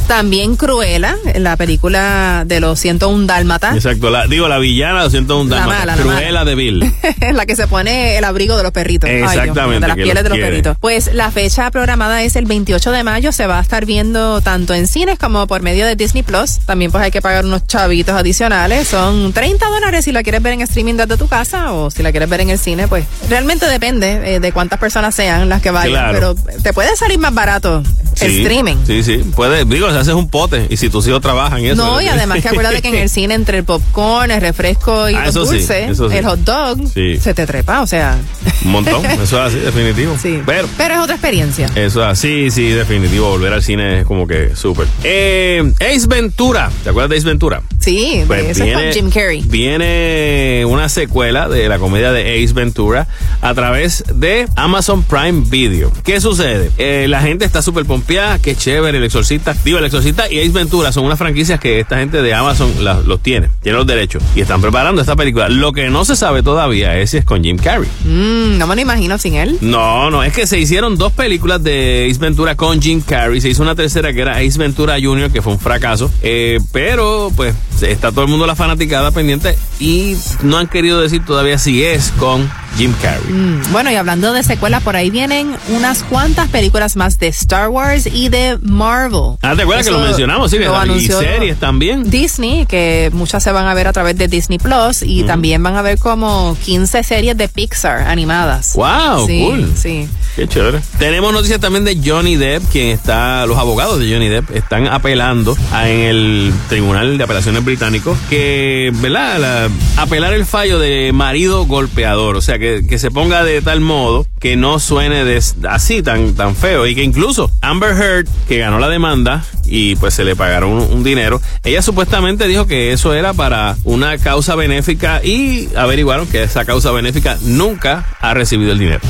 También 0.07 0.57
Cruella, 0.57 1.17
la 1.37 1.57
película 1.57 2.45
de 2.47 2.61
los 2.61 2.79
101 2.79 3.27
Dálmata. 3.27 3.75
Exacto, 3.75 4.11
la, 4.11 4.27
digo, 4.27 4.49
la 4.49 4.59
villana 4.59 5.05
de 5.05 5.11
101 5.11 5.49
La 5.51 5.57
Dálmatas, 5.57 5.81
mala, 5.81 5.97
la 5.97 6.03
Cruella 6.03 6.45
de 6.45 6.55
Bill. 6.55 6.95
la 7.33 7.47
que 7.47 7.57
se 7.57 7.67
pone 7.67 8.19
el 8.19 8.25
abrigo 8.25 8.57
de 8.57 8.63
los 8.63 8.73
perritos. 8.73 9.09
Ay, 9.09 9.17
Dios 9.17 9.33
mío, 9.33 9.41
Exactamente, 9.41 9.81
de 9.81 9.89
las 9.89 9.97
pieles 9.97 10.15
los 10.15 10.23
de 10.23 10.29
los 10.29 10.37
quiere. 10.37 10.51
perritos. 10.51 10.77
Pues 10.81 11.15
la 11.15 11.31
fecha 11.31 11.71
programada 11.71 12.23
es 12.23 12.37
el 12.37 12.45
28 12.45 12.91
de 12.91 13.03
mayo. 13.03 13.33
Se 13.33 13.47
va 13.47 13.59
a 13.59 13.63
estar 13.63 13.87
viendo 13.87 14.41
tanto 14.41 14.75
en 14.75 14.87
cines 14.87 15.19
como 15.19 15.47
por 15.47 15.63
medio 15.63 15.87
de 15.87 15.97
Disney 15.97 16.23
Plus. 16.23 16.59
También 16.67 16.91
pues 16.91 17.03
hay 17.03 17.11
que 17.11 17.23
pagar 17.23 17.45
unos 17.45 17.67
chavitos 17.67 18.15
adicionales. 18.15 18.87
Son 18.87 19.33
30 19.33 19.67
dólares 19.69 20.05
si 20.05 20.13
la 20.13 20.23
quieres 20.23 20.43
ver 20.43 20.53
en 20.53 20.61
streaming 20.61 20.95
desde 20.95 21.17
tu 21.17 21.29
casa 21.29 21.73
o 21.73 21.91
si 21.91 22.03
la 22.03 22.11
quieres 22.11 22.29
ver 22.29 22.41
en 22.43 22.51
el 22.51 22.59
cine. 22.59 22.89
Pues 22.89 23.05
realmente 23.29 23.67
depende 23.67 24.35
eh, 24.35 24.41
de 24.41 24.53
cuántas 24.53 24.79
personas 24.79 25.15
sean 25.15 25.49
las 25.49 25.63
que 25.63 25.71
vayan. 25.71 26.13
Claro. 26.13 26.35
Pero 26.45 26.61
te 26.63 26.73
puede 26.73 26.95
salir 26.97 27.19
más 27.19 27.33
barato 27.35 27.83
el 28.21 28.31
streaming. 28.41 28.77
Sí, 28.87 29.03
sí. 29.03 29.19
Puede, 29.35 29.65
digo, 29.65 29.89
si 29.95 30.01
haces 30.01 30.15
un 30.15 30.29
pote 30.29 30.67
y 30.71 30.77
si 30.77 30.91
tus 30.91 31.07
hijos 31.07 31.21
trabajan 31.21 31.61
y 31.63 31.69
eso. 31.69 31.77
No, 31.85 32.01
y 32.01 32.07
además 32.09 32.41
que 32.43 32.49
acuérdate 32.49 32.83
que 32.83 32.89
en 32.89 32.95
el 32.97 33.09
cine 33.09 33.35
entre 33.35 33.59
el 33.59 33.65
popcorn, 33.65 34.31
el 34.31 34.41
refresco 34.41 35.09
y 35.09 35.15
Ah, 35.15 35.27
los 35.27 35.31
eso 35.31 35.47
sí, 35.47 35.57
dulces, 35.59 35.91
eso 35.91 36.11
sí. 36.11 36.17
el 36.17 36.25
hot 36.27 36.41
dog, 36.41 36.79
Sí. 36.93 37.19
se 37.19 37.35
te 37.35 37.47
trepa, 37.47 37.81
o 37.83 37.87
sea. 37.87 38.19
Un 38.65 38.71
montón, 38.73 39.05
eso 39.07 39.23
es 39.23 39.33
así, 39.35 39.59
definitivo. 39.59 40.17
Pero. 40.47 40.69
Pero 40.77 40.95
es 40.95 41.01
otra 41.01 41.15
experiencia. 41.15 41.67
Eso 41.75 42.03
es 42.03 42.09
así, 42.09 42.51
sí, 42.51 42.69
definitivo. 42.71 43.31
Volver 43.31 43.53
al 43.53 43.63
cine 43.63 44.01
es 44.01 44.07
como 44.07 44.27
que 44.27 44.55
súper. 44.57 44.87
Eh, 45.03 45.73
Ace 45.81 46.07
Ventura. 46.07 46.71
¿Te 46.83 46.91
acuerdas 46.91 47.11
de 47.11 47.17
Ace 47.19 47.27
Ventura? 47.27 47.63
Sí, 47.81 48.25
Pues 48.27 48.45
ese 48.47 48.69
es 48.71 48.75
con 48.75 48.93
Jim 48.93 49.11
Carrey. 49.11 49.43
Viene 49.47 50.65
una 50.67 50.89
secuela 50.89 51.49
de 51.49 51.69
la 51.69 51.79
comedia 51.79 52.13
de 52.13 52.43
Ace 52.43 52.55
Ventura 52.55 53.07
a 53.43 53.55
través 53.55 54.05
de 54.15 54.47
Amazon 54.57 55.03
Prime 55.03 55.43
Video. 55.49 55.93
¿Qué 56.03 56.21
sucede? 56.21 56.71
Eh, 56.79 57.07
la 57.09 57.21
gente 57.21 57.45
está 57.45 57.61
súper 57.63 57.85
pompeada, 57.85 58.39
qué 58.39 58.57
chévere, 58.57 58.99
el 58.99 59.05
exorcista. 59.05 59.55
Digo, 59.65 59.79
el 59.85 59.87
exorcista 59.89 60.31
y 60.31 60.39
Ace 60.41 60.51
Ventura 60.51 60.93
son 60.93 61.05
unas 61.05 61.19
franquicias 61.19 61.61
que 61.61 61.81
esta 61.81 61.99
gente 61.99 62.23
de 62.23 62.35
Amazon 62.35 62.73
la- 62.83 63.01
los 63.01 63.21
tiene, 63.21 63.49
tiene 63.63 63.79
los 63.79 63.87
derechos 63.87 64.23
y 64.35 64.41
están 64.41 64.61
preparando 64.61 65.01
esta 65.01 65.17
película. 65.17 65.49
Lo 65.49 65.73
que 65.73 65.91
no 65.91 66.05
se 66.05 66.17
sabe 66.17 66.43
todavía 66.43 66.99
es 66.99 67.11
si 67.11 67.19
es 67.19 67.25
con 67.25 67.43
Jim 67.45 67.57
Carrey. 67.59 67.89
Mm, 68.05 68.59
no 68.59 68.67
me 68.67 68.75
lo 68.75 68.81
imagino 68.81 69.19
sin 69.19 69.35
él. 69.35 69.59
No, 69.61 70.11
no, 70.11 70.23
es 70.25 70.33
que 70.33 70.47
se 70.47 70.59
hicieron 70.59 70.97
dos 70.97 71.13
películas 71.13 71.63
de 71.63 72.09
Ace 72.11 72.19
Ventura 72.21 72.55
con 72.57 72.81
Jim 72.81 73.01
Carrey. 73.01 73.41
Se 73.41 73.49
hizo 73.49 73.63
una 73.63 73.75
tercera 73.75 74.13
que 74.13 74.21
era 74.21 74.37
Ace 74.39 74.59
Ventura 74.59 74.97
Jr., 75.01 75.31
que 75.31 75.43
fue 75.43 75.53
un 75.53 75.59
fracaso. 75.61 76.11
Eh, 76.23 76.59
pero, 76.73 77.31
pues, 77.37 77.55
está 77.85 78.11
todo 78.11 78.23
el 78.23 78.29
mundo 78.31 78.47
la 78.47 78.55
fanaticada 78.57 79.11
pendiente 79.11 79.57
y 79.81 80.17
no 80.43 80.59
han 80.59 80.67
querido 80.69 81.01
decir 81.01 81.25
todavía 81.25 81.59
si 81.59 81.83
es 81.85 82.13
con 82.19 82.51
Jim 82.77 82.93
Carrey. 83.01 83.33
Mm, 83.33 83.73
Bueno, 83.73 83.91
y 83.91 83.95
hablando 83.95 84.33
de 84.33 84.43
secuelas, 84.43 84.83
por 84.83 84.97
ahí 84.97 85.11
vienen 85.11 85.55
unas 85.69 86.03
cuantas 86.03 86.49
películas 86.49 86.97
más 86.97 87.19
de 87.19 87.29
Star 87.29 87.69
Wars 87.69 88.07
y 88.13 88.29
de 88.29 88.59
Marvel. 88.63 89.37
Ah, 89.43 89.55
¿te 89.57 89.63
acuerdas 89.63 89.87
que 89.87 89.93
lo 89.93 90.01
mencionamos? 90.01 90.51
Sí, 90.51 90.59
lo 90.59 90.97
y 90.97 91.07
series 91.07 91.59
también. 91.59 92.11
Disney, 92.11 92.67
que 92.67 93.11
muchas 93.13 93.43
se 93.43 93.53
van 93.53 93.67
a 93.67 93.75
ver 93.75 93.87
a 93.89 93.93
través 93.93 94.17
de 94.19 94.27
Disney 94.29 94.59
Plus 94.59 95.03
y 95.03 95.23
también 95.25 95.63
van 95.63 95.77
a 95.77 95.83
ver 95.83 95.99
como 95.99 96.57
15 96.65 97.03
series 97.05 97.37
de 97.37 97.49
Pixar 97.49 98.09
animadas. 98.09 98.73
Wow, 98.75 99.27
Sí, 99.27 99.41
cool. 99.47 99.73
Sí. 99.77 100.09
Qué 100.37 100.49
chévere. 100.49 100.81
Tenemos 100.99 101.33
noticias 101.33 101.61
también 101.61 101.85
de 101.85 101.97
Johnny 102.05 102.35
Depp, 102.37 102.65
quien 102.73 102.89
está, 102.89 103.47
los 103.47 103.57
abogados 103.57 104.01
de 104.01 104.13
Johnny 104.13 104.29
Depp 104.29 104.51
están 104.51 104.89
apelando 104.89 105.57
a- 105.73 105.89
en 105.89 106.01
el 106.01 106.53
Tribunal 106.69 107.17
de 107.19 107.23
Apelaciones 107.25 107.65
Británico 107.75 108.17
que, 108.31 108.93
¿verdad? 109.03 109.39
La- 109.41 109.71
apelar 110.03 110.33
el 110.33 110.47
fallo 110.47 110.79
de 110.79 111.11
marido 111.13 111.67
golpeador, 111.67 112.37
o 112.37 112.41
sea, 112.41 112.59
que, 112.59 112.85
que 112.89 112.99
se 113.01 113.11
ponga 113.11 113.43
de 113.43 113.63
tal 113.63 113.81
modo 113.81 114.27
que 114.39 114.55
no 114.57 114.79
suene 114.79 115.39
así 115.69 116.03
tan, 116.03 116.35
tan 116.35 116.55
feo 116.55 116.87
y 116.87 116.95
que 116.95 117.03
incluso 117.03 117.51
Amber 117.63 117.97
Heard, 117.97 118.29
que 118.47 118.59
ganó 118.59 118.79
la 118.79 118.89
demanda 118.89 119.45
y 119.65 119.97
pues 119.97 120.15
se 120.15 120.25
le 120.25 120.37
pagaron 120.37 120.71
un, 120.71 120.93
un 120.93 121.03
dinero, 121.03 121.41
ella 121.65 121.81
supuestamente 121.83 122.47
dijo 122.47 122.67
que 122.67 122.93
eso 122.93 123.13
era 123.15 123.33
para 123.33 123.77
una 123.85 124.19
causa 124.19 124.55
benéfica 124.55 125.21
y 125.25 125.69
averiguaron 125.77 126.27
que 126.29 126.43
esa 126.43 126.65
causa 126.65 126.91
benéfica 126.93 127.39
nunca 127.43 128.05
ha 128.21 128.35
recibido 128.35 128.71
el 128.73 128.79
dinero. 128.79 129.01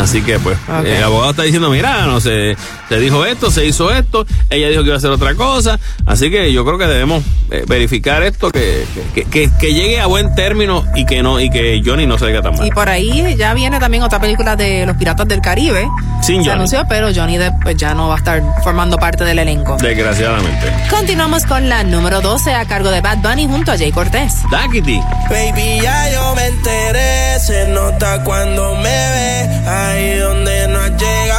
Así 0.00 0.22
que 0.22 0.38
pues 0.40 0.58
el 0.84 1.02
abogado 1.02 1.30
está 1.30 1.42
diciendo, 1.42 1.70
mira, 1.70 2.06
no 2.06 2.20
se, 2.20 2.56
se 2.88 2.98
dijo 2.98 3.24
esto, 3.26 3.50
se 3.50 3.66
hizo 3.66 3.92
esto, 3.92 4.26
ella 4.50 4.68
dijo 4.70 4.80
que 4.82 4.86
iba 4.88 4.94
a 4.94 4.98
hacer 4.98 5.10
otra 5.10 5.34
cosa, 5.34 5.78
así 6.06 6.30
que 6.30 6.52
yo 6.52 6.64
creo 6.64 6.78
que 6.78 6.86
debemos 6.86 7.22
eh, 7.50 7.64
verificar 7.74 8.22
esto, 8.22 8.50
que, 8.52 8.86
que, 9.14 9.24
que, 9.24 9.50
que 9.58 9.74
llegue 9.74 10.00
a 10.00 10.06
buen 10.06 10.34
término 10.36 10.84
y 10.94 11.04
que 11.04 11.22
no, 11.22 11.40
y 11.40 11.50
que 11.50 11.82
Johnny 11.84 12.06
no 12.06 12.16
salga 12.18 12.40
tan 12.40 12.54
mal. 12.56 12.66
Y 12.66 12.70
por 12.70 12.88
ahí 12.88 13.34
ya 13.36 13.52
viene 13.52 13.80
también 13.80 14.02
otra 14.04 14.20
película 14.20 14.54
de 14.54 14.86
los 14.86 14.96
Piratas 14.96 15.26
del 15.26 15.40
Caribe. 15.40 15.88
Sin 16.22 16.36
Se 16.36 16.48
Johnny. 16.50 16.50
anunció, 16.50 16.84
pero 16.88 17.08
Johnny 17.14 17.36
Depp 17.36 17.54
pues, 17.62 17.76
ya 17.76 17.92
no 17.94 18.08
va 18.08 18.14
a 18.14 18.18
estar 18.18 18.40
formando 18.62 18.96
parte 18.96 19.24
del 19.24 19.40
elenco. 19.40 19.76
Desgraciadamente. 19.80 20.72
Continuamos 20.88 21.44
con 21.46 21.68
la 21.68 21.82
número 21.84 22.20
12 22.20 22.54
a 22.54 22.64
cargo 22.66 22.90
de 22.90 23.00
Bad 23.00 23.18
Bunny 23.18 23.46
junto 23.46 23.72
a 23.72 23.76
Jay 23.76 23.90
Cortés. 23.90 24.34
Daquiti. 24.50 25.00
Baby, 25.28 25.80
ya 25.82 26.10
yo 26.12 26.34
me 26.36 26.46
enteré, 26.46 27.40
se 27.40 27.68
nota 27.68 28.22
cuando 28.22 28.76
me 28.76 28.82
ve. 28.84 29.68
Ahí 29.68 30.18
donde 30.18 30.63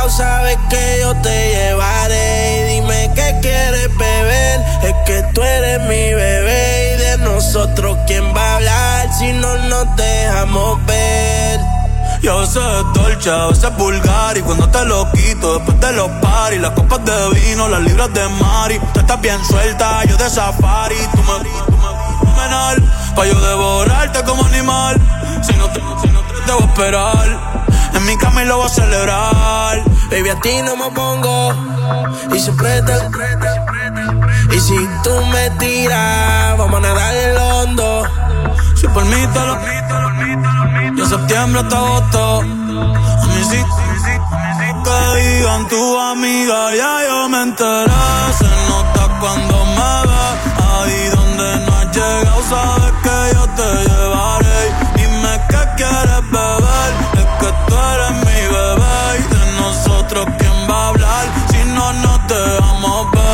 llegado, 0.06 0.10
sabes 0.10 0.58
que 0.70 1.00
yo 1.02 1.16
te 1.22 1.50
llevaré. 1.56 2.60
Y 2.60 2.74
dime 2.76 3.12
qué 3.16 3.36
quieres 3.42 3.98
beber, 3.98 4.62
es 4.84 4.96
que 5.06 5.24
tú 5.34 5.42
eres 5.42 5.82
mi 5.82 6.14
bebé. 6.14 6.94
Y 6.94 6.98
de 7.00 7.18
nosotros, 7.20 7.98
¿quién 8.08 8.36
va 8.36 8.42
a 8.42 8.56
hablar 8.56 9.14
si 9.18 9.34
no 9.34 9.58
nos 9.70 9.96
dejamos 9.96 10.86
ver? 10.86 11.60
Y 12.22 12.28
a 12.28 12.36
veces 12.36 12.58
es 12.58 13.02
dolce, 13.02 13.30
a 13.30 13.48
veces 13.48 13.64
es 13.64 13.78
vulgar. 13.78 14.38
Y 14.38 14.42
cuando 14.42 14.70
te 14.70 14.86
lo 14.86 15.12
quito 15.12 15.60
después 15.60 15.80
de 15.80 15.92
los 15.94 16.10
paris 16.22 16.60
Las 16.60 16.72
copas 16.72 17.04
de 17.06 17.30
vino, 17.40 17.68
las 17.68 17.82
libras 17.82 18.14
de 18.14 18.28
mari. 18.30 18.80
Tú 18.94 19.00
estás 19.00 19.22
bien 19.22 19.44
suelta, 19.46 20.04
yo 20.06 20.18
de 20.18 20.30
safari. 20.30 20.96
Tú 21.12 21.18
me, 21.18 21.50
tú 21.66 21.72
me 21.72 22.20
fenomenal 22.20 22.92
Pa' 23.16 23.26
yo 23.26 23.40
devorarte 23.40 24.24
como 24.24 24.44
animal. 24.46 25.00
Si 25.42 25.54
no 25.54 25.70
te, 25.70 25.80
si 26.02 26.08
no 26.14 26.22
te 26.22 26.52
debo 26.52 26.60
esperar 26.60 27.65
En 27.96 28.06
mi 28.06 28.18
cama 28.18 28.44
y 28.44 28.46
lo 28.46 28.58
voy 28.58 28.66
a 28.66 28.70
celebrar. 28.70 29.84
Baby, 30.12 30.30
a 30.30 30.40
ti 30.42 30.62
no 30.64 30.76
me 30.76 30.92
pongo 30.92 31.54
y 32.34 32.40
siempre 32.40 32.82
te. 32.84 32.94
Y 34.56 34.60
si 34.60 34.76
tú 35.04 35.12
me 35.32 35.50
tiras, 35.52 36.58
vamos 36.58 36.78
a 36.78 36.82
nadar 36.82 37.16
el 37.16 37.38
hondo. 37.38 38.04
Si 38.76 38.88
por 38.88 39.04
mí 39.06 39.28
te 39.34 39.40
lo 39.40 39.56
De 40.96 41.06
septiembre 41.10 41.62
hasta 41.62 41.78
agosto. 41.78 42.40
A 42.40 43.26
mí 43.28 43.44
sí. 43.50 43.64
Que 44.86 45.20
digan 45.20 45.68
tu 45.68 46.00
amiga 46.00 46.76
Ya 46.76 47.08
yo 47.08 47.30
me 47.30 47.42
enteré. 47.44 47.92
Se 48.38 48.46
nota 48.70 49.20
cuando 49.20 49.66
me 49.78 49.94
ves. 50.10 50.36
Ahí 50.70 51.10
donde 51.16 51.66
no 51.66 51.76
has 51.76 51.96
llegado 51.96 52.44
Sabes 52.50 52.94
que 53.04 53.36
yo 53.36 53.48
te 53.58 53.90
llevaré. 53.90 54.62
Dime 54.96 55.42
qué 55.50 55.62
quieres 55.78 56.32
beber 56.32 57.15
tú 57.68 57.76
eres 57.76 58.12
mi 58.26 58.42
bebé 58.56 59.20
Y 59.20 59.34
de 59.34 59.62
nosotros 59.62 60.28
quién 60.38 60.70
va 60.70 60.86
a 60.86 60.90
hablar 60.90 61.26
Si 61.52 61.58
no 61.70 61.94
nos 61.94 62.28
dejamos 62.28 63.12
ver 63.12 63.26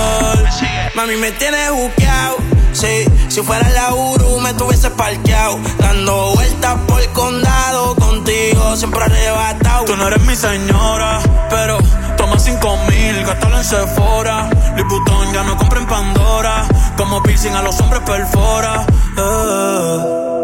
Mami, 0.96 1.16
me 1.16 1.32
tienes 1.32 1.72
buqueado. 1.72 2.36
Sí, 2.74 3.06
si 3.30 3.42
fuera 3.42 3.68
la 3.70 3.94
Uru 3.94 4.40
me 4.40 4.54
tuviese 4.54 4.90
parqueado. 4.92 5.58
Dando 5.80 6.34
vueltas 6.36 6.78
por 6.88 7.02
el 7.02 7.10
condado. 7.10 7.96
Contigo 7.96 8.76
siempre 8.76 9.04
arrebatado. 9.04 9.86
Tú 9.86 9.96
no 9.96 10.08
eres 10.08 10.22
mi 10.24 10.36
señora, 10.36 11.20
pero 11.50 11.78
toma 12.18 12.38
cinco 12.38 12.78
mil, 12.90 13.26
gástalo 13.26 13.58
en 13.58 13.64
Sephora. 13.64 14.50
Liputón 14.76 15.34
ya 15.34 15.44
no 15.44 15.58
compra 15.58 15.80
en 15.80 15.88
Pandora, 15.88 16.68
como 16.98 17.24
piercing 17.24 17.54
a 17.54 17.62
los 17.62 17.80
hombres 17.80 18.02
perfora. 18.04 18.86
Eh. 19.18 20.41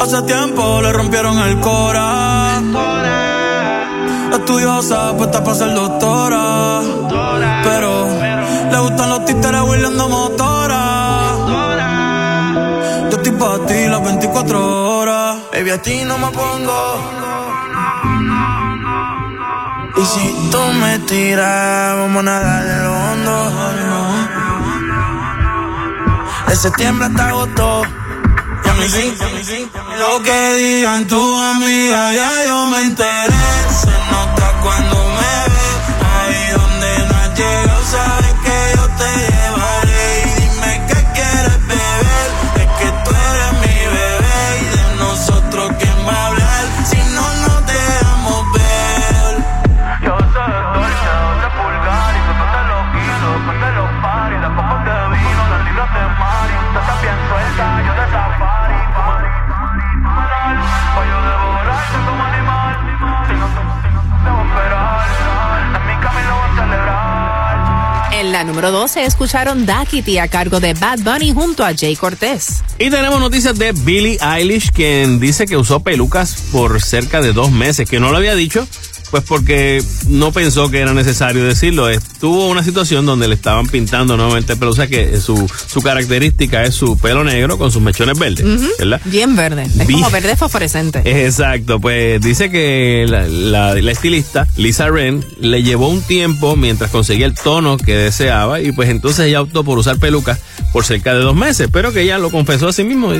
Hace 0.00 0.22
tiempo 0.22 0.80
le 0.82 0.92
rompieron 0.92 1.38
el 1.38 1.58
cora. 1.60 2.60
Estudiosa, 4.32 5.16
puesta 5.16 5.42
para 5.42 5.56
ser 5.56 5.74
doctora. 5.74 6.80
Pero 7.64 8.06
le 8.70 8.78
gustan 8.78 9.08
los 9.10 9.24
títeres 9.24 9.62
huirleando 9.62 10.08
motora. 10.08 11.32
Yo 13.10 13.16
estoy 13.16 13.32
para 13.32 13.66
ti 13.66 13.86
las 13.88 14.04
24 14.04 14.98
horas. 14.98 15.36
Baby, 15.52 15.70
a 15.70 15.82
ti 15.82 16.04
no 16.04 16.18
me 16.18 16.26
pongo. 16.28 17.00
Y 19.96 20.04
si 20.04 20.50
tú 20.50 20.58
me 20.80 20.98
tiras, 21.00 21.96
vamos 21.96 22.18
a 22.18 22.22
nadar 22.22 22.66
en 22.66 22.84
lo 22.84 22.92
hondo. 22.92 23.36
De 26.48 26.56
septiembre 26.56 27.06
hasta 27.06 27.28
agosto. 27.28 27.82
Mí 28.78 28.88
sí, 28.88 29.68
Lo 29.98 30.22
que 30.22 30.54
digan 30.54 31.06
tu 31.06 31.38
amiga, 31.38 32.12
ya 32.12 32.44
yo 32.46 32.66
me 32.66 32.80
enteré. 32.82 33.34
Se 33.80 33.90
nota 34.10 34.60
cuando 34.62 34.85
la 68.36 68.44
número 68.44 68.70
12 68.70 69.06
escucharon 69.06 69.64
Daquiti 69.64 70.18
a 70.18 70.28
cargo 70.28 70.60
de 70.60 70.74
Bad 70.74 70.98
Bunny 70.98 71.32
junto 71.32 71.64
a 71.64 71.72
Jay 71.74 71.96
Cortés. 71.96 72.62
Y 72.78 72.90
tenemos 72.90 73.18
noticias 73.18 73.58
de 73.58 73.72
Billie 73.72 74.18
Eilish, 74.20 74.72
quien 74.72 75.18
dice 75.18 75.46
que 75.46 75.56
usó 75.56 75.80
pelucas 75.80 76.34
por 76.52 76.82
cerca 76.82 77.22
de 77.22 77.32
dos 77.32 77.50
meses, 77.50 77.88
que 77.88 77.98
no 77.98 78.10
lo 78.10 78.18
había 78.18 78.34
dicho, 78.34 78.68
pues 79.10 79.22
porque 79.24 79.82
no 80.08 80.32
pensó 80.32 80.70
que 80.70 80.80
era 80.80 80.92
necesario 80.92 81.44
decirlo. 81.44 81.88
Estuvo 81.88 82.48
una 82.48 82.62
situación 82.64 83.06
donde 83.06 83.28
le 83.28 83.34
estaban 83.34 83.66
pintando 83.66 84.16
nuevamente 84.16 84.54
el 84.54 84.58
pelo, 84.58 84.72
o 84.72 84.74
sea 84.74 84.86
que 84.88 85.20
su, 85.20 85.48
su 85.66 85.80
característica 85.80 86.64
es 86.64 86.74
su 86.74 86.98
pelo 86.98 87.22
negro 87.24 87.56
con 87.58 87.70
sus 87.70 87.80
mechones 87.82 88.18
verdes. 88.18 88.44
¿verdad? 88.78 89.00
Bien 89.04 89.36
verde. 89.36 89.62
Es 89.64 89.86
Bien. 89.86 90.00
como 90.00 90.10
verde 90.10 90.36
fosforescente. 90.36 91.02
Exacto, 91.26 91.80
pues 91.80 92.20
dice 92.20 92.50
que 92.50 93.06
la, 93.08 93.26
la- 93.26 93.74
la 93.76 93.92
estilista 93.92 94.46
Lisa 94.56 94.88
Ren 94.88 95.24
le 95.40 95.62
llevó 95.62 95.88
un 95.88 96.00
tiempo 96.02 96.56
mientras 96.56 96.90
conseguía 96.90 97.26
el 97.26 97.34
tono 97.34 97.76
que 97.76 97.94
deseaba 97.96 98.60
y 98.60 98.72
pues 98.72 98.88
entonces 98.90 99.26
ella 99.26 99.40
optó 99.42 99.64
por 99.64 99.78
usar 99.78 99.98
pelucas 99.98 100.38
por 100.72 100.84
cerca 100.84 101.14
de 101.14 101.20
dos 101.20 101.34
meses, 101.36 101.68
pero 101.72 101.92
que 101.92 102.02
ella 102.02 102.18
lo 102.18 102.30
confesó 102.30 102.68
a 102.68 102.72
sí 102.72 102.84
mismo. 102.84 103.12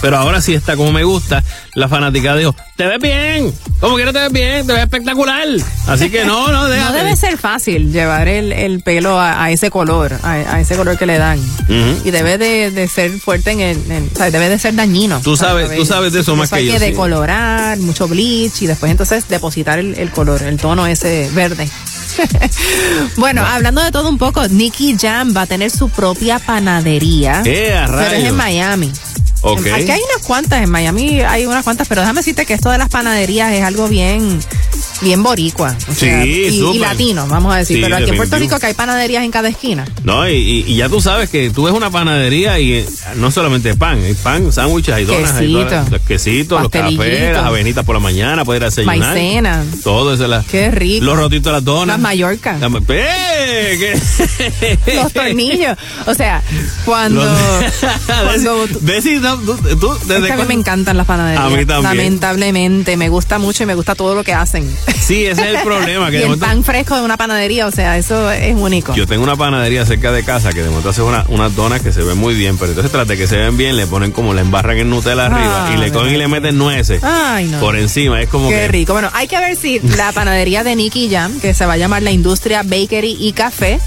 Pero 0.00 0.16
ahora 0.16 0.40
sí 0.40 0.54
está 0.54 0.76
como 0.76 0.92
me 0.92 1.04
gusta. 1.04 1.44
La 1.74 1.88
fanática 1.88 2.34
dijo, 2.36 2.54
te 2.78 2.86
ves 2.86 3.00
bien, 3.00 3.52
como 3.80 3.96
quiera 3.96 4.12
te 4.12 4.20
ves 4.20 4.32
bien, 4.32 4.64
te 4.64 4.72
ves 4.72 4.82
espectacular. 4.84 5.44
Así 5.88 6.10
que 6.10 6.24
no, 6.24 6.46
no, 6.52 6.62
No 6.62 6.68
déjate. 6.68 6.96
debe 6.98 7.16
ser 7.16 7.36
fácil 7.36 7.90
llevar 7.92 8.28
el, 8.28 8.52
el 8.52 8.82
pelo 8.84 9.18
a, 9.20 9.42
a 9.42 9.50
ese 9.50 9.68
color, 9.68 10.12
a, 10.22 10.32
a 10.34 10.60
ese 10.60 10.76
color 10.76 10.96
que 10.96 11.04
le 11.04 11.18
dan. 11.18 11.40
Y 12.04 12.12
debe 12.12 12.38
de, 12.38 12.70
de 12.70 12.86
ser 12.86 13.10
fuerte 13.18 13.50
en 13.50 13.60
el, 13.60 13.90
en- 13.90 14.08
o 14.14 14.16
sea, 14.16 14.30
debe 14.30 14.48
de 14.48 14.60
ser 14.60 14.76
dañino. 14.76 15.20
Tú 15.24 15.36
sabes- 15.36 15.74
tú 15.76 15.84
sabes 15.84 16.12
de 16.12 16.20
eso 16.20 16.36
más 16.36 16.52
hay 16.52 16.62
que 16.62 16.68
yo, 16.68 16.72
que 16.74 16.78
sí. 16.78 16.90
decolorar, 16.92 17.78
mucho 17.78 18.06
bleach 18.06 18.62
y 18.62 18.68
después 18.68 18.92
entonces 18.92 19.26
depositar 19.28 19.80
el, 19.80 19.94
el 19.98 20.10
color, 20.12 20.40
el 20.44 20.56
tono 20.56 20.86
ese 20.86 21.28
verde. 21.34 21.68
bueno, 23.16 23.44
hablando 23.44 23.82
de 23.82 23.90
todo 23.90 24.08
un 24.08 24.18
poco, 24.18 24.46
Nicky 24.48 24.96
Jam 25.00 25.34
va 25.36 25.42
a 25.42 25.46
tener 25.46 25.70
su 25.70 25.88
propia 25.88 26.38
panadería. 26.38 27.42
¡Eh, 27.44 27.74
a 27.76 27.86
Pero 27.86 28.02
es 28.16 28.24
en 28.24 28.36
Miami. 28.36 28.92
Aquí 29.42 29.90
hay 29.90 30.00
unas 30.00 30.26
cuantas, 30.26 30.62
en 30.62 30.70
Miami 30.70 31.20
hay 31.20 31.46
unas 31.46 31.64
cuantas, 31.64 31.88
pero 31.88 32.00
déjame 32.00 32.20
decirte 32.20 32.44
que 32.46 32.54
esto 32.54 32.70
de 32.70 32.78
las 32.78 32.88
panaderías 32.88 33.52
es 33.52 33.62
algo 33.62 33.88
bien, 33.88 34.40
bien 35.00 35.22
boricua. 35.22 35.76
o 35.88 35.92
Sí, 35.92 36.00
sea, 36.00 36.24
y, 36.26 36.46
y 36.46 36.58
súper. 36.60 36.80
latino, 36.80 37.26
vamos 37.28 37.54
a 37.54 37.58
decir. 37.58 37.76
Sí, 37.76 37.82
pero 37.82 37.96
aquí 37.96 38.10
en 38.10 38.16
Puerto. 38.16 38.38
Rico 38.38 38.58
que 38.58 38.66
hay 38.66 38.74
panaderías 38.74 39.24
en 39.24 39.30
cada 39.30 39.48
esquina. 39.48 39.84
No, 40.04 40.28
y, 40.28 40.64
y- 40.66 40.76
ya 40.76 40.88
tú 40.88 41.00
sabes 41.00 41.28
que 41.30 41.50
tú 41.50 41.64
ves 41.64 41.74
una 41.74 41.90
panadería 41.90 42.58
y 42.60 42.72
eh, 42.74 42.86
no 43.16 43.30
solamente 43.30 43.74
pan, 43.74 43.98
hay 44.02 44.14
pan, 44.14 44.52
sándwiches, 44.52 44.94
hay 44.94 45.04
donas, 45.04 45.32
hay 45.34 45.48
los 45.48 45.66
quesitos, 46.06 46.60
los 46.62 46.70
cafés, 46.70 47.32
las 47.34 47.44
avenitas 47.44 47.84
por 47.84 47.94
la 47.96 48.00
mañana, 48.00 48.42
a 48.42 48.52
desayunar. 48.58 48.98
Maicena. 48.98 49.64
Todo 49.82 50.14
eso. 50.14 50.26
La, 50.28 50.44
Qué 50.50 50.70
rico. 50.70 51.04
Los 51.04 51.16
rotitos 51.16 51.44
de 51.46 51.52
las 51.52 51.64
donas. 51.64 51.94
Las 51.94 52.00
Mallorca. 52.00 52.56
La 52.58 52.68
¡Eh! 52.88 53.76
¿Qué? 53.78 54.94
Los 54.96 55.12
tornillos. 55.12 55.76
O 56.06 56.14
sea, 56.14 56.42
cuando. 56.84 57.22
cuando 58.06 58.66
tú- 58.72 58.78
Desi, 58.82 59.18
no, 59.18 59.36
tú, 59.38 59.56
tú, 59.78 59.92
es 59.94 60.08
desde 60.08 60.32
a 60.32 60.36
mí 60.36 60.42
me 60.48 60.54
encantan 60.54 60.96
las 60.96 61.06
panaderías. 61.06 61.44
A 61.44 61.48
mí 61.48 61.64
también. 61.66 61.96
Lamentablemente, 61.96 62.96
me 62.96 63.08
gusta 63.08 63.38
mucho 63.38 63.62
y 63.62 63.66
me 63.66 63.74
gusta 63.74 63.94
todo 63.94 64.14
lo 64.14 64.24
que 64.24 64.32
hacen. 64.32 64.68
Sí, 64.92 65.26
ese 65.26 65.42
es 65.42 65.56
el 65.56 65.62
problema. 65.62 66.08
y 66.08 66.12
Que 66.12 66.16
de 66.18 66.22
el 66.24 66.28
momento- 66.30 66.46
pan 66.46 66.64
fresco 66.64 66.96
de 66.96 67.02
una 67.02 67.16
panadería, 67.16 67.66
o 67.66 67.70
sea, 67.70 67.96
eso 67.98 68.30
es 68.30 68.54
único. 68.56 68.94
Yo 68.94 69.06
tengo 69.06 69.22
una 69.24 69.36
panadería 69.36 69.84
cerca 69.86 70.12
de 70.12 70.22
casa 70.24 70.52
que 70.52 70.62
de 70.62 70.68
momento 70.68 70.90
hace 70.90 71.02
una- 71.02 71.24
unas 71.28 71.54
donas 71.56 71.80
que 71.82 71.92
se 71.92 72.02
ven 72.02 72.16
muy 72.18 72.34
bien, 72.34 72.56
pero 72.58 72.70
entonces 72.72 72.92
tras 72.92 73.06
de 73.08 73.16
que 73.16 73.26
se 73.26 73.36
ven 73.36 73.56
bien, 73.56 73.76
le 73.76 73.86
ponen 73.86 74.12
como 74.12 74.34
le 74.34 74.40
embarran 74.42 74.76
en 74.78 74.90
Nutella 74.90 75.26
arriba 75.26 75.70
y 75.74 75.78
le 75.78 75.90
cogen 75.92 76.14
y 76.14 76.18
le 76.18 76.28
meten 76.28 76.56
nueces 76.58 77.02
Ay, 77.02 77.46
no. 77.46 77.60
por 77.60 77.76
encima. 77.76 78.20
Es 78.20 78.28
como 78.28 78.48
Qué 78.48 78.54
que. 78.56 78.68
rico. 78.68 78.92
Bueno, 78.92 79.10
hay 79.14 79.26
que 79.28 79.38
ver 79.38 79.56
si 79.56 79.80
la 79.80 80.12
panadería 80.12 80.64
de 80.64 80.76
Nicky 80.76 81.08
Jam, 81.10 81.40
que 81.40 81.54
se 81.54 81.66
va 81.66 81.74
a 81.74 81.76
llamar 81.76 82.02
la 82.02 82.10
Industria 82.10 82.62
Bakery 82.62 83.16
y 83.18 83.32
Café, 83.32 83.80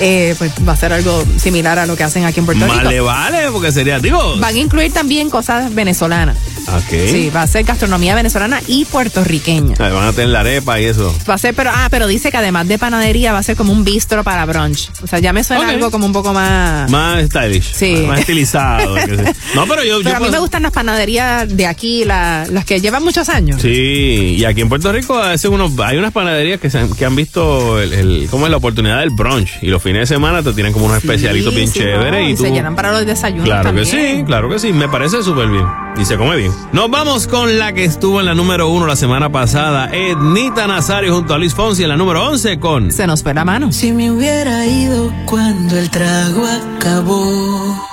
eh, 0.00 0.34
pues 0.38 0.52
va 0.66 0.72
a 0.72 0.76
ser 0.76 0.92
algo 0.92 1.24
similar 1.38 1.78
a 1.78 1.86
lo 1.86 1.96
que 1.96 2.04
hacen 2.04 2.24
aquí 2.24 2.40
en 2.40 2.46
Puerto 2.46 2.66
Rico. 2.66 2.88
le 2.90 3.00
vale, 3.00 3.50
porque 3.52 3.72
sería, 3.72 3.98
digo. 3.98 4.36
Van 4.38 4.54
a 4.54 4.58
incluir 4.58 4.92
también 4.92 5.30
cosas 5.30 5.74
venezolanas. 5.74 6.36
Ok. 6.68 6.90
Sí, 7.10 7.30
va 7.34 7.42
a 7.42 7.46
ser 7.46 7.64
gastronomía 7.64 8.14
venezolana 8.14 8.60
y 8.66 8.84
puertorriqueña. 8.84 9.74
Ah, 9.78 9.88
Van 9.88 10.04
a 10.08 10.12
tener 10.12 10.28
la 10.30 10.40
arepa 10.40 10.78
y 10.80 10.84
eso. 10.84 11.14
Va 11.28 11.34
a 11.34 11.38
ser, 11.38 11.54
pero, 11.54 11.70
ah, 11.72 11.88
pero 11.90 12.06
dice 12.06 12.30
que 12.30 12.36
además 12.36 12.68
de 12.68 12.78
panadería 12.78 13.32
va 13.32 13.38
a 13.38 13.42
ser 13.42 13.56
como 13.56 13.72
un 13.72 13.84
bistro 13.84 14.22
para 14.22 14.44
brunch. 14.44 14.90
O 15.02 15.06
sea, 15.06 15.18
ya 15.18 15.32
me 15.32 15.42
suena 15.44 15.68
algo 15.70 15.90
como 15.90 16.04
un 16.06 16.12
poco 16.12 16.32
más. 16.34 16.90
Más 16.90 17.24
stylish. 17.26 17.72
Sí. 17.72 18.04
Más 18.06 18.20
estilizado. 18.20 18.96
No, 19.54 19.66
pero 19.66 19.82
yo. 19.82 19.98
pero 19.98 20.10
yo 20.10 20.16
a 20.16 20.20
mí 20.20 20.26
puedo- 20.26 20.32
me 20.32 20.38
gustan 20.40 20.62
las 20.62 20.72
panaderías 20.72 21.48
de 21.56 21.66
aquí, 21.66 22.04
la- 22.04 22.46
las 22.50 22.64
que 22.64 22.80
llevan 22.80 23.02
muchos 23.02 23.28
años. 23.28 23.60
Sí, 23.62 24.36
y 24.38 24.44
aquí 24.44 24.60
en 24.60 24.68
Puerto 24.68 24.92
Rico 24.92 25.16
a 25.16 25.28
veces 25.28 25.50
unos, 25.50 25.72
hay 25.80 25.96
unas 25.96 26.12
panaderías 26.12 26.60
que, 26.60 26.68
se 26.70 26.78
han, 26.78 26.92
que 26.94 27.04
han 27.04 27.16
visto 27.16 27.80
el, 27.80 27.92
el- 27.92 28.28
cómo 28.30 28.44
es 28.46 28.50
la 28.50 28.58
oportunidad 28.58 29.00
del 29.00 29.10
brunch 29.10 29.50
y 29.62 29.68
los 29.68 29.82
fines 29.88 30.06
de 30.06 30.14
semana 30.14 30.42
te 30.42 30.52
tienen 30.52 30.74
como 30.74 30.84
unos 30.84 30.98
especialitos 30.98 31.54
bien 31.54 31.66
Sí, 31.66 31.78
chéveres 31.78 32.22
no, 32.22 32.28
y 32.28 32.34
tú, 32.34 32.42
se 32.42 32.50
llenan 32.50 32.76
para 32.76 32.92
los 32.92 33.06
desayunos 33.06 33.46
Claro 33.46 33.72
que 33.72 33.86
sí, 33.86 34.22
claro 34.26 34.50
que 34.50 34.58
sí, 34.58 34.70
me 34.74 34.86
parece 34.86 35.22
súper 35.22 35.48
bien 35.48 35.64
y 35.98 36.04
se 36.04 36.16
come 36.16 36.36
bien. 36.36 36.52
Nos 36.72 36.90
vamos 36.90 37.26
con 37.26 37.58
la 37.58 37.72
que 37.72 37.84
estuvo 37.84 38.20
en 38.20 38.26
la 38.26 38.34
número 38.34 38.68
uno 38.68 38.86
la 38.86 38.94
semana 38.96 39.32
pasada, 39.32 39.90
Ednita 39.92 40.66
Nazario 40.66 41.14
junto 41.14 41.34
a 41.34 41.38
Luis 41.38 41.54
Fonsi 41.54 41.82
en 41.82 41.88
la 41.88 41.96
número 41.96 42.24
11 42.28 42.60
con 42.60 42.92
Se 42.92 43.06
nos 43.06 43.22
fue 43.22 43.34
la 43.34 43.44
mano. 43.44 43.72
Si 43.72 43.92
me 43.92 44.10
hubiera 44.10 44.64
ido 44.66 45.12
cuando 45.24 45.76
el 45.76 45.90
trago 45.90 46.46
acabó 46.46 47.88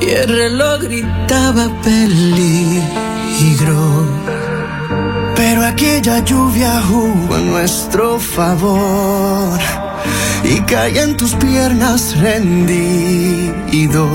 y 0.00 0.08
el 0.08 0.28
reloj 0.28 0.80
gritaba 0.82 1.68
peligro. 1.82 2.72
Pero 5.36 5.64
aquella 5.64 6.24
lluvia 6.24 6.80
jugó 6.82 7.36
en 7.36 7.52
nuestro 7.52 8.18
favor 8.18 9.60
y 10.44 10.60
caí 10.62 10.98
en 10.98 11.16
tus 11.16 11.34
piernas 11.34 12.16
rendido. 12.18 14.06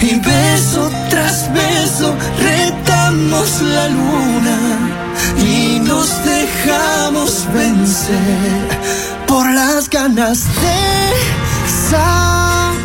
Y 0.00 0.18
beso 0.18 0.90
tras 1.10 1.52
beso 1.52 2.14
retamos 2.38 3.62
la 3.62 3.88
luna 3.88 4.58
y 5.38 5.80
nos 5.80 6.08
dejamos 6.24 7.46
vencer 7.54 8.68
por 9.26 9.48
las 9.52 9.88
ganas 9.88 10.44
de 10.62 11.12
saber 11.90 12.82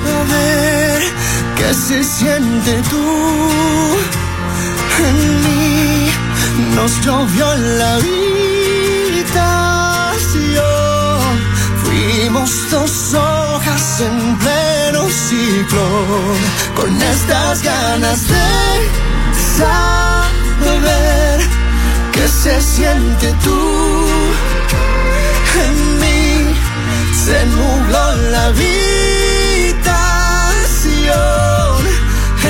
qué 1.58 1.74
se 1.74 2.04
siente 2.04 2.82
tú 2.90 3.48
en 5.00 5.44
mí 5.44 6.10
nos 6.76 6.92
llovió 7.06 7.56
la 7.56 7.96
habitación. 7.96 8.18
Dos 12.38 13.16
hojas 13.16 14.00
en 14.00 14.38
pleno 14.38 15.10
ciclo, 15.10 16.06
con 16.76 17.02
estas 17.02 17.64
ganas 17.64 18.28
de 18.28 18.36
saber 19.58 21.40
qué 22.14 22.28
se 22.28 22.62
siente 22.62 23.34
tú 23.44 24.06
en 25.66 26.00
mí. 26.00 26.54
Se 27.26 27.44
nubló 27.48 28.16
la 28.32 28.46
habitación 28.46 28.68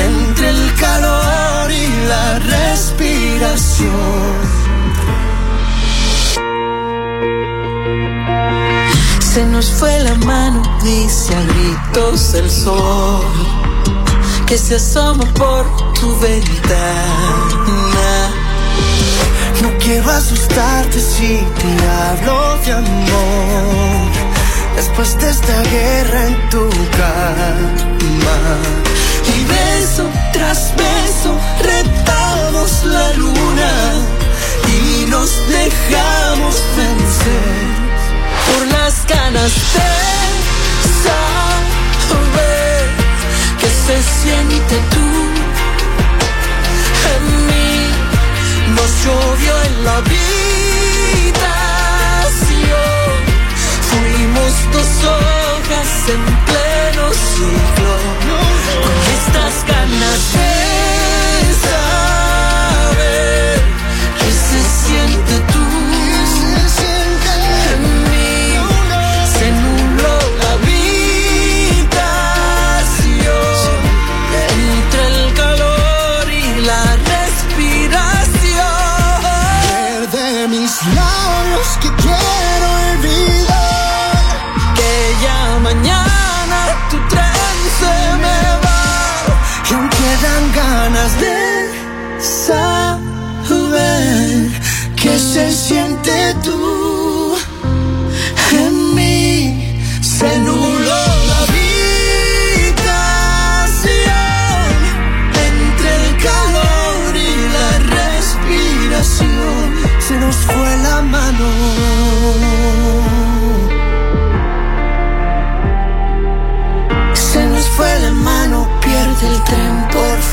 entre 0.05 0.49
el 0.49 0.75
calor 0.75 1.71
y 1.71 1.87
la 2.07 2.39
respiración. 2.39 4.57
Se 9.37 9.45
nos 9.45 9.69
fue 9.69 9.99
la 9.99 10.15
mano, 10.15 10.63
dice 10.81 11.35
a 11.35 11.41
gritos 11.43 12.33
el 12.33 12.49
sol, 12.49 13.21
que 14.47 14.57
se 14.57 14.77
asoma 14.77 15.25
por 15.35 15.93
tu 15.93 16.17
ventana. 16.17 16.71
No 19.61 19.77
quiero 19.77 20.09
asustarte 20.09 20.99
si 20.99 21.37
te 21.37 21.87
hablo 21.87 22.57
de 22.65 22.71
amor. 22.71 24.11
Después 24.75 25.15
de 25.19 25.29
esta 25.29 25.61
guerra 25.65 26.27
en 26.29 26.49
tu 26.49 26.67
cama. 26.97 28.37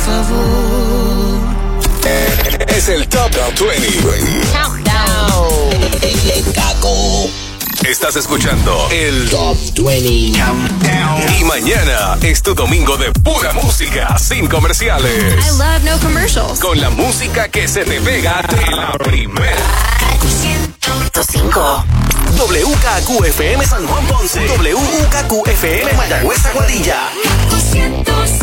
favor. 0.05 1.41
Es 2.69 2.89
el 2.89 3.09
Top, 3.09 3.31
20. 3.33 3.89
Countdown. 4.53 5.65
Estás 7.89 8.17
escuchando 8.17 8.89
el 8.91 9.29
Top 9.31 9.57
20 9.77 10.39
Countdown. 10.39 11.39
Y 11.39 11.45
mañana 11.45 12.19
es 12.21 12.43
tu 12.43 12.55
domingo 12.55 12.97
de 12.97 13.13
pura 13.13 13.53
música, 13.55 14.19
sin 14.19 14.47
comerciales. 14.47 15.13
I 15.13 15.59
love 15.59 15.83
no 15.85 15.99
commercials. 16.01 16.61
Con 16.61 16.81
la 16.81 16.91
música 16.91 17.49
que 17.49 17.67
se 17.67 17.85
te 17.85 18.01
pega 18.01 18.43
de 18.43 18.77
la 18.77 18.93
primera. 18.93 19.57
105. 20.41 21.85
WKQFM 22.37 23.65
San 23.67 23.87
Juan 23.87 24.07
Ponce. 24.07 24.47
WKQFM 24.47 25.93
Mayagüez 25.97 26.45
Aguadilla. 26.47 27.09
105. 27.71 28.34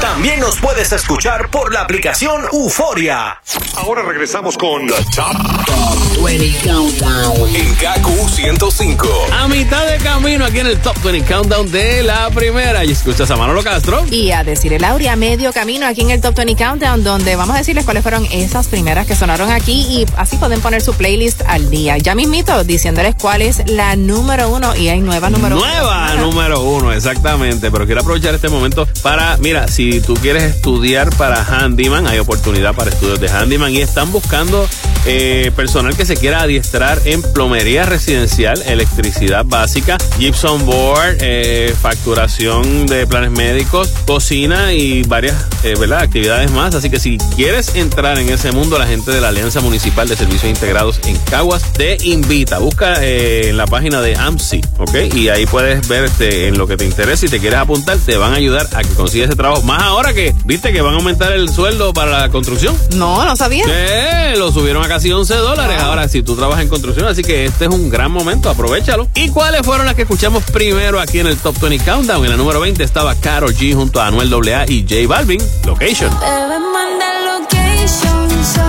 También 0.00 0.40
nos 0.40 0.58
puedes 0.58 0.92
escuchar 0.92 1.48
por 1.50 1.72
la 1.72 1.80
aplicación 1.82 2.42
Euforia. 2.52 3.40
Ahora 3.76 4.02
regresamos 4.02 4.56
con 4.58 4.86
The 4.86 4.94
Top, 5.14 6.22
20 6.24 6.68
Countdown. 6.68 7.54
En 7.54 7.74
KQ 7.74 8.28
105. 8.28 9.08
A 9.32 9.48
mitad 9.48 9.86
de 9.86 9.98
camino 9.98 10.44
aquí 10.44 10.60
en 10.60 10.66
el 10.66 10.78
Top 10.80 10.96
20 11.02 11.32
Countdown 11.32 11.70
de 11.72 12.02
la 12.02 12.30
primera. 12.30 12.84
Y 12.84 12.92
escuchas 12.92 13.30
a 13.30 13.36
Manolo 13.36 13.62
Castro. 13.62 14.04
Y 14.10 14.32
a 14.32 14.44
decir 14.44 14.72
el 14.72 14.84
Aurea, 14.84 15.16
medio 15.16 15.52
camino 15.52 15.86
aquí 15.86 16.02
en 16.02 16.10
el 16.10 16.20
Top 16.20 16.34
20 16.34 16.62
Countdown, 16.62 17.02
donde 17.02 17.36
vamos 17.36 17.54
a 17.54 17.58
decirles 17.58 17.84
cuáles 17.84 18.02
fueron 18.02 18.26
esas 18.30 18.68
primeras 18.68 19.06
que 19.06 19.16
sonaron 19.16 19.50
aquí 19.50 19.86
y 19.88 20.06
así 20.16 20.36
pueden 20.36 20.60
poner 20.60 20.82
su 20.82 20.94
playlist 20.94 21.42
al 21.46 21.70
día. 21.70 21.96
Ya 21.98 22.14
mismito, 22.14 22.64
diciéndoles 22.64 23.14
cuál 23.14 23.42
es 23.42 23.62
la 23.70 23.96
número 23.96 24.48
uno 24.50 24.76
y 24.76 24.88
hay 24.88 25.00
nueva 25.00 25.30
número 25.30 25.56
uno. 25.56 25.64
Nueva 25.64 26.14
número 26.16 26.60
uno, 26.60 26.92
exactamente. 26.92 27.70
Pero 27.70 27.86
quiero 27.86 28.02
aprovechar 28.02 28.34
este 28.34 28.48
momento 28.48 28.86
para, 29.02 29.36
mira, 29.38 29.68
si 29.72 30.02
tú 30.02 30.12
quieres 30.14 30.42
estudiar 30.42 31.08
para 31.16 31.42
handyman, 31.42 32.06
hay 32.06 32.18
oportunidad 32.18 32.74
para 32.74 32.90
estudios 32.90 33.18
de 33.20 33.30
handyman 33.30 33.72
y 33.72 33.78
están 33.78 34.12
buscando 34.12 34.68
eh, 35.06 35.50
personal 35.56 35.96
que 35.96 36.04
se 36.04 36.14
quiera 36.16 36.42
adiestrar 36.42 37.00
en 37.06 37.22
plomería 37.22 37.84
residencial, 37.84 38.62
electricidad 38.66 39.44
básica, 39.46 39.96
gypsum 40.18 40.64
board, 40.66 41.16
eh, 41.20 41.74
facturación 41.80 42.86
de 42.86 43.06
planes 43.06 43.30
médicos, 43.30 43.88
cocina 44.06 44.74
y 44.74 45.02
varias 45.04 45.34
eh, 45.64 45.74
actividades 45.96 46.52
más. 46.52 46.74
Así 46.74 46.90
que 46.90 47.00
si 47.00 47.16
quieres 47.34 47.74
entrar 47.74 48.18
en 48.18 48.28
ese 48.28 48.52
mundo, 48.52 48.78
la 48.78 48.86
gente 48.86 49.10
de 49.10 49.22
la 49.22 49.28
Alianza 49.28 49.60
Municipal 49.60 50.06
de 50.06 50.16
Servicios 50.16 50.50
Integrados 50.50 51.00
en 51.06 51.16
Caguas 51.30 51.72
te 51.72 51.96
invita. 52.04 52.58
Busca 52.58 53.04
en 53.04 53.56
la 53.56 53.66
página 53.66 54.02
de 54.02 54.16
AMSI, 54.16 54.60
¿ok? 54.78 55.14
Y 55.14 55.30
ahí 55.30 55.46
puedes 55.46 55.88
ver 55.88 56.04
este, 56.04 56.48
en 56.48 56.58
lo 56.58 56.66
que 56.66 56.76
te 56.76 56.84
interesa. 56.84 57.16
Si 57.16 57.28
te 57.28 57.40
quieres 57.40 57.58
apuntar, 57.58 57.96
te 57.98 58.16
van 58.16 58.34
a 58.34 58.36
ayudar 58.36 58.68
a 58.74 58.82
que 58.82 58.90
consigas 58.90 59.30
ese 59.30 59.36
trabajo. 59.36 59.61
Más 59.64 59.82
ahora 59.82 60.12
que, 60.12 60.34
viste 60.44 60.72
que 60.72 60.80
van 60.80 60.94
a 60.94 60.96
aumentar 60.96 61.32
el 61.32 61.48
sueldo 61.48 61.92
para 61.92 62.20
la 62.20 62.28
construcción. 62.30 62.76
No, 62.96 63.24
no 63.24 63.36
sabía. 63.36 63.64
Eh, 63.68 64.34
lo 64.36 64.50
subieron 64.52 64.84
a 64.84 64.88
casi 64.88 65.12
11 65.12 65.34
dólares 65.36 65.80
ahora 65.80 66.08
si 66.08 66.22
tú 66.22 66.34
trabajas 66.36 66.62
en 66.62 66.68
construcción. 66.68 67.06
Así 67.06 67.22
que 67.22 67.44
este 67.44 67.66
es 67.66 67.70
un 67.70 67.88
gran 67.88 68.10
momento, 68.10 68.50
aprovechalo. 68.50 69.08
¿Y 69.14 69.28
cuáles 69.28 69.62
fueron 69.62 69.86
las 69.86 69.94
que 69.94 70.02
escuchamos 70.02 70.42
primero 70.44 71.00
aquí 71.00 71.20
en 71.20 71.26
el 71.28 71.36
Top 71.36 71.58
20 71.60 71.84
Countdown? 71.84 72.24
En 72.24 72.30
la 72.30 72.36
número 72.36 72.60
20 72.60 72.82
estaba 72.82 73.14
Karol 73.14 73.54
G 73.54 73.74
junto 73.74 74.00
a 74.00 74.08
Anuel 74.08 74.32
AA 74.32 74.64
y 74.68 74.82
J 74.82 75.06
Balvin, 75.06 75.40
Location. 75.64 76.10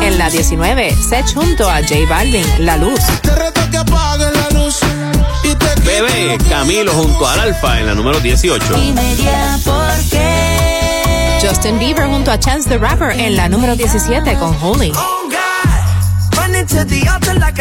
En 0.01 0.17
la 0.17 0.29
19, 0.29 0.95
Sech 1.09 1.33
junto 1.33 1.69
a 1.69 1.81
J 1.81 1.95
Balvin, 2.07 2.45
La 2.59 2.77
Luz. 2.77 2.99
Bebé, 5.85 6.37
Camilo 6.49 6.93
junto 6.93 7.27
al 7.27 7.39
Alfa 7.39 7.79
en 7.79 7.87
la 7.87 7.93
número 7.93 8.19
18. 8.19 8.65
Justin 11.43 11.77
Bieber 11.77 12.07
junto 12.07 12.31
a 12.31 12.39
Chance 12.39 12.69
the 12.69 12.77
Rapper 12.77 13.19
en 13.19 13.35
la 13.35 13.49
número 13.49 13.75
17 13.75 14.37
con 14.37 14.55
Holy. 14.61 14.93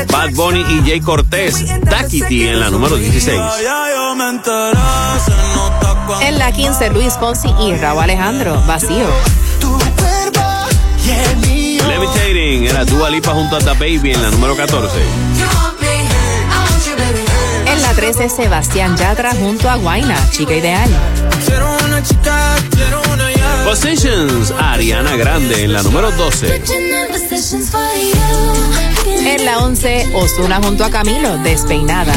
Bad 0.08 0.30
Bunny 0.34 0.60
y 0.60 0.88
Jay 0.88 1.00
Cortés, 1.00 1.64
Takiti 1.84 2.46
en 2.46 2.60
la 2.60 2.70
número 2.70 2.96
16. 2.96 3.40
En 6.20 6.38
la 6.38 6.52
15, 6.52 6.90
Luis 6.90 7.14
Fonsi 7.14 7.48
y 7.60 7.74
Raúl 7.74 8.04
Alejandro, 8.04 8.62
Vacío. 8.68 9.06
Levitating 11.88 12.68
en 12.68 12.74
la 12.74 12.84
Dua 12.84 13.10
Lipa 13.10 13.32
junto 13.32 13.56
a 13.56 13.58
The 13.58 13.72
Baby 13.72 14.12
en 14.12 14.22
la 14.22 14.30
número 14.30 14.56
14. 14.56 14.96
En 17.66 17.82
la 17.82 17.92
13, 17.94 18.28
Sebastián 18.28 18.96
Yatra 18.96 19.34
junto 19.34 19.68
a 19.68 19.74
Guaina, 19.74 20.30
Chica 20.30 20.54
Ideal. 20.54 20.90
Positions, 23.64 24.52
Ariana 24.58 25.16
Grande 25.16 25.64
en 25.64 25.72
la 25.72 25.82
número 25.82 26.10
12. 26.12 26.62
En 29.24 29.44
la 29.44 29.58
11, 29.58 30.10
Osuna 30.14 30.60
junto 30.62 30.84
a 30.84 30.90
Camilo, 30.90 31.38
Despeinada. 31.38 32.12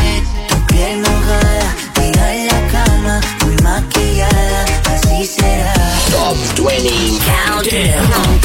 Top 6.11 6.37
20 6.65 6.89
Countdown. 7.25 8.39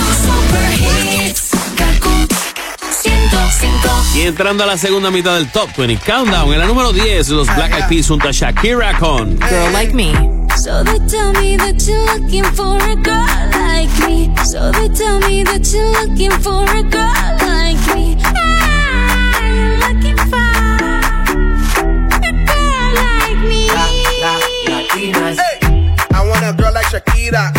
Y 4.15 4.23
entrando 4.23 4.65
a 4.65 4.67
la 4.67 4.77
segunda 4.77 5.11
mitad 5.11 5.35
del 5.35 5.51
Top 5.51 5.71
20 5.77 6.05
Countdown, 6.05 6.53
en 6.53 6.59
la 6.59 6.67
número 6.67 6.93
10, 6.93 7.29
los 7.31 7.47
Black 7.55 7.73
Eyed 7.73 7.89
Peas 7.89 8.09
junto 8.09 8.29
a 8.29 8.33
Shakira 8.33 8.99
con 8.99 9.39
Girl 9.41 9.73
Like 9.73 9.95
Me. 9.95 10.39
So 10.71 10.85
they 10.85 11.01
tell 11.09 11.33
me 11.33 11.57
that 11.57 11.83
you're 11.83 11.99
looking 12.07 12.47
for 12.55 12.79
a 12.79 12.95
girl 12.95 13.27
like 13.59 13.91
me. 14.07 14.31
So 14.47 14.71
they 14.71 14.87
tell 14.95 15.18
me 15.18 15.43
that 15.43 15.66
you're 15.75 15.91
looking 15.99 16.31
for 16.39 16.62
a 16.62 16.83
girl 16.87 17.11
like 17.43 17.83
me. 17.91 18.14
I'm 18.23 19.83
looking 19.83 20.14
for 20.31 20.39
a 22.23 22.31
girl 22.47 22.91
like 23.03 23.43
me. 23.51 23.66
Hey, 25.35 25.59
I 26.14 26.23
want 26.23 26.47
a 26.47 26.55
girl 26.55 26.73
like 26.73 26.87
Shakira. 26.87 27.51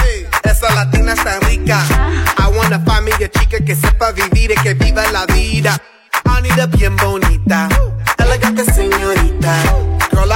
Esa 0.45 0.73
latina 0.73 1.11
está 1.11 1.37
rica. 1.49 1.83
I 2.39 2.47
wanna 2.55 2.79
find 2.79 3.03
me 3.03 3.11
a 3.11 3.27
chica 3.27 3.59
que 3.59 3.75
sepa 3.75 4.13
vivir 4.13 4.51
y 4.51 4.55
que 4.63 4.73
viva 4.73 5.03
la 5.11 5.25
vida. 5.25 5.77
I 6.25 6.41
need 6.41 6.57
a 6.57 6.65
bien 6.65 6.95
bonita, 6.95 7.67
elegante 8.17 8.63
señorita. 8.63 9.90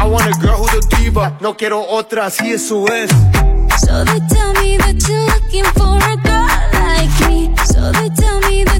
I 0.00 0.06
want 0.06 0.34
a 0.34 0.40
girl 0.40 0.56
who's 0.56 0.72
a 0.82 0.96
diva. 0.96 1.36
No 1.42 1.54
quiero 1.58 1.86
otra, 1.86 2.24
así 2.24 2.52
es. 2.52 2.68
So 2.68 2.78
they 2.80 4.20
tell 4.30 4.52
me 4.54 4.78
that 4.78 4.96
you're 5.06 5.26
looking 5.26 5.64
for 5.76 5.98
a 6.00 6.16
girl 6.16 6.48
like 6.72 7.28
me. 7.28 7.54
So 7.66 7.92
they 7.92 8.08
tell 8.08 8.40
me 8.48 8.64
that 8.64 8.79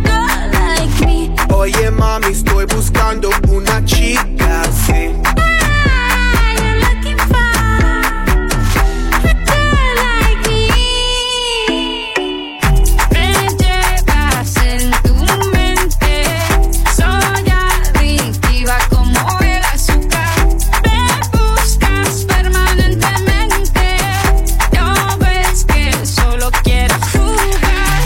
Oye 1.61 1.91
mami, 1.91 2.25
estoy 2.31 2.65
buscando 2.65 3.29
una 3.47 3.85
chica 3.85 4.61
así. 4.61 5.30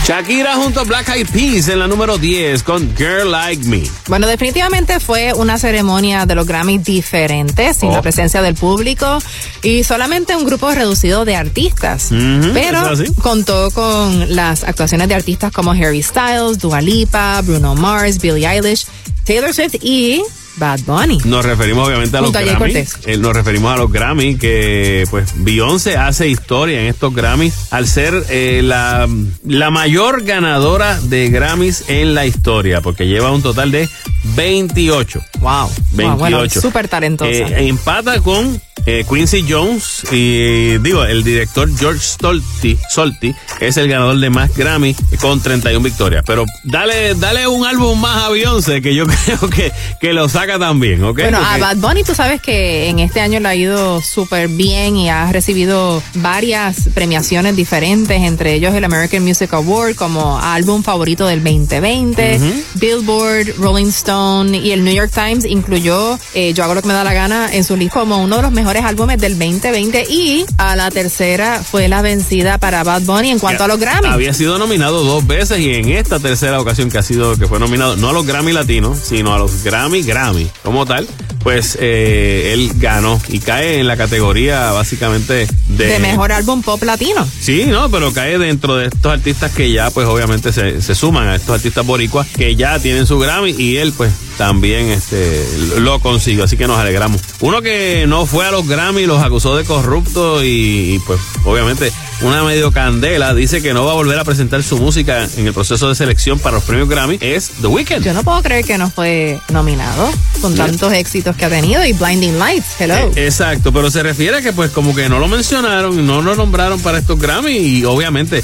Shakira 0.07 0.53
junto 0.55 0.81
a 0.81 0.83
Black 0.83 1.09
Eyed 1.09 1.27
Peas 1.29 1.67
en 1.67 1.79
la 1.79 1.87
número 1.87 2.19
10 2.19 2.61
con 2.61 2.95
Girl 2.95 3.31
Like 3.31 3.63
Me. 3.65 3.81
Bueno, 4.07 4.27
definitivamente 4.27 4.99
fue 4.99 5.33
una 5.33 5.57
ceremonia 5.57 6.27
de 6.27 6.35
los 6.35 6.45
Grammy 6.45 6.77
diferente, 6.77 7.73
sin 7.73 7.89
Oh. 7.89 7.93
la 7.93 8.01
presencia 8.03 8.43
del 8.43 8.53
público 8.53 9.17
y 9.63 9.83
solamente 9.83 10.35
un 10.35 10.45
grupo 10.45 10.69
reducido 10.71 11.25
de 11.25 11.35
artistas. 11.35 12.09
Pero 12.53 12.83
contó 13.23 13.71
con 13.71 14.35
las 14.35 14.63
actuaciones 14.63 15.07
de 15.07 15.15
artistas 15.15 15.51
como 15.51 15.71
Harry 15.71 16.03
Styles, 16.03 16.59
Dua 16.59 16.81
Lipa, 16.81 17.41
Bruno 17.41 17.73
Mars, 17.73 18.19
Billie 18.19 18.47
Eilish, 18.47 18.85
Taylor 19.23 19.55
Swift 19.55 19.75
y 19.81 20.21
Bad 20.57 20.81
Bunny. 20.85 21.19
Nos 21.25 21.45
referimos 21.45 21.87
obviamente 21.87 22.17
a 22.17 22.21
los 22.21 22.27
Junto 22.27 22.39
a 22.39 22.41
Jay 22.41 22.49
Grammy. 22.51 22.73
Cortés. 22.73 22.97
Eh, 23.05 23.17
nos 23.17 23.33
referimos 23.33 23.73
a 23.73 23.77
los 23.77 23.91
Grammy 23.91 24.35
que 24.37 25.05
pues 25.09 25.33
Beyoncé 25.37 25.97
hace 25.97 26.27
historia 26.27 26.79
en 26.81 26.87
estos 26.87 27.13
Grammys 27.13 27.67
al 27.71 27.87
ser 27.87 28.25
eh, 28.29 28.61
la, 28.63 29.07
la 29.45 29.69
mayor 29.71 30.23
ganadora 30.23 30.99
de 31.01 31.29
Grammys 31.29 31.85
en 31.89 32.13
la 32.13 32.25
historia 32.25 32.81
porque 32.81 33.07
lleva 33.07 33.31
un 33.31 33.41
total 33.41 33.71
de 33.71 33.89
28. 34.35 35.21
Wow. 35.39 35.69
28. 35.91 36.17
bueno, 36.17 36.49
súper 36.49 36.87
talentosa. 36.87 37.29
Eh, 37.29 37.67
empata 37.67 38.19
con 38.21 38.59
eh, 38.85 39.05
Quincy 39.09 39.45
Jones 39.47 40.03
y 40.11 40.77
digo, 40.77 41.03
el 41.03 41.23
director 41.23 41.69
George 41.77 41.99
Stolti, 41.99 42.77
Solti 42.89 43.33
es 43.59 43.77
el 43.77 43.87
ganador 43.87 44.19
de 44.19 44.29
más 44.29 44.55
Grammy 44.55 44.95
con 45.21 45.41
31 45.41 45.83
victorias. 45.83 46.23
Pero 46.25 46.45
dale, 46.63 47.15
dale 47.15 47.47
un 47.47 47.65
álbum 47.65 47.99
más 47.99 48.23
a 48.23 48.29
Beyoncé 48.29 48.81
que 48.81 48.93
yo 48.93 49.05
creo 49.25 49.49
que, 49.49 49.71
que 49.99 50.13
lo 50.13 50.29
saca 50.29 50.59
también, 50.59 51.03
¿ok? 51.03 51.19
Bueno, 51.21 51.39
a 51.43 51.57
Bad 51.57 51.77
Bunny 51.77 52.03
tú 52.03 52.13
sabes 52.13 52.41
que 52.41 52.89
en 52.89 52.99
este 52.99 53.21
año 53.21 53.39
le 53.39 53.47
ha 53.47 53.55
ido 53.55 54.01
súper 54.01 54.49
bien 54.49 54.97
y 54.97 55.09
ha 55.09 55.31
recibido 55.31 56.01
varias 56.15 56.89
premiaciones 56.93 57.55
diferentes, 57.55 58.21
entre 58.21 58.53
ellos 58.53 58.73
el 58.75 58.83
American 58.83 59.23
Music 59.23 59.53
Award 59.53 59.95
como 59.95 60.39
álbum 60.39 60.83
favorito 60.83 61.25
del 61.25 61.43
2020, 61.43 62.37
Ujú. 62.37 62.63
Billboard, 62.75 63.55
Rolling 63.57 63.87
Stone 63.87 64.57
y 64.57 64.71
el 64.71 64.83
New 64.83 64.93
York 64.93 65.11
Times 65.13 65.45
incluyó 65.45 66.19
eh, 66.33 66.53
Yo 66.53 66.63
hago 66.63 66.75
lo 66.75 66.81
que 66.81 66.87
me 66.87 66.93
da 66.93 67.03
la 67.03 67.13
gana 67.13 67.49
en 67.51 67.63
su 67.63 67.75
lista 67.75 67.99
como 67.99 68.17
uno 68.17 68.37
de 68.37 68.41
los 68.41 68.51
mejores 68.51 68.74
álbumes 68.83 69.19
del 69.19 69.37
2020 69.39 70.05
y 70.09 70.45
a 70.57 70.75
la 70.75 70.91
tercera 70.91 71.63
fue 71.63 71.87
la 71.87 72.01
vencida 72.01 72.57
para 72.57 72.83
Bad 72.83 73.03
Bunny 73.03 73.29
en 73.29 73.39
cuanto 73.39 73.63
a 73.63 73.67
los 73.67 73.79
Grammy. 73.79 74.07
Había 74.07 74.33
sido 74.33 74.57
nominado 74.57 75.03
dos 75.03 75.25
veces 75.25 75.59
y 75.59 75.73
en 75.75 75.89
esta 75.89 76.19
tercera 76.19 76.59
ocasión 76.59 76.89
que 76.89 76.97
ha 76.97 77.03
sido 77.03 77.37
que 77.37 77.47
fue 77.47 77.59
nominado 77.59 77.95
no 77.95 78.09
a 78.09 78.13
los 78.13 78.25
Grammy 78.25 78.51
latinos, 78.51 78.97
sino 78.99 79.33
a 79.33 79.39
los 79.39 79.63
Grammy 79.63 80.01
Grammy 80.01 80.49
como 80.63 80.85
tal, 80.85 81.07
pues 81.43 81.77
eh, 81.79 82.51
él 82.53 82.71
ganó 82.77 83.21
y 83.29 83.39
cae 83.39 83.79
en 83.79 83.87
la 83.87 83.97
categoría 83.97 84.71
básicamente 84.71 85.47
de, 85.67 85.87
de 85.87 85.99
mejor 85.99 86.31
álbum 86.31 86.61
pop 86.61 86.81
latino. 86.83 87.27
Sí, 87.39 87.65
no, 87.67 87.89
pero 87.91 88.11
cae 88.13 88.37
dentro 88.39 88.75
de 88.75 88.87
estos 88.87 89.13
artistas 89.13 89.51
que 89.51 89.71
ya, 89.71 89.91
pues 89.91 90.07
obviamente 90.07 90.51
se, 90.51 90.81
se 90.81 90.95
suman 90.95 91.27
a 91.27 91.35
estos 91.35 91.55
artistas 91.55 91.85
boricuas 91.85 92.27
que 92.27 92.55
ya 92.55 92.79
tienen 92.79 93.05
su 93.05 93.19
Grammy 93.19 93.51
y 93.51 93.77
él, 93.77 93.93
pues 93.95 94.11
también 94.37 94.89
este 94.89 95.45
lo 95.79 95.99
consiguió, 95.99 96.43
así 96.43 96.57
que 96.57 96.67
nos 96.67 96.77
alegramos. 96.77 97.21
Uno 97.39 97.61
que 97.61 98.05
no 98.07 98.25
fue 98.25 98.45
a 98.45 98.51
los 98.51 98.67
Grammy, 98.67 99.05
los 99.05 99.21
acusó 99.23 99.55
de 99.55 99.63
corrupto 99.63 100.43
y, 100.43 100.95
y, 100.95 100.99
pues 101.05 101.19
obviamente 101.43 101.91
una 102.21 102.43
medio 102.43 102.71
candela 102.71 103.33
dice 103.33 103.61
que 103.61 103.73
no 103.73 103.83
va 103.85 103.91
a 103.91 103.95
volver 103.95 104.17
a 104.17 104.23
presentar 104.23 104.63
su 104.63 104.77
música 104.77 105.27
en 105.37 105.47
el 105.47 105.53
proceso 105.53 105.89
de 105.89 105.95
selección 105.95 106.39
para 106.39 106.55
los 106.55 106.63
premios 106.63 106.87
Grammy 106.87 107.17
es 107.21 107.51
The 107.61 107.67
Weeknd. 107.67 108.03
Yo 108.03 108.13
no 108.13 108.23
puedo 108.23 108.41
creer 108.41 108.63
que 108.65 108.77
no 108.77 108.89
fue 108.89 109.39
nominado 109.49 110.09
con 110.41 110.51
Sí. 110.53 110.57
tantos 110.57 110.93
éxitos 110.93 111.35
que 111.35 111.45
ha 111.45 111.49
tenido 111.49 111.83
y 111.85 111.91
Blinding 111.93 112.39
Lights, 112.39 112.67
hello. 112.79 112.95
Eh, 112.95 113.11
exacto, 113.25 113.73
pero 113.73 113.91
se 113.91 114.01
refiere 114.03 114.37
a 114.37 114.41
que 114.41 114.53
pues 114.53 114.71
como 114.71 114.95
que 114.95 115.09
no 115.09 115.19
lo 115.19 115.27
mencionaron, 115.27 116.05
no 116.05 116.21
lo 116.21 116.35
nombraron 116.35 116.79
para 116.81 116.99
estos 116.99 117.19
Grammy 117.19 117.51
y 117.57 117.85
obviamente 117.85 118.43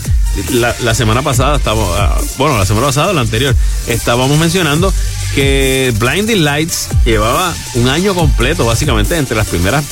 la, 0.51 0.75
la 0.81 0.93
semana 0.93 1.21
pasada 1.21 1.57
estábamos, 1.57 1.89
ah, 1.97 2.17
bueno, 2.37 2.57
la 2.57 2.65
semana 2.65 2.87
pasada, 2.87 3.13
la 3.13 3.21
anterior, 3.21 3.55
estábamos 3.87 4.37
mencionando 4.37 4.93
que 5.33 5.93
Blinding 5.97 6.43
Lights 6.43 6.89
llevaba 7.05 7.53
un 7.75 7.87
año 7.87 8.13
completo 8.13 8.65
básicamente 8.65 9.17
entre 9.17 9.35
las 9.35 9.47
primeras 9.47 9.83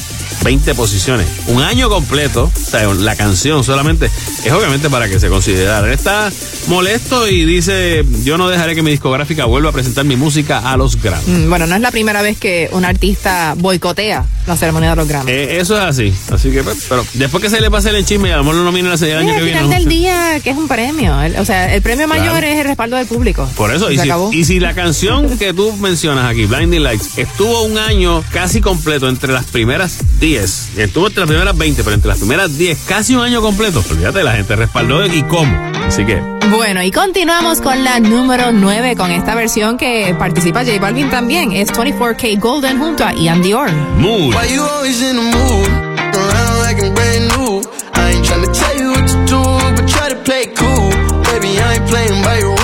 20 0.44 0.74
posiciones. 0.76 1.28
Un 1.48 1.62
año 1.62 1.90
completo, 1.90 2.52
o 2.56 2.60
sea, 2.70 2.86
la 2.94 3.16
canción 3.16 3.64
solamente 3.64 4.10
es 4.44 4.52
obviamente 4.52 4.90
para 4.90 5.08
que 5.10 5.20
se 5.20 5.30
considerara. 5.30 5.88
Él 5.88 5.94
está 5.94 6.32
molesto 6.68 7.28
y 7.28 7.46
dice, 7.46 8.06
yo 8.24 8.38
no 8.38 8.48
dejaré 8.50 8.76
que 8.76 8.82
mi 8.84 8.92
discográfica 8.92 9.46
vuelva 9.46 9.70
a 9.70 9.74
presentar 9.74 10.06
mi 10.06 10.16
música 10.16 10.60
a 10.72 10.78
los 10.78 11.02
Grammy. 11.02 11.46
Mm, 11.46 11.50
Bueno, 11.50 11.68
no 11.68 11.76
es 11.76 11.82
la 11.82 11.92
primera 11.92 12.22
vez 12.22 12.38
que 12.38 12.70
un 12.72 12.86
artista 12.86 13.56
boicotea 13.58 14.26
la 14.48 14.56
ceremonia 14.58 14.92
de 14.92 14.96
los 14.96 15.08
Grammy. 15.08 15.32
Eh, 15.32 15.58
eso 15.60 15.78
es 15.78 15.84
así. 15.84 16.14
Así 16.32 16.52
que, 16.52 16.64
pues, 16.64 16.86
pero 16.90 17.06
después 17.14 17.44
que 17.44 17.50
se 17.50 17.62
le 17.62 17.70
pase 17.72 17.90
el 17.90 18.06
chisme 18.06 18.30
y 18.30 18.32
a 18.32 18.38
lo 18.38 18.44
mejor 18.44 18.58
lo 18.60 18.64
nominen 18.64 18.92
el 18.92 19.18
año 19.18 19.28
que 19.32 19.38
al 19.38 19.44
viene. 19.44 19.60
final 19.60 19.64
no 19.70 19.76
del 19.76 19.86
día, 19.88 20.40
que 20.44 20.50
es 20.52 20.58
un 20.58 20.68
premio. 20.68 21.22
El- 21.22 21.38
o 21.38 21.46
sea, 21.46 21.74
el 21.74 21.82
premio 21.82 22.06
Claro. 22.08 22.22
mayor 22.24 22.44
es 22.44 22.58
el 22.60 22.66
respaldo 22.66 22.96
del 22.98 23.08
público. 23.08 23.48
Por 23.56 23.74
eso, 23.74 23.92
y 23.92 23.98
se 23.98 24.04
si, 24.04 24.10
acabó. 24.10 24.32
y 24.34 24.46
si 24.46 24.60
la 24.60 24.74
canción 24.74 25.38
que 25.38 25.54
tú 25.54 25.76
mencionas 25.78 26.30
aquí, 26.30 26.46
Blinding 26.46 26.84
Lights, 26.84 27.18
estuvo 27.18 27.64
un 27.64 27.78
año 27.78 28.24
casi 28.32 28.62
completo 28.62 29.08
entre 29.10 29.34
las 29.34 29.46
primeras 29.46 29.98
10, 30.20 30.78
estuvo 30.78 31.07
entre 31.07 31.22
las 31.22 31.30
primeras 31.30 31.57
20, 31.57 31.84
pero 31.84 31.93
entre 31.95 32.09
las 32.09 32.17
primeras 32.17 32.57
10, 32.57 32.78
casi 32.88 33.15
un 33.15 33.24
año 33.24 33.41
completo, 33.41 33.84
olvídate, 33.89 34.24
la 34.24 34.34
gente 34.34 34.55
respaldó 34.55 35.05
y 35.05 35.24
cómo. 35.24 35.51
Así 35.88 36.05
que, 36.05 36.22
Bueno, 36.51 36.84
y 36.84 36.91
continuamos 36.91 37.61
con 37.61 37.84
la 37.84 37.99
número 37.99 38.51
9, 38.51 38.95
con 38.95 39.11
esta 39.11 39.34
versión 39.36 39.78
que 39.78 40.15
participa 40.17 40.65
J 40.65 40.80
Balvin 40.80 41.09
también. 41.09 41.51
Es 41.51 41.72
24K 41.72 42.39
Golden 42.39 42.80
junto 42.80 43.05
a 43.05 43.13
Ian 43.13 43.41
Dior. 43.41 43.72
Mood. 43.97 44.36
Why 44.36 44.53
you 44.53 44.61
always 44.63 45.01
in 45.01 45.15
the 45.15 45.22
mood? 45.22 45.70
Around 46.15 46.63
like 46.63 46.84
I'm 46.84 46.93
brand 46.93 47.28
new. 47.38 47.61
I 47.93 48.11
ain't 48.11 48.26
tryna 48.26 48.51
tell 48.51 48.78
you 48.78 48.91
what 48.91 49.07
to 49.07 49.26
do, 49.26 49.41
but 49.76 49.88
try 49.88 50.09
to 50.09 50.15
play 50.24 50.47
cool. 50.55 50.89
Baby, 51.32 51.59
I 51.59 51.76
ain't 51.76 51.88
playing 51.88 52.24
by 52.24 52.39
your 52.39 52.59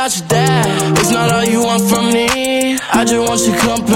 not 0.00 0.18
your 0.18 0.28
dad. 0.28 0.98
It's 0.98 1.10
not 1.10 1.30
all 1.30 1.44
you 1.44 1.60
want 1.62 1.82
from 1.90 2.10
me. 2.10 2.78
I 2.90 3.04
just 3.04 3.28
want 3.28 3.40
your 3.46 3.56
company. 3.58 3.89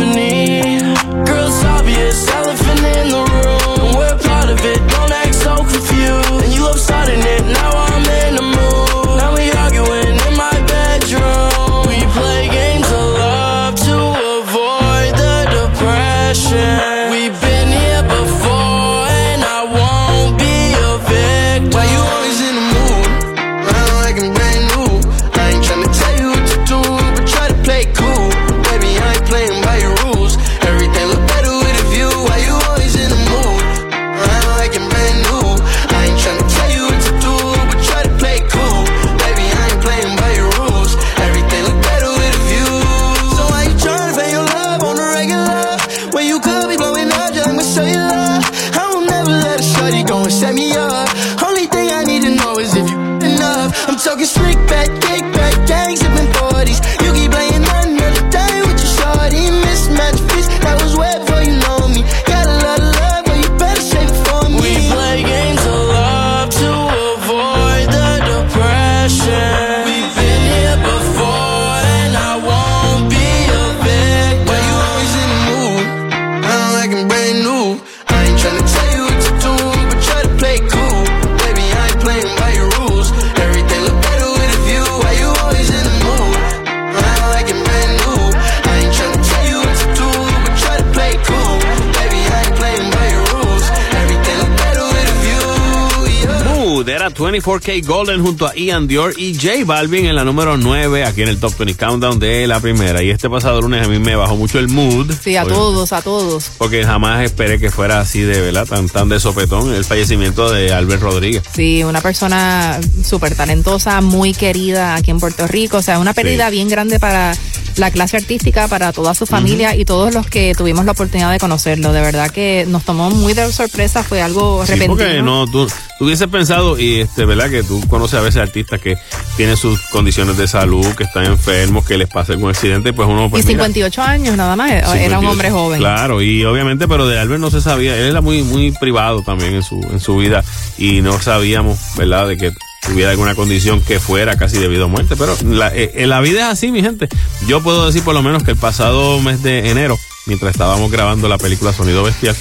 24K 97.34 97.84
Golden 97.84 98.22
junto 98.22 98.46
a 98.46 98.54
Ian 98.54 98.86
Dior 98.86 99.14
y 99.18 99.34
J 99.34 99.64
Balvin 99.64 100.06
en 100.06 100.14
la 100.14 100.22
número 100.22 100.56
9 100.56 101.04
aquí 101.04 101.22
en 101.22 101.28
el 101.28 101.38
Top 101.38 101.52
20 101.58 101.74
Countdown 101.74 102.20
de 102.20 102.46
la 102.46 102.60
primera. 102.60 103.02
Y 103.02 103.10
este 103.10 103.28
pasado 103.28 103.60
lunes 103.60 103.84
a 103.84 103.90
mí 103.90 103.98
me 103.98 104.14
bajó 104.14 104.36
mucho 104.36 104.60
el 104.60 104.68
mood. 104.68 105.10
Sí, 105.20 105.36
a 105.36 105.42
Obviamente, 105.42 105.54
todos, 105.54 105.92
a 105.92 106.02
todos. 106.02 106.50
Porque 106.58 106.84
jamás 106.84 107.24
esperé 107.24 107.58
que 107.58 107.70
fuera 107.70 107.98
así 107.98 108.20
de 108.20 108.40
verdad, 108.40 108.66
tan, 108.66 108.88
tan 108.88 109.08
de 109.08 109.18
sopetón 109.18 109.74
el 109.74 109.84
fallecimiento 109.84 110.52
de 110.52 110.72
Albert 110.72 111.02
Rodríguez. 111.02 111.42
Sí, 111.52 111.82
una 111.82 112.00
persona 112.00 112.78
súper 113.02 113.34
talentosa, 113.34 114.00
muy 114.00 114.32
querida 114.32 114.94
aquí 114.94 115.10
en 115.10 115.18
Puerto 115.18 115.48
Rico. 115.48 115.78
O 115.78 115.82
sea, 115.82 115.98
una 115.98 116.14
pérdida 116.14 116.50
bien 116.50 116.68
grande 116.68 117.00
para 117.00 117.34
la 117.76 117.90
clase 117.90 118.16
artística, 118.16 118.68
para 118.68 118.92
toda 118.92 119.14
su 119.14 119.26
familia 119.26 119.74
y 119.76 119.84
todos 119.84 120.14
los 120.14 120.26
que 120.26 120.54
tuvimos 120.56 120.84
la 120.84 120.92
oportunidad 120.92 121.30
de 121.32 121.38
conocerlo. 121.38 121.92
De 121.92 122.00
verdad 122.00 122.30
que 122.30 122.64
nos 122.68 122.84
tomó 122.84 123.10
muy 123.10 123.32
de 123.34 123.50
sorpresa, 123.52 124.02
fue 124.02 124.22
algo 124.22 124.64
Sí, 124.64 124.72
repentino. 124.72 124.96
porque 124.96 125.22
no, 125.22 125.46
tú, 125.46 125.66
tú 125.98 126.04
hubieses 126.04 126.28
pensado, 126.28 126.78
y 126.78 127.00
este, 127.00 127.24
¿verdad? 127.24 127.50
Que 127.50 127.62
tú 127.62 127.80
conoces 127.88 128.18
a 128.18 128.22
veces 128.22 128.42
artistas 128.42 128.80
que 128.80 128.96
tienen 129.36 129.56
sus 129.56 129.80
condiciones 129.90 130.36
de 130.36 130.46
salud, 130.48 130.86
que 130.94 131.04
están 131.04 131.24
enfermos, 131.26 131.84
que 131.84 131.98
les 131.98 132.08
pasa 132.08 132.32
algún 132.32 132.50
accidente, 132.50 132.92
pues 132.92 133.08
uno 133.08 133.26
y 133.26 133.28
pues 133.30 133.44
mira, 133.46 133.64
58 133.64 134.02
años 134.02 134.36
nada 134.36 134.56
más, 134.56 134.70
era 134.70 134.88
un 134.88 134.92
58. 134.94 135.30
hombre 135.30 135.50
joven. 135.50 135.78
Claro, 135.80 136.22
y 136.22 136.44
obviamente, 136.44 136.86
pero 136.88 137.06
de 137.06 137.18
Albert 137.18 137.40
no 137.40 137.50
se 137.50 137.60
sabía, 137.60 137.96
él 137.96 138.06
era 138.10 138.20
muy, 138.20 138.42
muy 138.42 138.70
privado 138.72 139.22
también 139.22 139.54
en 139.54 139.62
su, 139.62 139.80
en 139.90 140.00
su 140.00 140.16
vida, 140.16 140.44
y 140.78 141.00
no 141.00 141.20
sabíamos, 141.20 141.78
¿verdad? 141.96 142.28
De 142.28 142.36
que 142.36 142.52
tuviera 142.86 143.10
alguna 143.10 143.34
condición 143.34 143.80
que 143.80 144.00
fuera 144.00 144.36
casi 144.36 144.58
debido 144.58 144.84
a 144.84 144.88
muerte, 144.88 145.16
pero 145.16 145.36
la, 145.44 145.74
eh, 145.74 145.92
eh, 145.94 146.06
la 146.06 146.20
vida 146.20 146.46
es 146.46 146.52
así, 146.52 146.70
mi 146.70 146.82
gente. 146.82 147.08
Yo 147.46 147.62
puedo 147.62 147.86
decir 147.86 148.02
por 148.02 148.14
lo 148.14 148.22
menos 148.22 148.42
que 148.42 148.52
el 148.52 148.56
pasado 148.56 149.20
mes 149.20 149.42
de 149.42 149.70
enero, 149.70 149.98
mientras 150.26 150.52
estábamos 150.52 150.90
grabando 150.90 151.28
la 151.28 151.38
película 151.38 151.72
Sonido 151.72 152.02
Bestial, 152.02 152.36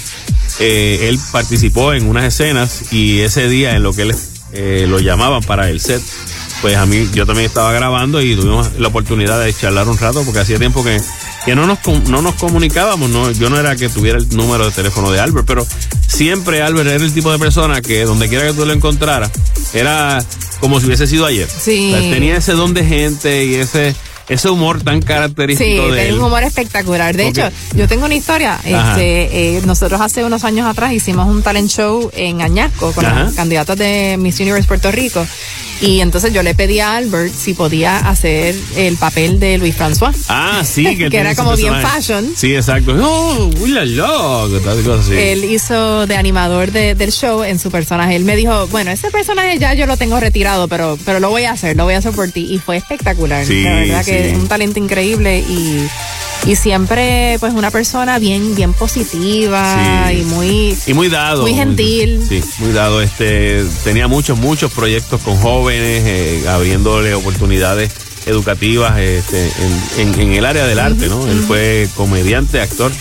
eh, 0.59 1.07
él 1.09 1.19
participó 1.31 1.93
en 1.93 2.07
unas 2.07 2.25
escenas 2.25 2.93
y 2.93 3.21
ese 3.21 3.47
día 3.47 3.75
en 3.75 3.83
lo 3.83 3.93
que 3.93 4.03
él 4.03 4.89
lo 4.89 4.99
llamaban 4.99 5.41
para 5.41 5.69
el 5.69 5.79
set, 5.79 6.01
pues 6.61 6.77
a 6.77 6.85
mí 6.85 7.09
yo 7.13 7.25
también 7.25 7.47
estaba 7.47 7.73
grabando 7.73 8.21
y 8.21 8.35
tuvimos 8.35 8.73
la 8.77 8.89
oportunidad 8.89 9.43
de 9.43 9.51
charlar 9.53 9.87
un 9.87 9.97
rato 9.97 10.23
porque 10.23 10.39
hacía 10.39 10.59
tiempo 10.59 10.83
que, 10.83 11.01
que 11.45 11.55
no, 11.55 11.67
nos, 11.67 11.79
no 12.07 12.21
nos 12.21 12.35
comunicábamos, 12.35 13.09
no, 13.09 13.31
yo 13.31 13.49
no 13.49 13.59
era 13.59 13.75
que 13.75 13.89
tuviera 13.89 14.17
el 14.17 14.29
número 14.29 14.65
de 14.65 14.71
teléfono 14.71 15.11
de 15.11 15.19
Albert, 15.19 15.45
pero 15.45 15.67
siempre 16.07 16.61
Albert 16.61 16.89
era 16.89 17.03
el 17.03 17.13
tipo 17.13 17.31
de 17.31 17.39
persona 17.39 17.81
que 17.81 18.05
donde 18.05 18.29
quiera 18.29 18.47
que 18.47 18.53
tú 18.53 18.65
lo 18.65 18.73
encontraras, 18.73 19.31
era 19.73 20.23
como 20.59 20.79
si 20.79 20.85
hubiese 20.85 21.07
sido 21.07 21.25
ayer. 21.25 21.49
Sí. 21.49 21.93
O 21.93 21.99
sea, 21.99 22.09
tenía 22.11 22.37
ese 22.37 22.53
don 22.53 22.73
de 22.73 22.85
gente 22.85 23.45
y 23.45 23.55
ese, 23.55 23.95
ese 24.30 24.49
humor 24.49 24.82
tan 24.84 25.01
Sí, 25.01 25.07
característico 25.07 25.84
de 25.88 25.97
tenía 25.97 26.03
él. 26.09 26.13
un 26.19 26.24
humor 26.26 26.43
espectacular. 26.43 27.15
De 27.15 27.28
hecho, 27.28 27.49
yo 27.76 27.88
tengo 27.88 28.05
una 28.05 28.15
historia. 28.15 28.59
Este, 28.63 29.57
eh, 29.57 29.61
nosotros 29.65 29.99
hace 30.01 30.24
unos 30.24 30.43
años 30.43 30.67
atrás 30.67 30.93
hicimos 30.93 31.28
un 31.28 31.41
talent 31.43 31.69
show 31.69 32.09
en 32.15 32.41
Añasco 32.41 32.91
con 32.93 33.05
Ajá. 33.05 33.24
los 33.26 33.34
candidatos 33.34 33.78
de 33.78 34.15
Miss 34.19 34.39
Universe 34.39 34.67
Puerto 34.67 34.91
Rico. 34.91 35.26
Y 35.82 35.99
entonces 35.99 36.32
yo 36.34 36.43
le 36.43 36.55
pedí 36.55 36.80
a 36.80 36.95
Albert 36.95 37.34
si 37.34 37.53
podía 37.53 37.97
hacer 37.97 38.55
el 38.78 38.95
papel 38.95 39.39
de 39.39 39.57
Luis 39.57 39.76
François. 39.78 40.13
Ah, 40.30 40.61
sí, 40.63 40.95
que, 40.95 41.09
Que 41.13 41.17
era 41.17 41.36
como 41.36 41.55
bien 41.57 41.74
fashion. 41.82 42.32
Sí, 42.38 42.55
exacto. 42.55 42.95
Oh, 43.01 43.49
uy, 43.59 43.71
la, 43.71 43.82
que 43.84 44.59
tal 44.63 44.80
y 44.80 44.84
cosas 44.84 45.05
así. 45.07 45.15
Él 45.17 45.43
hizo 45.43 46.07
de 46.07 46.15
animador 46.15 46.71
de- 46.71 46.95
del 46.95 47.11
show 47.11 47.43
en 47.43 47.59
su 47.59 47.69
personaje. 47.69 48.15
Él 48.15 48.24
me 48.24 48.36
dijo, 48.38 48.67
bueno, 48.67 48.91
ese 48.91 49.11
personaje 49.11 49.57
ya 49.59 49.74
yo 49.74 49.86
lo 49.86 49.97
tengo 49.97 50.19
retirado, 50.21 50.69
pero, 50.69 50.97
pero 51.05 51.19
lo 51.19 51.30
voy 51.30 51.43
a 51.43 51.51
hacer, 51.51 51.76
lo 51.76 51.84
voy 51.84 51.95
a 51.95 51.97
hacer 51.97 52.13
por 52.13 52.30
ti. 52.32 52.47
Y 52.49 52.59
fue 52.59 52.78
espectacular. 52.78 53.45
Sí, 53.45 53.63
la 53.63 53.76
verdad 53.76 54.05
que 54.05 54.12
sí. 54.22 54.30
es 54.30 54.38
un 54.38 54.47
talento 54.47 54.80
increíble 54.80 55.39
y, 55.39 55.80
y 56.45 56.55
siempre 56.55 57.38
pues 57.39 57.53
una 57.53 57.72
persona 57.72 58.20
bien, 58.20 58.55
bien 58.55 58.74
positiva 58.74 60.07
Sí. 60.09 60.18
y 60.20 60.22
muy... 60.24 60.78
Y 60.88 60.93
muy 60.93 61.09
dado. 61.09 61.41
Muy 61.43 61.53
gentil. 61.53 62.24
Sí, 62.28 62.41
muy 62.59 62.72
dado. 62.72 63.01
Este, 63.01 63.64
tenía 63.84 64.07
muchos, 64.07 64.38
muchos 64.38 64.72
proyectos 64.72 65.22
con 65.22 65.38
jóvenes, 65.38 66.03
eh, 66.05 66.43
abriéndole 66.49 67.14
oportunidades 67.14 67.91
educativas 68.26 68.97
este, 68.99 69.51
en, 69.97 70.07
en- 70.14 70.20
en 70.22 70.34
el 70.34 70.45
área 70.45 70.66
del 70.66 70.80
arte, 70.80 71.07
¿no? 71.09 71.28
Él 71.28 71.43
fue 71.45 71.89
comediante, 71.95 72.61
actor 72.61 72.91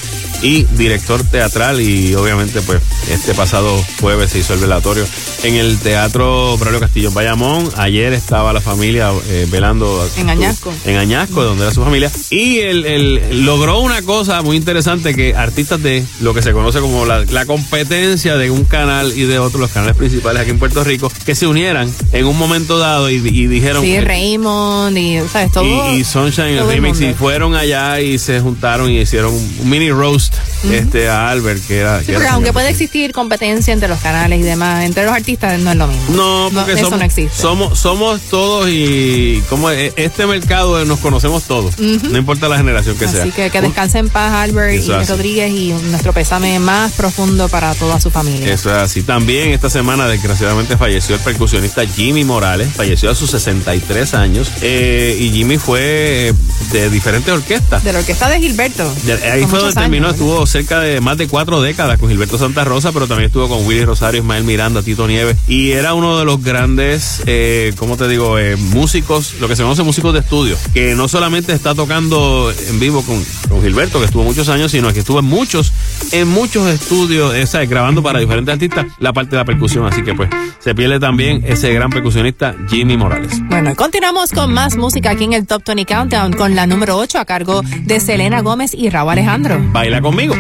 y 0.43 0.65
director 0.65 1.23
teatral 1.25 1.81
y 1.81 2.15
obviamente 2.15 2.61
pues 2.63 2.81
este 3.11 3.35
pasado 3.35 3.83
jueves 4.01 4.31
se 4.31 4.41
hizo 4.41 4.55
el 4.55 4.61
velatorio 4.61 5.05
en 5.43 5.55
el 5.55 5.79
Teatro 5.79 6.57
Braulio 6.59 6.81
Castillo 6.81 7.09
en 7.09 7.15
Bayamón. 7.15 7.69
Ayer 7.77 8.13
estaba 8.13 8.53
la 8.53 8.61
familia 8.61 9.11
eh, 9.29 9.47
velando 9.51 10.09
En 10.17 10.31
Añasco. 10.31 10.73
en 10.85 10.97
Añasco, 10.97 11.43
donde 11.43 11.65
era 11.65 11.75
su 11.75 11.83
familia. 11.83 12.11
Y 12.31 12.59
él, 12.59 12.85
él 12.87 13.45
logró 13.45 13.81
una 13.81 14.03
cosa 14.03 14.43
muy 14.43 14.57
interesante 14.57 15.15
que 15.15 15.35
artistas 15.35 15.83
de 15.83 16.05
lo 16.21 16.35
que 16.35 16.43
se 16.43 16.53
conoce 16.53 16.81
como 16.81 17.05
la, 17.07 17.25
la 17.25 17.47
competencia 17.47 18.37
de 18.37 18.51
un 18.51 18.65
canal 18.65 19.13
y 19.17 19.23
de 19.23 19.39
otro, 19.39 19.61
los 19.61 19.71
canales 19.71 19.97
principales 19.97 20.43
aquí 20.43 20.51
en 20.51 20.59
Puerto 20.59 20.85
Rico, 20.85 21.11
que 21.25 21.35
se 21.35 21.47
unieran 21.47 21.93
en 22.13 22.27
un 22.27 22.37
momento 22.39 22.79
dado 22.79 23.11
y, 23.11 23.15
y 23.17 23.47
dijeron... 23.47 23.83
Sí, 23.83 24.01
Raymond 24.01 24.97
y, 24.97 25.19
¿sabes? 25.33 25.53
Todo, 25.53 25.93
y, 25.93 26.01
y 26.01 26.05
Sunshine 26.05 26.59
todo 26.59 26.71
el 26.71 26.77
Remix 26.77 27.01
y 27.01 27.15
fueron 27.15 27.55
allá 27.55 28.01
y 28.01 28.19
se 28.19 28.41
juntaron 28.41 28.91
y 28.91 29.01
hicieron 29.01 29.33
un 29.35 29.69
mini 29.71 29.91
roast 29.91 30.32
este 30.71 31.09
a 31.09 31.29
Albert 31.31 31.67
que 31.67 31.79
era, 31.79 31.99
Sí, 32.01 32.07
que 32.07 32.13
porque 32.13 32.25
era 32.27 32.35
aunque 32.35 32.53
puede 32.53 32.69
existir 32.71 33.13
competencia 33.13 33.73
entre 33.73 33.89
los 33.89 33.99
canales 34.01 34.39
y 34.41 34.43
demás, 34.43 34.85
entre 34.85 35.05
los 35.05 35.13
artistas 35.13 35.59
no 35.61 35.71
es 35.73 35.77
lo 35.77 35.87
mismo. 35.89 36.05
No, 36.15 36.51
porque 36.55 36.73
eso 36.73 36.85
somos, 36.85 36.99
no 37.01 37.05
existe. 37.05 37.37
somos 37.37 37.79
somos 37.79 38.21
todos 38.23 38.69
y 38.71 39.43
como 39.49 39.71
e- 39.71 39.93
este 39.97 40.27
mercado 40.27 40.85
nos 40.85 41.01
conocemos 41.01 41.45
todos, 41.45 41.79
no 41.79 42.17
importa 42.19 42.49
la 42.49 42.57
generación 42.59 42.97
que 42.97 43.09
sea. 43.09 43.23
Así 43.23 43.33
que 43.33 43.51
que 43.51 43.61
descanse 43.61 43.99
en 43.99 44.09
paz 44.09 44.33
Albert 44.33 44.75
Eso 44.75 44.93
y 44.93 44.95
así. 44.95 45.11
Rodríguez 45.13 45.51
y 45.53 45.73
nuestro 45.91 46.13
pésame 46.13 46.59
más 46.59 46.93
profundo 46.93 47.49
para 47.49 47.75
toda 47.75 48.01
su 48.01 48.11
familia. 48.11 48.53
Eso 48.53 48.71
es 48.71 48.77
así. 48.77 49.03
También 49.03 49.51
esta 49.51 49.69
semana, 49.71 50.07
desgraciadamente, 50.07 50.77
falleció 50.77 51.17
el 51.17 51.21
percusionista 51.23 51.85
Jimmy 51.87 52.25
Morales. 52.25 52.69
Falleció 52.75 53.11
a 53.11 53.15
sus 53.15 53.31
63 53.31 54.15
años. 54.15 54.51
Eh, 54.63 55.17
y 55.21 55.31
Jimmy 55.31 55.59
fue 55.59 56.29
eh, 56.29 56.33
de 56.73 56.91
diferentes 56.91 57.33
orquestas. 57.33 57.83
De 57.85 57.93
la 57.93 57.99
orquesta 58.01 58.29
de 58.29 58.39
Gilberto. 58.41 58.93
De- 59.05 59.15
ahí 59.31 59.45
fue 59.47 59.59
donde 59.59 59.75
terminó, 59.75 60.09
años. 60.09 60.19
Estuvo 60.23 60.47
cerca 60.47 60.79
de 60.79 61.01
más 61.01 61.19
de 61.19 61.27
cuatro 61.27 61.61
décadas 61.61 61.99
con 61.99 62.09
Gilberto 62.09 62.39
Santa 62.39 62.65
Rosa, 62.65 62.93
pero 62.93 63.09
también 63.09 63.27
estuvo 63.27 63.49
con 63.49 63.67
Willy 63.67 63.85
Rosario, 63.85 64.21
Ismael 64.21 64.45
Miranda, 64.45 64.81
Tito 64.81 65.09
Nieves, 65.09 65.37
y 65.49 65.73
era 65.73 65.95
uno 65.95 66.17
de 66.17 66.25
los 66.25 66.41
grandes, 66.41 67.25
eh, 67.27 67.75
¿cómo 67.77 67.97
te 67.97 68.07
digo?, 68.07 68.39
eh, 68.39 68.55
músicos, 68.55 69.35
lo 69.41 69.49
que 69.49 69.57
se 69.57 69.65
conoce 69.65 69.83
músicos 69.83 70.13
de 70.13 70.21
estudio, 70.21 70.57
que 70.73 70.95
no 70.95 71.09
solamente 71.09 71.53
está 71.53 71.75
tocando 71.75 72.53
en 72.69 72.79
vivo 72.79 73.03
con, 73.03 73.21
con 73.49 73.63
Gilberto, 73.63 73.99
que 73.99 74.05
estuvo 74.05 74.23
muchos 74.23 74.49
años, 74.49 74.71
sino 74.71 74.93
que 74.93 75.01
estuvo 75.01 75.19
en 75.19 75.25
muchos, 75.25 75.73
en 76.13 76.29
muchos 76.29 76.69
estudios, 76.69 77.35
eh, 77.35 77.45
¿sabes? 77.49 77.69
grabando 77.69 78.01
para 78.01 78.21
diferentes 78.21 78.53
artistas 78.53 78.87
la 79.01 79.13
parte 79.13 79.33
de 79.33 79.39
la 79.39 79.45
percusión, 79.45 79.87
así 79.87 80.05
que 80.05 80.15
pues 80.15 80.31
se 80.61 80.73
pierde 80.77 81.01
también 81.01 81.43
ese 81.45 81.73
gran 81.73 81.91
percusionista 81.91 82.55
Jimmy 82.69 82.97
Morales. 82.97 83.41
Bueno, 83.49 83.75
continuamos 83.75 84.31
con 84.31 84.55
más 84.55 84.77
música 84.77 85.11
aquí 85.11 85.25
en 85.25 85.33
el 85.33 85.49
Top 85.49 85.65
20 85.67 85.85
Countdown 85.85 86.33
con 86.35 86.55
la 86.55 86.69
número 86.69 86.97
8 86.97 87.19
a 87.19 87.25
cargo 87.25 87.63
de 87.63 87.99
Selena 87.99 88.41
Gómez 88.41 88.73
y 88.73 88.89
Raúl 88.89 89.11
Alejandro. 89.11 89.59
Baila 89.73 90.01
conmigo. 90.03 90.35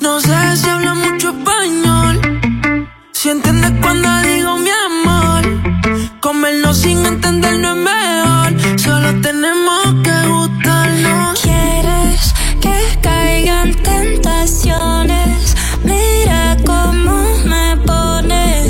No 0.00 0.20
sé 0.20 0.56
si 0.56 0.68
habla 0.68 0.94
mucho 0.94 1.30
español. 1.30 2.20
Si 3.12 3.30
entiendes 3.30 3.72
cuando 3.80 4.08
digo 4.22 4.58
mi 4.58 4.70
amor. 4.88 5.42
Comernos 6.20 6.78
sin 6.78 7.06
entender 7.06 7.60
no 7.60 7.70
es 7.70 7.76
mejor. 7.76 8.78
Solo 8.80 9.20
tenemos 9.20 9.84
que 10.02 10.28
gustarnos. 10.28 11.40
Quieres 11.40 12.34
que 12.60 12.98
caigan 13.00 13.74
tentaciones. 13.74 15.54
Mira 15.84 16.56
cómo 16.66 17.16
me 17.44 17.76
pone. 17.86 18.62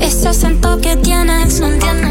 Ese 0.00 0.28
acento 0.28 0.80
que 0.80 0.96
tienes, 0.96 1.60
no 1.60 1.66
entiendo 1.66 2.01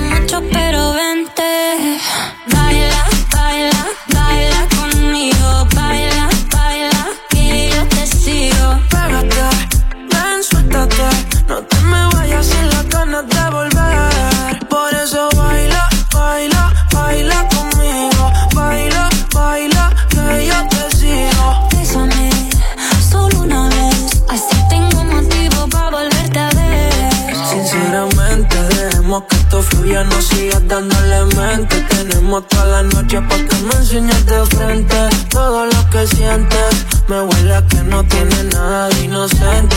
esto 29.61 29.77
fluya, 29.77 30.03
no 30.03 30.21
sigas 30.21 30.67
dándole 30.67 31.25
mente. 31.35 31.81
Tenemos 31.89 32.47
toda 32.47 32.65
la 32.65 32.83
noche 32.83 33.21
para 33.21 33.43
que 33.47 33.55
me 33.57 33.73
enseñes 33.75 34.25
de 34.25 34.45
frente. 34.47 34.97
Todo 35.29 35.65
lo 35.65 35.89
que 35.89 36.07
sientes, 36.07 36.85
me 37.07 37.21
huele 37.21 37.63
que 37.69 37.83
no 37.83 38.03
tiene 38.05 38.43
nada 38.55 38.89
de 38.89 39.03
inocente. 39.03 39.75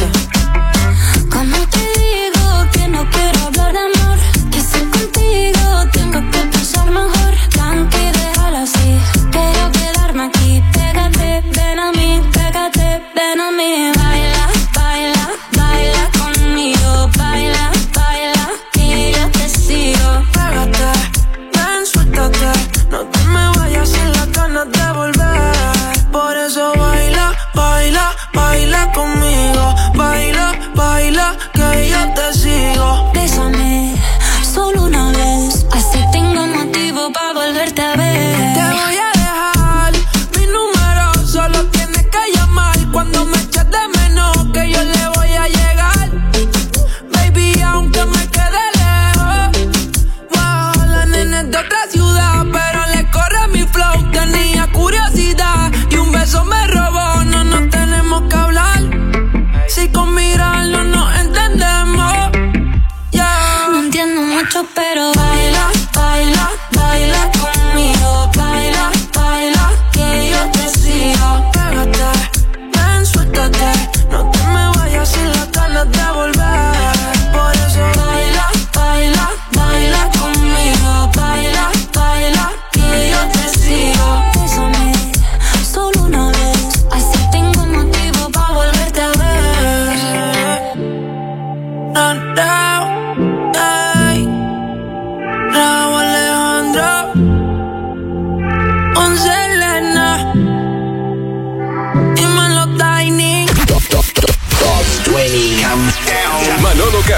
Como 1.31 1.57
te 1.69 1.85
digo 2.01 2.45
que 2.73 2.89
no 2.89 3.09
quiero 3.11 3.47
hablar 3.47 3.73
de 3.73 3.79
amor, 3.79 4.19
que 4.51 4.61
si 4.61 4.81
contigo 4.95 5.67
tengo 5.93 6.31
que 6.31 6.39
pensar 6.53 6.91
mejor. 6.91 7.35
Tranqui, 7.51 8.05
déjalo 8.13 8.59
así, 8.59 8.99
quiero 9.33 9.73
quedarme 9.73 10.25
aquí. 10.25 10.63
Pégate, 10.73 11.43
ven 11.57 11.79
a 11.79 11.93
mí, 11.93 12.23
pégate, 12.33 13.03
ven 13.15 13.41
a 13.41 13.51
mí. 13.51 13.93
Baila, 13.99 14.47
girl, 31.55 31.81
you're 31.81 32.15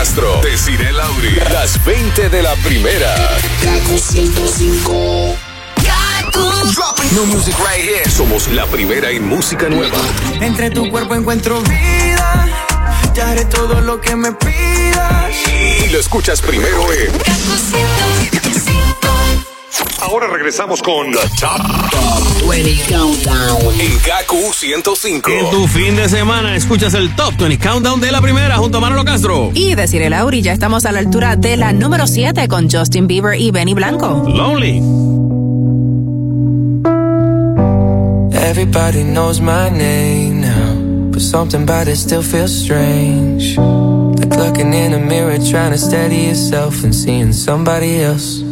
Castro, 0.06 0.40
Desiree 0.40 0.92
Lauri, 0.92 1.34
las 1.50 1.84
20 1.84 2.28
de 2.28 2.40
la 2.40 2.54
primera. 2.62 3.12
Kaku 3.60 3.98
105. 3.98 5.36
No 7.10 7.26
music 7.26 7.56
right 7.58 7.84
here. 7.84 8.08
Somos 8.08 8.46
la 8.52 8.66
primera 8.66 9.10
en 9.10 9.26
música 9.26 9.68
nueva. 9.68 9.98
Entre 10.40 10.70
tu 10.70 10.88
cuerpo 10.92 11.16
encuentro 11.16 11.60
vida. 11.62 12.46
Ya 13.14 13.30
haré 13.30 13.46
todo 13.46 13.80
lo 13.80 14.00
que 14.00 14.14
me 14.14 14.30
pidas. 14.30 15.34
Y 15.84 15.88
lo 15.88 15.98
escuchas 15.98 16.40
primero 16.40 16.92
en 16.92 17.10
Ahora 20.06 20.28
regresamos 20.28 20.82
con 20.82 21.10
The 21.10 21.18
Top, 21.40 22.48
20 22.48 22.76
Countdown. 22.88 23.80
en 23.80 23.98
Gaku 24.06 24.52
105. 24.52 25.30
En 25.30 25.50
tu 25.50 25.66
fin 25.66 25.96
de 25.96 26.08
semana 26.08 26.54
escuchas 26.54 26.94
el 26.94 27.14
Top 27.16 27.34
20 27.36 27.58
Countdown 27.58 28.00
de 28.00 28.12
la 28.12 28.20
primera 28.20 28.56
junto 28.56 28.78
a 28.78 28.80
Manolo 28.80 29.04
Castro. 29.04 29.50
Y 29.52 29.74
decir 29.74 30.02
el 30.02 30.10
Lauri, 30.10 30.42
ya 30.42 30.52
estamos 30.52 30.86
a 30.86 30.92
la 30.92 31.00
altura 31.00 31.34
de 31.34 31.56
la 31.56 31.72
número 31.72 32.06
7 32.06 32.46
con 32.46 32.70
Justin 32.70 33.08
Bieber 33.08 33.38
y 33.40 33.50
Benny 33.50 33.74
Blanco. 33.74 34.24
Lonely. 34.28 34.80
Everybody 38.32 39.02
knows 39.02 39.40
my 39.40 39.70
name 39.70 40.40
now, 40.40 41.10
but 41.10 41.20
something 41.20 41.62
about 41.64 41.88
it 41.88 41.96
still 41.96 42.22
feels 42.22 42.52
strange. 42.52 43.58
Like 43.58 44.36
looking 44.36 44.72
in 44.72 44.94
a 44.94 44.98
mirror, 44.98 45.36
trying 45.38 45.72
to 45.72 45.78
steady 45.78 46.28
yourself 46.28 46.84
and 46.84 46.94
seeing 46.94 47.32
somebody 47.32 48.02
else. 48.02 48.45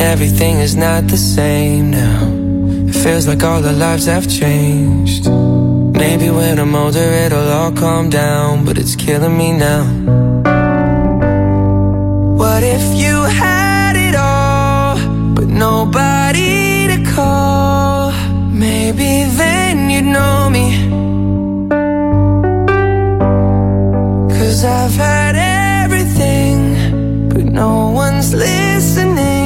Everything 0.00 0.60
is 0.60 0.74
not 0.76 1.08
the 1.08 1.18
same 1.18 1.90
now. 1.90 2.26
It 2.88 2.94
feels 2.94 3.28
like 3.28 3.42
all 3.42 3.62
our 3.64 3.72
lives 3.72 4.06
have 4.06 4.26
changed. 4.26 5.28
Maybe 5.28 6.30
when 6.30 6.58
I'm 6.58 6.74
older, 6.74 6.98
it'll 7.24 7.50
all 7.50 7.70
calm 7.70 8.08
down, 8.08 8.64
but 8.64 8.78
it's 8.78 8.96
killing 8.96 9.36
me 9.36 9.52
now. 9.52 9.84
What 12.40 12.62
if 12.62 12.82
you 13.02 13.14
had 13.42 13.94
it 13.96 14.14
all, 14.14 14.96
but 15.34 15.48
nobody 15.48 16.88
to 16.92 17.12
call? 17.14 18.10
Maybe 18.50 19.24
then 19.36 19.90
you'd 19.90 20.10
know 20.16 20.48
me. 20.48 20.66
Cause 24.34 24.64
I've 24.64 24.94
had 24.94 25.36
everything, 25.84 27.28
but 27.28 27.44
no 27.44 27.90
one's 27.90 28.32
listening. 28.32 29.39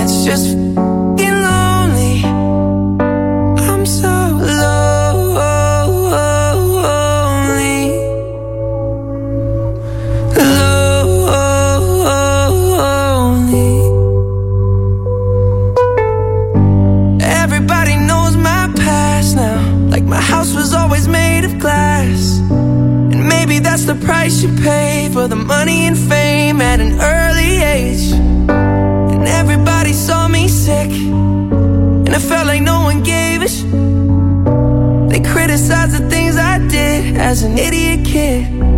That's 0.00 0.24
just 0.24 0.46
f***ing 0.56 1.36
lonely. 1.44 2.24
I'm 3.68 3.84
so 3.84 4.08
lonely. 4.08 4.80
Lonely. 12.80 13.72
Everybody 17.22 17.96
knows 17.96 18.36
my 18.36 18.72
past 18.76 19.36
now. 19.36 19.60
Like 19.90 20.04
my 20.04 20.16
house 20.16 20.54
was 20.54 20.72
always 20.72 21.08
made 21.08 21.44
of 21.44 21.58
glass. 21.58 22.40
And 22.48 23.28
maybe 23.28 23.58
that's 23.58 23.84
the 23.84 23.96
price 23.96 24.42
you 24.42 24.48
pay 24.62 25.10
for 25.12 25.28
the 25.28 25.36
money 25.36 25.84
and 25.84 25.98
fame 25.98 26.62
at 26.62 26.80
an 26.80 26.98
early 26.98 27.60
age. 27.62 28.19
Everybody 29.52 29.92
saw 29.92 30.28
me 30.28 30.46
sick. 30.46 30.92
And 30.92 32.08
I 32.08 32.20
felt 32.20 32.46
like 32.46 32.62
no 32.62 32.82
one 32.82 33.02
gave 33.02 33.42
a 33.42 33.48
sh. 33.48 33.62
They 35.10 35.20
criticized 35.28 35.98
the 35.98 36.08
things 36.08 36.36
I 36.36 36.58
did 36.68 37.16
as 37.16 37.42
an 37.42 37.58
idiot 37.58 38.06
kid. 38.06 38.69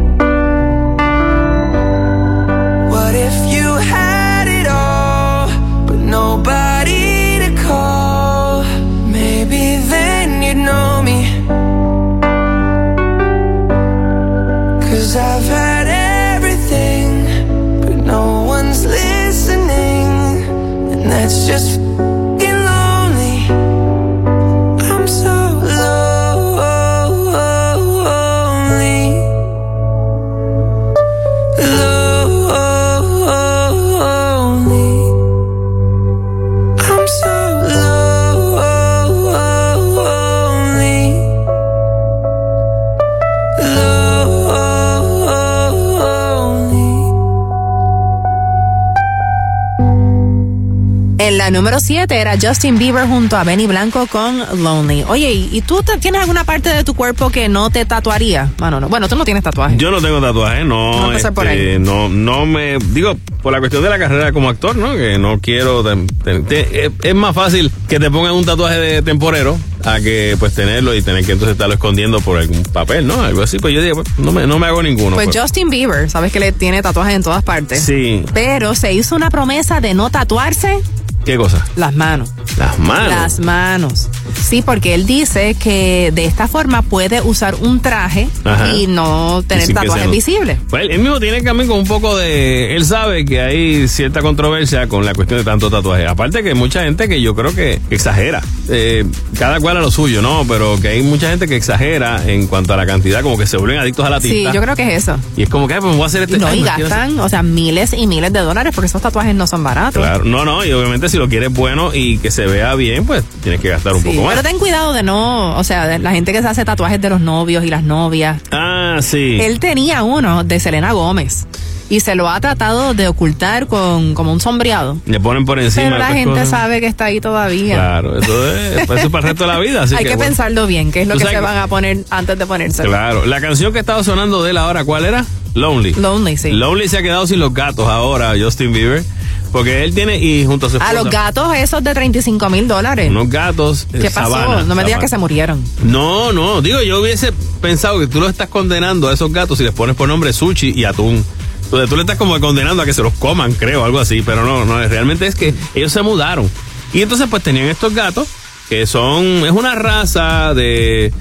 Número 51.53 51.81
7 51.81 52.15
era 52.15 52.37
Justin 52.41 52.79
Bieber 52.79 53.07
junto 53.07 53.37
a 53.37 53.45
Benny 53.45 53.67
Blanco 53.67 54.07
con 54.07 54.39
Lonely. 54.63 55.05
Oye, 55.09 55.33
¿y, 55.33 55.61
tú 55.63 55.83
tienes 56.01 56.21
alguna 56.21 56.45
parte 56.45 56.71
de 56.71 56.85
tu 56.85 56.95
cuerpo 56.95 57.31
que 57.31 57.49
no 57.49 57.71
te 57.71 57.85
tatuaría? 57.85 58.51
Bueno, 58.59 58.81
no, 58.81 58.89
bueno 58.89 59.09
tú 59.09 59.17
no 59.17 59.25
tienes 59.25 59.43
tatuaje. 59.43 59.77
Yo 59.77 59.91
no 59.91 60.01
tengo 60.01 60.21
tatuaje, 60.21 60.65
no. 60.65 61.05
A 61.05 61.07
empezar 61.09 61.33
por 61.33 61.47
este, 61.47 61.79
no, 61.79 62.09
no 62.09 62.47
me. 62.47 62.79
Digo, 62.93 63.17
por 63.43 63.53
la 63.53 63.59
cuestión 63.59 63.83
de 63.83 63.91
la 63.91 63.99
carrera 63.99 64.33
como 64.33 64.49
actor, 64.49 64.77
¿no? 64.77 64.95
Que 64.95 65.19
no 65.19 65.39
quiero. 65.41 65.83
te- 65.85 66.07
te- 66.25 66.41
te- 66.41 66.87
es, 66.87 66.93
es 67.03 67.15
más 67.15 67.35
fácil 67.35 67.71
que 67.89 68.01
te 68.01 68.11
pongan 68.11 68.33
un 68.33 68.45
tatuaje 68.45 68.79
de 68.79 69.03
temporero 69.03 69.59
a 69.85 70.01
que 70.01 70.37
pues 70.39 70.55
tenerlo 70.55 70.95
y 70.95 71.03
tener 71.03 71.25
que 71.25 71.33
entonces 71.33 71.53
estarlo 71.53 71.75
escondiendo 71.75 72.21
por 72.21 72.39
algún 72.39 72.63
papel, 72.63 73.07
¿no? 73.07 73.23
Algo 73.23 73.43
así. 73.43 73.59
Pues 73.59 73.75
yo 73.75 73.83
digo, 73.83 74.03
pues, 74.03 74.19
no 74.19 74.33
me, 74.33 74.47
no 74.47 74.59
me 74.59 74.67
hago 74.67 74.83
ninguno. 74.83 75.17
Pues 75.17 75.29
pues. 75.29 75.41
Justin 75.41 75.71
Bieber, 75.71 76.09
sabes 76.09 76.33
que 76.33 76.41
le 76.41 76.53
tiene 76.53 76.83
tatuajes 76.83 77.15
en 77.15 77.23
todas 77.23 77.43
partes. 77.43 77.83
Sí. 77.83 78.25
Pero 78.33 78.75
se 78.75 78.93
hizo 78.93 79.17
una 79.17 79.31
promesa 79.31 79.81
de 79.81 79.95
no 79.95 80.11
tatuarse 80.11 80.81
¿Qué 81.25 81.37
cosa? 81.37 81.65
Las 81.77 81.95
manos. 81.95 82.33
Las 82.59 82.79
manos. 82.79 83.09
Las 83.09 83.41
manos. 83.41 84.09
Sí, 84.41 84.63
porque 84.63 84.95
él 84.95 85.07
dice 85.07 85.55
que 85.55 86.11
de 86.13 86.25
esta 86.25 86.49
forma 86.49 86.83
puede 86.83 87.21
usar 87.23 87.55
un 87.55 87.81
traje 87.81 88.29
Ajá. 88.45 88.75
y 88.75 88.87
no 88.89 89.43
tener 89.47 89.73
tatuajes 89.73 90.11
visibles. 90.11 90.59
Pues 90.69 90.89
él, 90.91 90.99
mismo 90.99 91.21
tiene 91.21 91.43
también 91.43 91.69
con 91.69 91.79
un 91.79 91.87
poco 91.87 92.17
de. 92.17 92.75
Él 92.77 92.85
sabe 92.85 93.25
que 93.25 93.41
hay 93.41 93.89
cierta 93.89 94.21
controversia 94.21 94.89
con 94.89 95.05
la 95.07 95.15
cuestión 95.15 95.39
de 95.39 95.45
tanto 95.45 95.71
tatuaje. 95.71 96.07
Aparte 96.07 96.43
que 96.43 96.51
hay 96.51 96.55
mucha 96.55 96.83
gente 96.83 97.09
que 97.09 97.23
yo 97.23 97.35
creo 97.35 97.55
que 97.55 97.81
exagera. 97.91 98.43
Eh, 98.69 99.05
cada 99.39 99.61
cual 99.61 99.77
a 99.77 99.81
lo 99.81 99.91
suyo, 99.91 100.23
¿no? 100.23 100.45
Pero 100.49 100.79
que 100.81 100.89
hay 100.89 101.03
mucha 101.03 101.31
gente 101.31 101.47
que 101.47 101.57
exagera 101.57 102.23
en 102.27 102.47
cuanto 102.49 102.75
a 102.75 102.77
la 102.77 102.87
cantidad, 102.87 103.23
como 103.23 103.39
que 103.39 103.47
se 103.47 103.57
vuelven 103.57 103.79
adictos 103.79 104.05
a 104.05 104.11
la 104.11 104.21
Sí, 104.21 104.31
tinta. 104.31 104.53
yo 104.53 104.61
creo 104.61 104.77
que 104.77 104.95
es 104.95 105.03
eso. 105.05 105.17
Y 105.37 105.45
es 105.45 105.49
como 105.49 105.69
que, 105.69 105.75
pues 105.75 105.85
me 105.91 105.97
voy 105.97 106.03
a 106.03 106.07
hacer 106.07 106.23
este. 106.23 106.39
No, 106.39 106.49
ay, 106.49 106.61
y 106.61 106.63
gastan, 106.63 107.19
o 107.21 107.29
sea, 107.29 107.43
miles 107.43 107.93
y 107.93 108.07
miles 108.07 108.33
de 108.33 108.41
dólares 108.41 108.73
porque 108.75 108.87
esos 108.87 109.01
tatuajes 109.01 109.35
no 109.35 109.47
son 109.47 109.63
baratos. 109.63 110.03
Claro, 110.03 110.25
no, 110.25 110.45
no, 110.45 110.65
y 110.65 110.73
obviamente 110.73 111.09
si 111.13 111.19
lo 111.19 111.29
quieres 111.29 111.53
bueno 111.53 111.95
y 111.95 112.19
que 112.19 112.31
se 112.31 112.47
vea 112.47 112.75
bien, 112.75 113.07
pues 113.07 113.23
tienes 113.43 113.61
que 113.61 113.69
gastar 113.69 113.95
un 113.95 114.03
Sí, 114.03 114.09
poco 114.09 114.23
más. 114.27 114.35
pero 114.37 114.49
ten 114.49 114.59
cuidado 114.59 114.93
de 114.93 115.03
no, 115.05 115.57
o 115.57 115.63
sea, 115.65 115.87
de 115.87 115.99
la 116.01 116.11
gente 116.11 116.33
que 116.33 116.43
se 116.43 116.49
hace 116.49 116.65
tatuajes 116.65 117.01
de 117.01 117.09
los 117.11 117.21
novios 117.21 117.65
y 117.65 117.69
las 117.69 117.85
novias. 117.85 118.43
Ah, 118.51 118.99
sí. 119.01 119.39
Él 119.41 119.61
tenía 119.61 120.03
uno 120.03 120.43
de 120.45 120.59
Selena 120.59 120.93
Gómez 120.93 121.47
y 121.91 122.01
se 122.01 122.15
lo 122.15 122.29
ha 122.31 122.41
tratado 122.41 122.95
de 122.95 123.07
ocultar 123.07 123.67
con 123.67 124.15
como 124.15 124.33
un 124.33 124.41
sombreado. 124.41 124.97
Le 125.07 125.21
ponen 125.21 125.45
por 125.45 125.59
encima. 125.61 125.85
Pero 125.87 125.99
la 125.99 126.07
gente 126.09 126.31
cosas. 126.31 126.49
sabe 126.49 126.81
que 126.81 126.87
está 126.87 127.05
ahí 127.07 127.21
todavía. 127.21 127.75
Claro, 127.75 128.19
eso 128.19 128.47
es, 128.49 128.83
eso 128.83 128.95
es 128.95 129.09
para 129.09 129.29
el 129.29 129.29
resto 129.35 129.45
de 129.45 129.53
la 129.53 129.59
vida. 129.59 129.83
Así 129.83 129.95
Hay 129.95 130.05
que, 130.05 130.17
bueno. 130.17 130.31
pensarlo 130.31 130.67
bien, 130.67 130.91
qué 130.91 131.03
es 131.03 131.09
lo 131.09 131.17
que 131.19 131.27
se 131.27 131.39
van 131.41 131.59
a 131.59 131.67
poner 131.67 131.99
antes 132.11 132.39
de 132.39 132.47
ponerse. 132.47 132.83
Claro, 132.85 133.27
la 133.27 133.41
canción 133.43 133.73
que 133.75 133.79
estaba 133.81 134.03
sonando 134.03 134.43
de 134.43 134.53
él 134.53 134.57
ahora, 134.57 134.85
¿cuál 134.85 135.05
era? 135.05 135.27
Lonely. 135.55 135.93
Lonely, 135.93 136.39
sí. 136.39 136.51
Lonely 136.53 136.89
se 136.89 136.97
ha 136.99 137.03
quedado 137.03 137.27
sin 137.27 137.39
los 137.41 137.53
gatos 137.53 137.87
ahora, 137.87 138.33
Justin 138.41 138.73
Bieber. 138.73 139.05
Porque 139.53 139.85
él 139.85 139.95
tiene, 139.95 140.19
y 140.19 140.47
junto 140.47 140.67
a 140.67 140.71
su 140.71 140.77
A 140.77 140.79
esposa, 140.79 140.95
los 140.95 141.13
gatos 141.13 141.55
esos 141.55 141.85
de 141.85 141.93
35 141.95 142.49
mil 142.51 142.67
dólares. 142.67 143.11
unos 143.11 143.29
gatos. 143.29 143.87
eh, 143.93 143.99
¿Qué 144.01 144.11
pasó? 144.11 144.31
sabana, 144.33 144.63
no 144.63 144.75
me 144.75 144.83
digas 144.85 144.99
que 144.99 145.09
se 145.09 145.19
murieron. 145.19 145.63
No, 145.85 146.33
no, 146.33 146.63
digo, 146.63 146.81
yo 146.83 147.01
hubiese 147.01 147.33
pensado 147.61 148.01
que 148.01 148.07
tú 148.07 148.19
los 148.19 148.31
estás 148.31 148.49
condenando 148.49 149.09
a 149.09 149.13
esos 149.13 149.31
gatos 149.31 149.59
si 149.59 149.65
les 149.65 149.73
pones 149.75 149.95
por 149.95 150.09
nombre 150.09 150.33
sushi 150.33 150.73
y 150.75 150.85
atún. 150.85 151.23
Entonces 151.65 151.89
tú 151.91 151.97
le 151.97 152.03
estás 152.03 152.17
como 152.17 152.39
condenando 152.41 152.83
a 152.83 152.87
que 152.87 152.93
se 152.95 153.03
los 153.03 153.13
coman, 153.15 153.53
creo, 153.53 153.85
algo 153.85 153.99
así, 154.01 154.23
pero 154.23 154.45
no, 154.45 154.65
no, 154.65 154.79
realmente 154.89 155.27
es 155.27 155.35
que 155.35 155.55
ellos 155.75 155.93
se 155.93 156.03
mudaron. 156.03 156.51
Y 156.95 157.03
entonces 157.03 157.27
pues 157.31 157.43
tenían 157.43 157.67
estos 157.67 157.95
gatos 157.95 158.29
que 158.69 158.87
son, 158.87 159.25
es 159.45 159.51
una 159.53 159.75
raza 159.75 160.55
de 160.55 161.13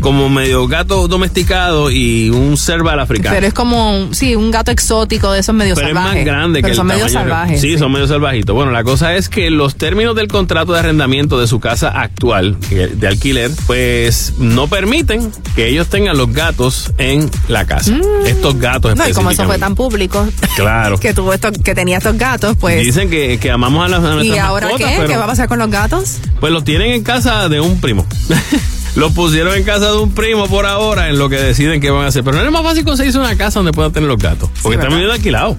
como 0.00 0.28
medio 0.28 0.66
gato 0.68 1.08
domesticado 1.08 1.90
y 1.90 2.30
un 2.30 2.56
cerval 2.56 3.00
africano. 3.00 3.34
Pero 3.34 3.46
es 3.46 3.54
como, 3.54 3.96
un- 4.04 4.14
sí, 4.14 4.34
un 4.34 4.50
gato 4.50 4.70
exótico 4.70 5.32
de 5.32 5.40
esos 5.40 5.54
medio 5.54 5.74
Pero 5.74 5.88
salvajes. 5.88 6.10
es 6.10 6.16
más 6.16 6.24
grande 6.24 6.60
Pero 6.62 6.72
que 6.72 6.76
son 6.76 6.90
el 6.90 6.96
medio 6.96 7.08
salvajes. 7.08 7.60
Sí, 7.60 7.78
son 7.78 7.92
medio 7.92 8.06
salvajitos. 8.06 8.54
Bueno, 8.54 8.70
la 8.72 8.84
cosa 8.84 9.14
es 9.14 9.28
que 9.28 9.50
los 9.50 9.76
términos 9.76 10.14
del 10.14 10.28
contrato 10.28 10.72
de 10.72 10.78
arrendamiento 10.80 11.38
de 11.40 11.46
su 11.46 11.60
casa 11.60 11.88
actual, 11.88 12.56
de 12.70 13.06
alquiler, 13.08 13.50
pues 13.66 14.34
no 14.38 14.66
permiten 14.68 15.30
que 15.54 15.68
ellos 15.68 15.88
tengan 15.88 16.16
los 16.16 16.32
gatos 16.32 16.92
en 16.98 17.30
la 17.48 17.66
casa. 17.66 17.92
Estos 18.26 18.58
gatos 18.58 18.94
Mm. 18.94 18.98
No, 18.98 19.08
y 19.08 19.12
como 19.12 19.30
eso 19.30 19.44
fue 19.44 19.58
tan 19.58 19.74
público 19.74 20.26
Claro. 20.56 20.98
que 20.98 21.12
tuvo 21.14 21.32
esto, 21.34 21.50
que 21.52 21.74
tenía 21.74 21.98
estos 21.98 22.16
gatos, 22.16 22.56
pues. 22.58 22.82
Dicen 22.84 23.10
que, 23.10 23.38
que 23.38 23.50
amamos 23.50 23.84
a, 23.84 23.88
las, 23.88 24.02
a 24.04 24.12
¿Y 24.12 24.28
nuestras 24.28 24.40
ahora 24.48 24.66
mascotas, 24.68 24.90
qué? 25.00 25.06
¿Qué 25.06 25.16
va 25.16 25.24
a 25.24 25.26
pasar 25.26 25.48
con 25.48 25.58
los 25.58 25.70
gatos? 25.70 26.16
pues 26.40 26.52
los 26.52 26.64
tienen 26.64 26.92
en 26.92 27.02
casa 27.04 27.48
de 27.48 27.60
un 27.60 27.80
primo. 27.80 28.06
Los 28.96 29.12
pusieron 29.12 29.54
en 29.54 29.62
casa 29.64 29.90
de 29.92 29.96
un 29.98 30.12
primo 30.12 30.46
por 30.48 30.66
ahora 30.66 31.08
en 31.08 31.18
lo 31.18 31.28
que 31.28 31.36
deciden 31.36 31.80
qué 31.80 31.90
van 31.90 32.04
a 32.04 32.08
hacer. 32.08 32.24
Pero 32.24 32.38
no 32.38 32.44
es 32.44 32.50
más 32.50 32.62
fácil 32.62 32.84
conseguirse 32.84 33.18
una 33.18 33.36
casa 33.36 33.60
donde 33.60 33.72
puedan 33.72 33.92
tener 33.92 34.08
los 34.08 34.18
gatos. 34.18 34.50
Porque 34.62 34.76
están 34.76 34.90
¿verdad? 34.90 34.90
viviendo 34.90 35.12
alquilados. 35.14 35.56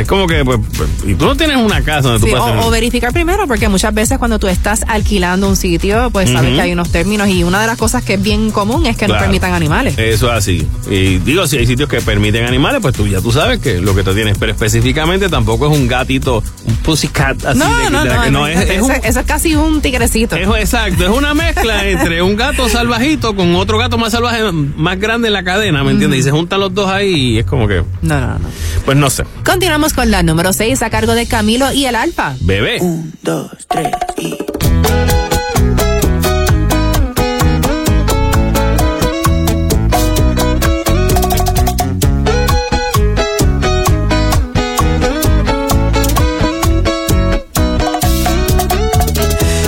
Es 0.00 0.08
como 0.08 0.26
que, 0.26 0.44
pues, 0.44 0.58
pues, 0.76 0.88
y 1.06 1.14
tú 1.14 1.26
no 1.26 1.36
tienes 1.36 1.56
una 1.56 1.82
casa 1.82 2.08
donde 2.08 2.20
Sí, 2.20 2.24
tú 2.26 2.30
puedas 2.30 2.46
tener. 2.46 2.64
o, 2.64 2.68
o 2.68 2.70
verificar 2.70 3.12
primero, 3.12 3.46
porque 3.46 3.68
muchas 3.68 3.92
veces 3.92 4.18
cuando 4.18 4.38
tú 4.38 4.48
estás 4.48 4.84
alquilando 4.88 5.48
un 5.48 5.56
sitio, 5.56 6.08
pues 6.10 6.30
sabes 6.30 6.54
que 6.54 6.60
hay 6.60 6.72
unos 6.72 6.90
términos 6.90 7.28
y 7.28 7.44
una 7.44 7.60
de 7.60 7.66
las 7.66 7.76
cosas 7.76 8.02
que 8.02 8.14
es 8.14 8.22
bien 8.22 8.50
común 8.50 8.86
es 8.86 8.96
que 8.96 9.08
no 9.08 9.18
permitan 9.18 9.52
animales. 9.52 9.98
Eso 9.98 10.28
es 10.30 10.32
así. 10.38 10.66
Y 10.90 11.18
digo, 11.18 11.46
si 11.46 11.58
hay 11.58 11.66
sitios 11.66 11.88
que 11.88 12.00
permiten 12.00 12.44
animales, 12.46 12.80
pues 12.80 12.94
tú 12.94 13.06
ya 13.06 13.20
tú 13.20 13.30
sabes 13.30 13.58
que 13.60 13.80
lo 13.80 13.94
que 13.94 14.02
tú 14.02 14.14
tienes. 14.14 14.38
Pero 14.38 14.52
específicamente 14.52 15.28
tampoco 15.28 15.70
es 15.70 15.78
un 15.78 15.86
gatito, 15.86 16.42
un 16.66 16.76
pussycat 16.76 17.44
así. 17.44 17.58
no, 17.58 17.76
de- 17.78 17.90
no, 17.90 18.04
de 18.04 18.14
no, 18.14 18.22
que- 18.22 18.30
no, 18.30 18.46
es, 18.46 18.60
es 18.70 18.82
un- 18.82 18.90
eso, 18.90 19.00
eso 19.04 19.20
es 19.20 19.26
casi 19.26 19.54
un 19.54 19.80
tigrecito. 19.80 20.36
es- 20.36 20.48
exacto, 20.58 21.04
es 21.04 21.10
una 21.10 21.34
mezcla 21.34 21.86
entre 21.88 22.22
un 22.22 22.36
gato 22.36 22.53
salvajito 22.68 23.34
con 23.36 23.54
otro 23.56 23.78
gato 23.78 23.98
más 23.98 24.12
salvaje, 24.12 24.50
más 24.52 24.98
grande 24.98 25.28
en 25.28 25.34
la 25.34 25.42
cadena, 25.44 25.82
¿me 25.84 25.90
entiendes? 25.92 26.20
Y 26.20 26.22
se 26.22 26.30
juntan 26.30 26.60
los 26.60 26.72
dos 26.74 26.88
ahí 26.88 27.34
y 27.34 27.38
es 27.38 27.44
como 27.46 27.66
que, 27.68 27.82
No, 28.02 28.20
no, 28.20 28.38
no. 28.38 28.48
pues 28.84 28.96
no 28.96 29.10
sé. 29.10 29.24
Continuamos 29.44 29.92
con 29.92 30.10
la 30.10 30.22
número 30.22 30.52
6 30.52 30.82
a 30.82 30.90
cargo 30.90 31.14
de 31.14 31.26
Camilo 31.26 31.72
y 31.72 31.86
el 31.86 31.94
Alfa. 31.96 32.34
Bebé. 32.40 32.78
dos, 33.22 33.50
tres 33.68 33.88
y. 34.18 34.34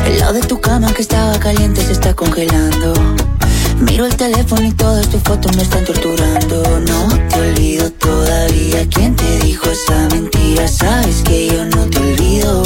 El 0.06 0.18
lado 0.18 0.32
de 0.34 0.40
tu 0.42 0.60
cama 0.60 0.92
que 0.92 1.02
estaba 1.02 1.38
caliente 1.38 1.80
se 1.82 1.92
está 1.92 2.14
congelando. 2.14 2.75
Miro 3.96 4.08
el 4.08 4.16
teléfono 4.16 4.62
y 4.62 4.72
todas 4.72 5.08
tus 5.08 5.22
fotos 5.22 5.56
me 5.56 5.62
están 5.62 5.82
torturando. 5.86 6.62
No 6.80 7.08
te 7.30 7.40
olvido 7.40 7.90
todavía. 7.92 8.86
¿Quién 8.90 9.16
te 9.16 9.38
dijo 9.38 9.70
esa 9.70 10.06
mentira? 10.10 10.68
Sabes 10.68 11.22
que 11.22 11.46
yo 11.46 11.64
no 11.64 11.88
te 11.88 11.96
olvido. 11.96 12.62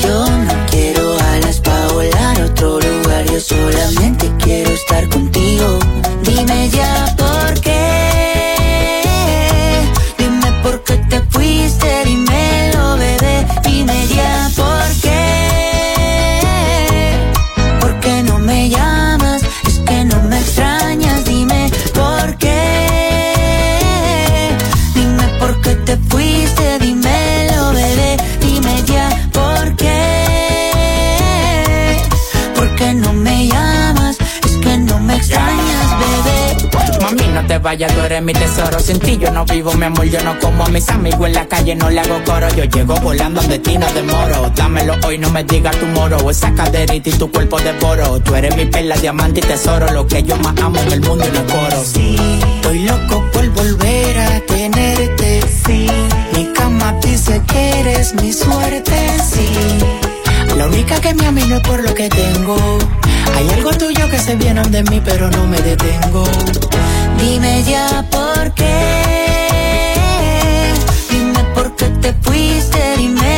Yo 0.00 0.30
no 0.30 0.66
quiero 0.70 1.18
alas 1.18 1.58
para 1.58 1.88
volar 1.88 2.40
a 2.40 2.44
otro 2.44 2.78
lugar. 2.78 3.24
Yo 3.24 3.40
solamente 3.40 4.30
quiero 4.38 4.70
estar 4.70 5.08
contigo. 5.08 5.80
Dime 6.22 6.70
ya 6.70 7.12
por 7.18 7.60
qué. 7.60 8.23
Vayas, 37.64 37.94
tú 37.94 38.00
eres 38.02 38.22
mi 38.22 38.34
tesoro. 38.34 38.78
Sin 38.78 38.98
ti 38.98 39.16
yo 39.16 39.30
no 39.30 39.46
vivo, 39.46 39.72
mi 39.72 39.86
amor, 39.86 40.04
yo 40.04 40.22
no 40.22 40.38
como 40.38 40.66
a 40.66 40.68
mis 40.68 40.86
amigos 40.90 41.26
en 41.28 41.32
la 41.32 41.46
calle, 41.46 41.74
no 41.74 41.88
le 41.88 41.98
hago 41.98 42.22
coro. 42.26 42.46
Yo 42.54 42.64
llego 42.64 42.94
volando 42.96 43.40
de 43.40 43.58
ti, 43.58 43.78
no 43.78 43.90
demoro. 43.94 44.52
Dámelo 44.54 44.94
hoy, 45.06 45.16
no 45.16 45.30
me 45.30 45.44
digas 45.44 45.74
tu 45.78 45.86
moro. 45.86 46.28
Esa 46.28 46.52
caderita 46.52 47.08
y 47.08 47.12
tu 47.12 47.32
cuerpo 47.32 47.58
devoro. 47.58 48.20
Tú 48.20 48.34
eres 48.34 48.54
mi 48.54 48.66
perla, 48.66 48.96
diamante 48.96 49.40
y 49.40 49.44
tesoro. 49.44 49.90
Lo 49.92 50.06
que 50.06 50.22
yo 50.22 50.36
más 50.36 50.54
amo 50.62 50.78
en 50.78 50.92
el 50.92 51.00
mundo 51.00 51.24
y 51.26 51.32
no 51.32 51.40
es 51.40 51.52
coro. 51.52 51.84
Sí, 51.84 52.16
estoy 52.56 52.80
loco 52.80 53.24
por 53.32 53.48
volver 53.48 54.18
a 54.18 54.40
tenerte. 54.40 55.40
Sí, 55.64 55.86
mi 56.34 56.44
cama 56.52 56.94
dice 57.00 57.40
que 57.46 57.80
eres 57.80 58.14
mi 58.16 58.30
suerte. 58.30 58.94
Sí, 59.26 59.48
La 60.58 60.66
única 60.66 61.00
que 61.00 61.14
me 61.14 61.26
ama 61.26 61.40
y 61.40 61.46
no 61.48 61.56
es 61.56 61.62
por 61.62 61.82
lo 61.82 61.94
que 61.94 62.10
tengo. 62.10 62.56
Hay 63.36 63.48
algo 63.48 63.70
tuyo 63.70 64.06
que 64.10 64.18
se 64.18 64.36
viene 64.36 64.60
de 64.68 64.82
mí, 64.84 65.00
pero 65.02 65.30
no 65.30 65.46
me 65.46 65.56
detengo. 65.62 66.24
Dime 67.18 67.62
ya 67.64 68.04
por 68.10 68.52
qué. 68.54 68.72
Dime 71.10 71.44
por 71.54 71.74
qué 71.76 71.86
te 72.02 72.12
fuiste. 72.22 72.96
Dímelo, 72.96 73.33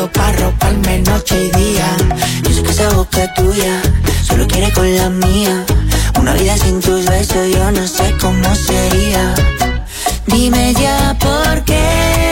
recuerdo 0.00 0.12
para 0.12 0.32
roparme 0.38 0.98
noche 1.00 1.44
y 1.44 1.58
día. 1.58 1.96
Yo 2.42 2.52
sé 2.52 2.62
que 2.62 2.70
esa 2.70 2.88
boca 2.90 3.34
tuya 3.34 3.82
solo 4.22 4.46
quiere 4.46 4.72
con 4.72 4.96
la 4.96 5.10
mía. 5.10 5.64
Una 6.18 6.32
vida 6.34 6.56
sin 6.56 6.80
tus 6.80 7.04
besos 7.06 7.48
yo 7.52 7.70
no 7.70 7.86
sé 7.86 8.14
cómo 8.20 8.54
sería. 8.54 9.34
Dime 10.26 10.74
ya 10.74 11.16
por 11.18 11.64
qué. 11.64 12.29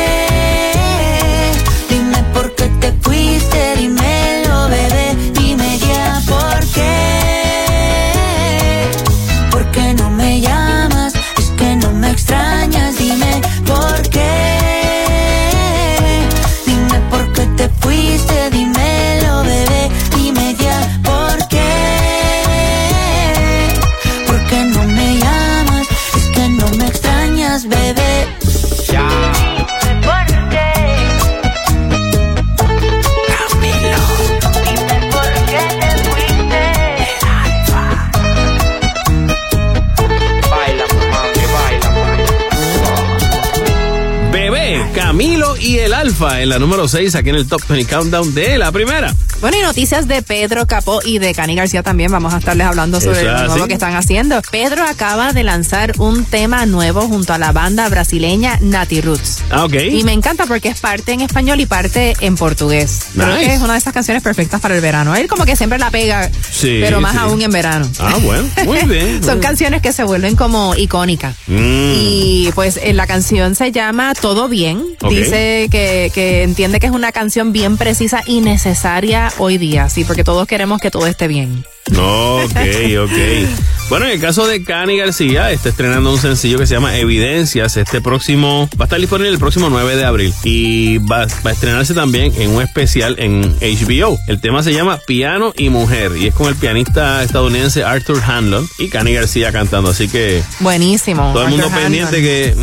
Alfa 46.09 46.40
en 46.40 46.48
la 46.48 46.59
número 46.59 46.89
6 46.89 47.14
aquí 47.16 47.28
en 47.28 47.35
el 47.35 47.47
Top 47.47 47.60
20 47.68 47.94
Countdown 47.94 48.35
de 48.35 48.56
la 48.56 48.72
primera. 48.72 49.14
Bueno, 49.43 49.59
y 49.59 49.60
noticias 49.60 50.09
de 50.09 50.22
Pedro 50.22 50.66
Capó 50.66 51.01
y 51.05 51.18
de 51.18 51.35
Cani 51.35 51.55
García 51.55 51.82
también. 51.82 52.10
Vamos 52.10 52.32
a 52.32 52.39
estarles 52.39 52.66
hablando 52.66 52.98
sobre 52.98 53.24
lo 53.24 53.36
nuevo 53.36 53.55
así. 53.56 53.68
que 53.68 53.74
están 53.74 53.94
haciendo. 53.94 54.40
Pedro 54.51 54.85
acaba 54.85 55.35
de 55.35 55.44
lanzar 55.44 55.93
un 55.98 56.24
tema 56.24 56.64
nuevo 56.64 57.02
junto 57.02 57.35
a 57.35 57.39
la 57.39 57.52
banda 57.52 57.86
brasileña 57.90 58.56
Nati 58.62 59.02
Roots. 59.02 59.38
Ah, 59.51 59.65
ok. 59.65 59.75
Y 59.91 60.05
me 60.05 60.12
encanta 60.12 60.47
porque 60.47 60.69
es 60.69 60.81
parte 60.81 61.12
en 61.12 61.20
español 61.23 61.61
y 61.61 61.66
parte 61.66 62.15
en 62.20 62.37
portugués. 62.37 63.01
Creo 63.15 63.29
Nice. 63.35 63.47
que 63.49 63.55
es 63.55 63.61
una 63.62 63.73
de 63.75 63.79
esas 63.79 63.93
canciones 63.93 64.23
perfectas 64.23 64.61
para 64.61 64.75
el 64.75 64.81
verano. 64.81 65.15
Él 65.16 65.27
como 65.29 65.45
que 65.45 65.57
siempre 65.57 65.79
la 65.79 65.91
pega, 65.91 66.31
Sí, 66.51 66.79
pero 66.83 67.01
más 67.01 67.12
sí. 67.12 67.19
aún 67.19 67.41
en 67.43 67.51
verano. 67.51 67.89
Ah, 67.99 68.16
bueno, 68.23 68.49
muy 68.65 68.79
bien. 68.87 69.23
Son 69.25 69.41
canciones 69.41 69.81
que 69.83 69.93
se 69.93 70.05
vuelven 70.05 70.37
como 70.37 70.75
icónicas. 70.77 71.35
Mm. 71.47 71.93
Y 71.95 72.51
pues 72.55 72.79
eh, 72.83 72.93
la 72.93 73.07
canción 73.07 73.55
se 73.55 73.73
llama 73.73 74.15
Todo 74.15 74.49
Bien. 74.49 74.83
Dice 75.09 75.69
que, 75.70 76.11
que 76.15 76.43
entiende 76.43 76.79
que 76.81 76.87
es 76.87 76.93
una 76.93 77.12
canción 77.12 77.53
bien 77.53 77.77
precisa 77.77 78.23
y 78.27 78.41
necesaria 78.41 79.33
hoy 79.39 79.59
día, 79.59 79.89
sí, 79.89 80.05
porque 80.05 80.25
todos 80.25 80.47
queremos 80.47 80.81
que 80.81 80.91
todo 80.91 81.07
esté 81.07 81.27
bien. 81.29 81.65
Ok, 81.97 82.56
ok. 83.01 83.48
Bueno, 83.89 84.05
en 84.05 84.12
el 84.12 84.20
caso 84.20 84.47
de 84.47 84.62
Cani 84.62 84.98
García, 84.98 85.51
está 85.51 85.70
estrenando 85.70 86.12
un 86.12 86.19
sencillo 86.19 86.59
que 86.59 86.66
se 86.66 86.74
llama 86.74 86.97
Evidencias. 86.98 87.78
Este 87.78 88.02
próximo, 88.02 88.69
va 88.78 88.85
a 88.85 88.85
estar 88.85 89.01
disponible 89.01 89.31
el 89.31 89.39
próximo 89.39 89.70
9 89.70 89.97
de 89.97 90.05
abril. 90.05 90.35
Y 90.44 90.98
va, 90.98 91.27
va 91.44 91.51
a 91.51 91.52
estrenarse 91.55 91.94
también 91.94 92.32
en 92.36 92.51
un 92.51 92.60
especial 92.62 93.16
en 93.19 93.56
HBO. 93.60 94.19
El 94.27 94.43
tema 94.43 94.62
se 94.62 94.74
llama 94.74 94.98
Piano 95.06 95.55
y 95.56 95.70
Mujer. 95.70 96.12
Y 96.19 96.27
es 96.27 96.35
con 96.35 96.48
el 96.48 96.56
pianista 96.56 97.23
estadounidense 97.23 97.82
Arthur 97.82 98.20
Hanlon 98.23 98.69
y 98.78 98.89
Cani 98.89 99.15
García 99.15 99.52
cantando. 99.52 99.89
Así 99.90 100.06
que 100.09 100.43
Buenísimo. 100.60 101.32
todo 101.32 101.44
el 101.44 101.48
mundo 101.51 101.65
Arthur 101.66 101.81
pendiente 101.81 102.20
que 102.20 102.55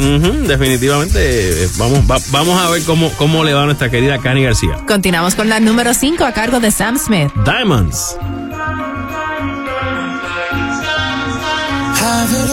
definitivamente 0.47 1.64
eh, 1.64 1.68
vamos, 1.77 1.99
va- 2.10 2.22
vamos 2.30 2.61
a 2.61 2.69
ver 2.69 2.84
cómo, 2.84 3.10
cómo 3.18 3.43
le 3.43 3.53
va 3.53 3.64
a 3.64 3.65
nuestra 3.65 3.89
querida 3.89 4.19
Cani 4.19 4.43
García. 4.43 4.77
Continuamos 4.88 5.34
con 5.34 5.49
la 5.49 5.60
número 5.60 5.93
5 5.95 6.23
a 6.23 6.34
cargo 6.34 6.60
de 6.60 6.69
Sam 6.69 6.99
Smith. 6.99 7.31
Diamonds. 7.43 8.15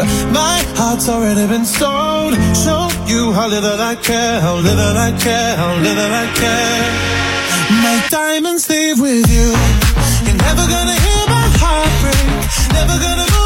My 0.00 0.64
heart's 0.74 1.08
already 1.08 1.46
been 1.46 1.64
sold. 1.64 2.34
Show 2.56 2.88
you 3.06 3.32
how 3.32 3.46
little 3.48 3.80
I 3.80 3.94
care, 3.94 4.40
how 4.40 4.56
little 4.56 4.96
I 4.96 5.12
care, 5.18 5.56
how 5.56 5.76
little 5.76 6.12
I 6.22 6.26
care. 6.34 7.14
My 7.84 7.96
diamonds 8.10 8.68
leave 8.68 9.00
with 9.00 9.26
you. 9.30 9.48
You're 10.26 10.40
never 10.48 10.66
gonna 10.66 10.98
hear 11.06 11.24
my 11.28 11.46
heart 11.62 11.92
break. 12.02 12.26
Never 12.72 12.98
gonna 12.98 13.43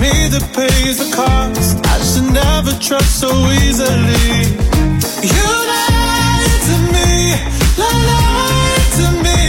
me 0.00 0.28
that 0.30 0.46
pays 0.54 0.98
the 1.02 1.08
cost. 1.14 1.78
I 1.86 1.98
should 2.08 2.30
never 2.30 2.72
trust 2.78 3.20
so 3.20 3.30
easily. 3.62 4.46
You 5.34 5.48
lied 5.72 6.60
to 6.68 6.76
me, 6.94 7.10
lied 7.82 8.86
to 8.98 9.06
me, 9.24 9.40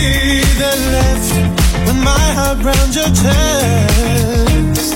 then 0.58 0.80
left 0.96 1.30
with 1.86 2.00
my 2.02 2.26
heart 2.38 2.60
round 2.66 2.92
your 2.98 3.12
chest. 3.22 4.90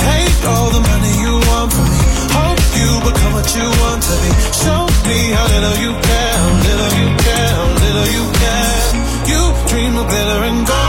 Take 0.00 0.40
all 0.48 0.70
the 0.72 0.82
money 0.90 1.12
you 1.24 1.34
want 1.48 1.70
from 1.76 1.88
me. 1.92 2.02
Hope 2.32 2.62
you 2.80 2.90
become 3.04 3.32
what 3.36 3.48
you 3.56 3.68
want 3.84 4.00
to 4.08 4.14
be. 4.24 4.30
Show 4.62 4.82
me 5.08 5.18
how 5.36 5.46
little 5.52 5.76
you 5.84 5.92
care, 6.08 6.40
little 6.68 6.92
you 7.00 7.08
care, 7.24 7.56
little 7.84 8.08
you 8.16 8.24
care. 8.40 8.76
You 9.30 9.40
dream 9.68 9.96
of 10.00 10.08
glitter 10.08 10.40
and 10.48 10.66
gold. 10.66 10.85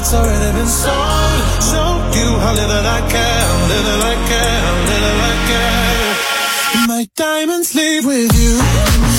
My 0.00 0.06
heart's 0.06 0.14
already 0.16 0.56
been 0.56 0.66
sold. 0.66 1.44
Show 1.60 1.92
you 2.16 2.28
how 2.40 2.54
little 2.56 2.86
I 2.88 3.00
care, 3.12 3.48
little 3.68 4.00
I 4.00 4.16
care, 4.32 4.64
little 4.88 5.20
I 5.28 5.34
care. 5.50 6.88
My 6.88 7.06
diamonds 7.16 7.74
leave 7.74 8.06
with 8.06 8.32
you. 8.32 8.56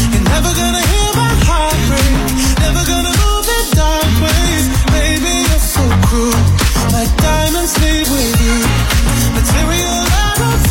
You're 0.09 0.25
never 0.25 0.49
gonna 0.49 0.81
hear 0.81 1.09
my 1.13 1.33
heart 1.45 1.77
break. 1.85 2.17
Never 2.65 2.81
gonna 2.89 3.13
move 3.13 3.47
in 3.57 3.65
dark 3.77 4.13
ways. 4.25 4.65
Baby, 4.89 5.33
you're 5.45 5.65
so 5.77 5.85
cruel. 6.09 6.41
My 6.89 7.05
diamonds 7.29 7.77
leave 7.77 8.09
with 8.09 8.37
you. 8.41 8.57
Material 9.37 10.01
fooled 10.41 10.70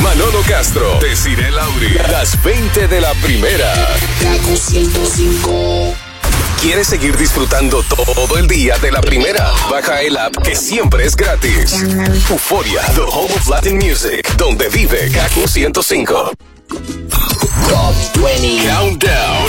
Manolo 0.00 0.42
Castro, 0.46 0.98
Desiree 1.00 1.50
Lauri, 1.50 1.94
las 2.10 2.42
20 2.42 2.88
de 2.88 3.00
la 3.00 3.12
primera. 3.14 3.72
Kaku 4.20 4.56
105. 4.56 5.94
¿Quieres 6.60 6.86
seguir 6.86 7.16
disfrutando 7.16 7.82
todo 7.82 8.38
el 8.38 8.46
día 8.46 8.78
de 8.78 8.90
la 8.92 9.00
primera? 9.00 9.50
Baja 9.70 10.00
el 10.02 10.16
app 10.16 10.36
que 10.42 10.54
siempre 10.56 11.04
es 11.06 11.16
gratis. 11.16 11.72
Euforia, 12.30 12.82
the 12.94 13.02
home 13.02 13.32
of 13.34 13.48
Latin 13.48 13.76
music, 13.76 14.28
donde 14.36 14.68
vive 14.68 15.10
Kaku 15.10 15.46
105. 15.46 16.32
Top 17.68 17.94
20 18.14 18.66
Countdown. 18.68 19.46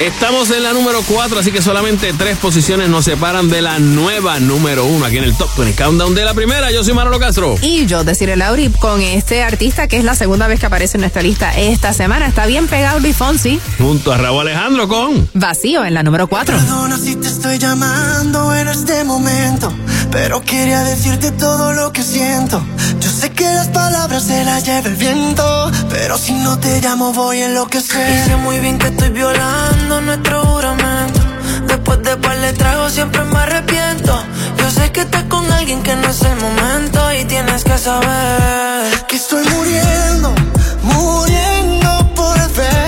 Estamos 0.00 0.50
en 0.50 0.64
la 0.64 0.72
número 0.72 1.02
4, 1.06 1.38
así 1.38 1.52
que 1.52 1.62
solamente 1.62 2.12
tres 2.18 2.36
posiciones 2.38 2.88
nos 2.88 3.04
separan 3.04 3.48
de 3.48 3.62
la 3.62 3.78
nueva 3.78 4.40
número 4.40 4.84
1 4.86 5.04
aquí 5.04 5.18
en 5.18 5.24
el 5.24 5.36
Top 5.36 5.48
20 5.56 5.80
Countdown 5.80 6.16
de 6.16 6.24
la 6.24 6.34
primera. 6.34 6.72
Yo 6.72 6.82
soy 6.82 6.94
Manolo 6.94 7.20
Castro. 7.20 7.54
Y 7.62 7.86
yo, 7.86 8.02
decirle 8.02 8.36
Lauri, 8.36 8.70
con 8.70 9.00
este 9.00 9.44
artista 9.44 9.86
que 9.86 9.96
es 9.96 10.04
la 10.04 10.16
segunda 10.16 10.48
vez 10.48 10.58
que 10.58 10.66
aparece 10.66 10.96
en 10.96 11.02
nuestra 11.02 11.22
lista 11.22 11.56
esta 11.56 11.92
semana. 11.92 12.26
Está 12.26 12.46
bien 12.46 12.66
pegado 12.66 12.98
Luis 12.98 13.16
Fonsi. 13.16 13.60
Junto 13.78 14.12
a 14.12 14.18
Raúl 14.18 14.40
Alejandro 14.40 14.88
con 14.88 15.28
Vacío 15.32 15.84
en 15.84 15.94
la 15.94 16.02
número 16.02 16.26
4. 16.26 16.56
Perdona 16.56 16.98
si 16.98 17.14
te 17.14 17.28
estoy 17.28 17.58
llamando 17.58 18.52
en 18.52 18.66
este 18.66 19.04
momento, 19.04 19.72
pero 20.10 20.42
quería 20.42 20.82
decirte 20.82 21.30
todo 21.30 21.72
lo 21.72 21.92
que 21.92 22.02
siento. 22.02 22.60
Yo 23.00 23.10
sé 23.24 23.30
que 23.30 23.44
las 23.44 23.68
palabras 23.68 24.24
se 24.24 24.44
las 24.44 24.64
lleva 24.64 24.88
el 24.88 24.96
viento, 24.96 25.70
pero 25.88 26.18
si 26.18 26.32
no 26.32 26.58
te 26.58 26.80
llamo 26.80 27.12
voy 27.12 27.40
a 27.40 27.46
enloquecer. 27.46 28.10
Y 28.10 28.28
sé 28.28 28.36
muy 28.36 28.58
bien 28.58 28.78
que 28.78 28.88
estoy 28.88 29.10
violando 29.10 30.00
nuestro 30.02 30.44
juramento. 30.44 31.20
Después 31.66 32.02
de 32.02 32.16
par 32.18 32.38
de 32.38 32.52
tragos 32.52 32.92
siempre 32.92 33.24
me 33.24 33.38
arrepiento. 33.38 34.12
Yo 34.58 34.70
sé 34.70 34.92
que 34.92 35.00
estás 35.00 35.24
con 35.24 35.50
alguien 35.52 35.82
que 35.82 35.94
no 35.96 36.08
es 36.08 36.22
el 36.22 36.36
momento 36.36 37.00
y 37.18 37.24
tienes 37.24 37.64
que 37.64 37.78
saber 37.78 39.06
que 39.08 39.16
estoy 39.16 39.44
muriendo, 39.48 40.34
muriendo 40.82 41.90
por 42.14 42.36
verte. 42.52 42.83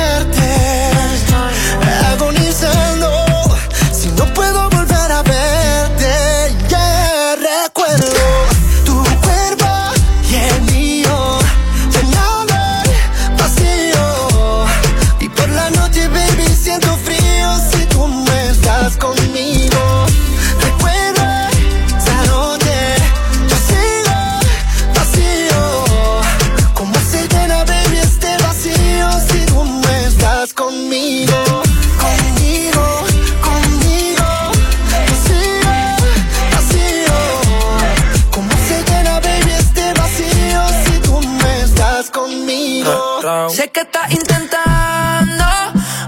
Estás 43.86 44.10
intentando 44.10 45.44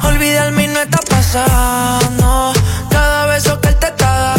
olvidarme 0.03 0.65
y 0.65 0.69
no 0.69 0.81
está 0.81 0.99
pasando. 1.09 2.53
Cada 2.91 3.27
beso 3.27 3.61
que 3.61 3.69
él 3.69 3.77
te 3.77 3.87
está 3.87 4.35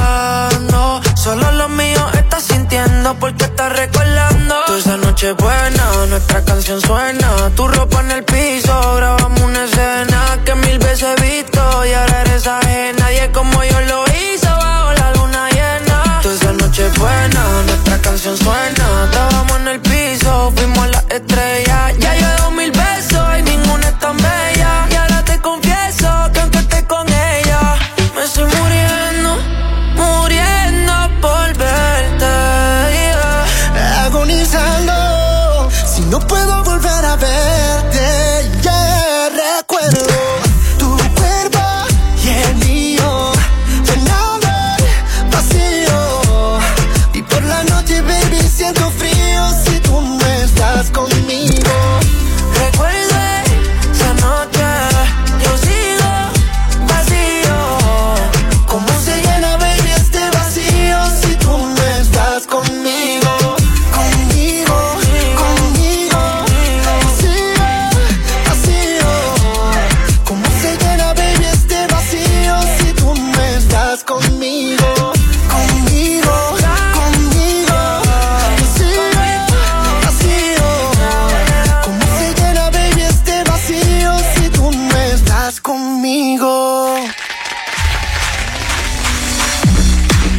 dando, 0.51 1.01
solo 1.15 1.51
lo 1.53 1.69
mío 1.69 2.01
estás 2.13 2.43
sintiendo 2.43 3.15
porque 3.15 3.45
estás 3.45 3.71
recordando. 3.73 4.55
Toda 4.65 4.79
esa 4.79 4.97
noche 4.97 5.31
buena, 5.33 6.05
nuestra 6.07 6.43
canción 6.43 6.81
suena. 6.81 7.49
Tu 7.55 7.67
ropa 7.67 8.01
en 8.01 8.11
el 8.11 8.23
piso, 8.23 8.95
grabamos 8.95 9.41
una 9.41 9.63
escena 9.65 10.39
que 10.45 10.55
mil 10.55 10.79
veces 10.79 11.07
he 11.17 11.21
visto 11.21 11.85
y 11.85 11.93
ahora 11.93 12.21
eres 12.21 12.47
ajena. 12.47 12.98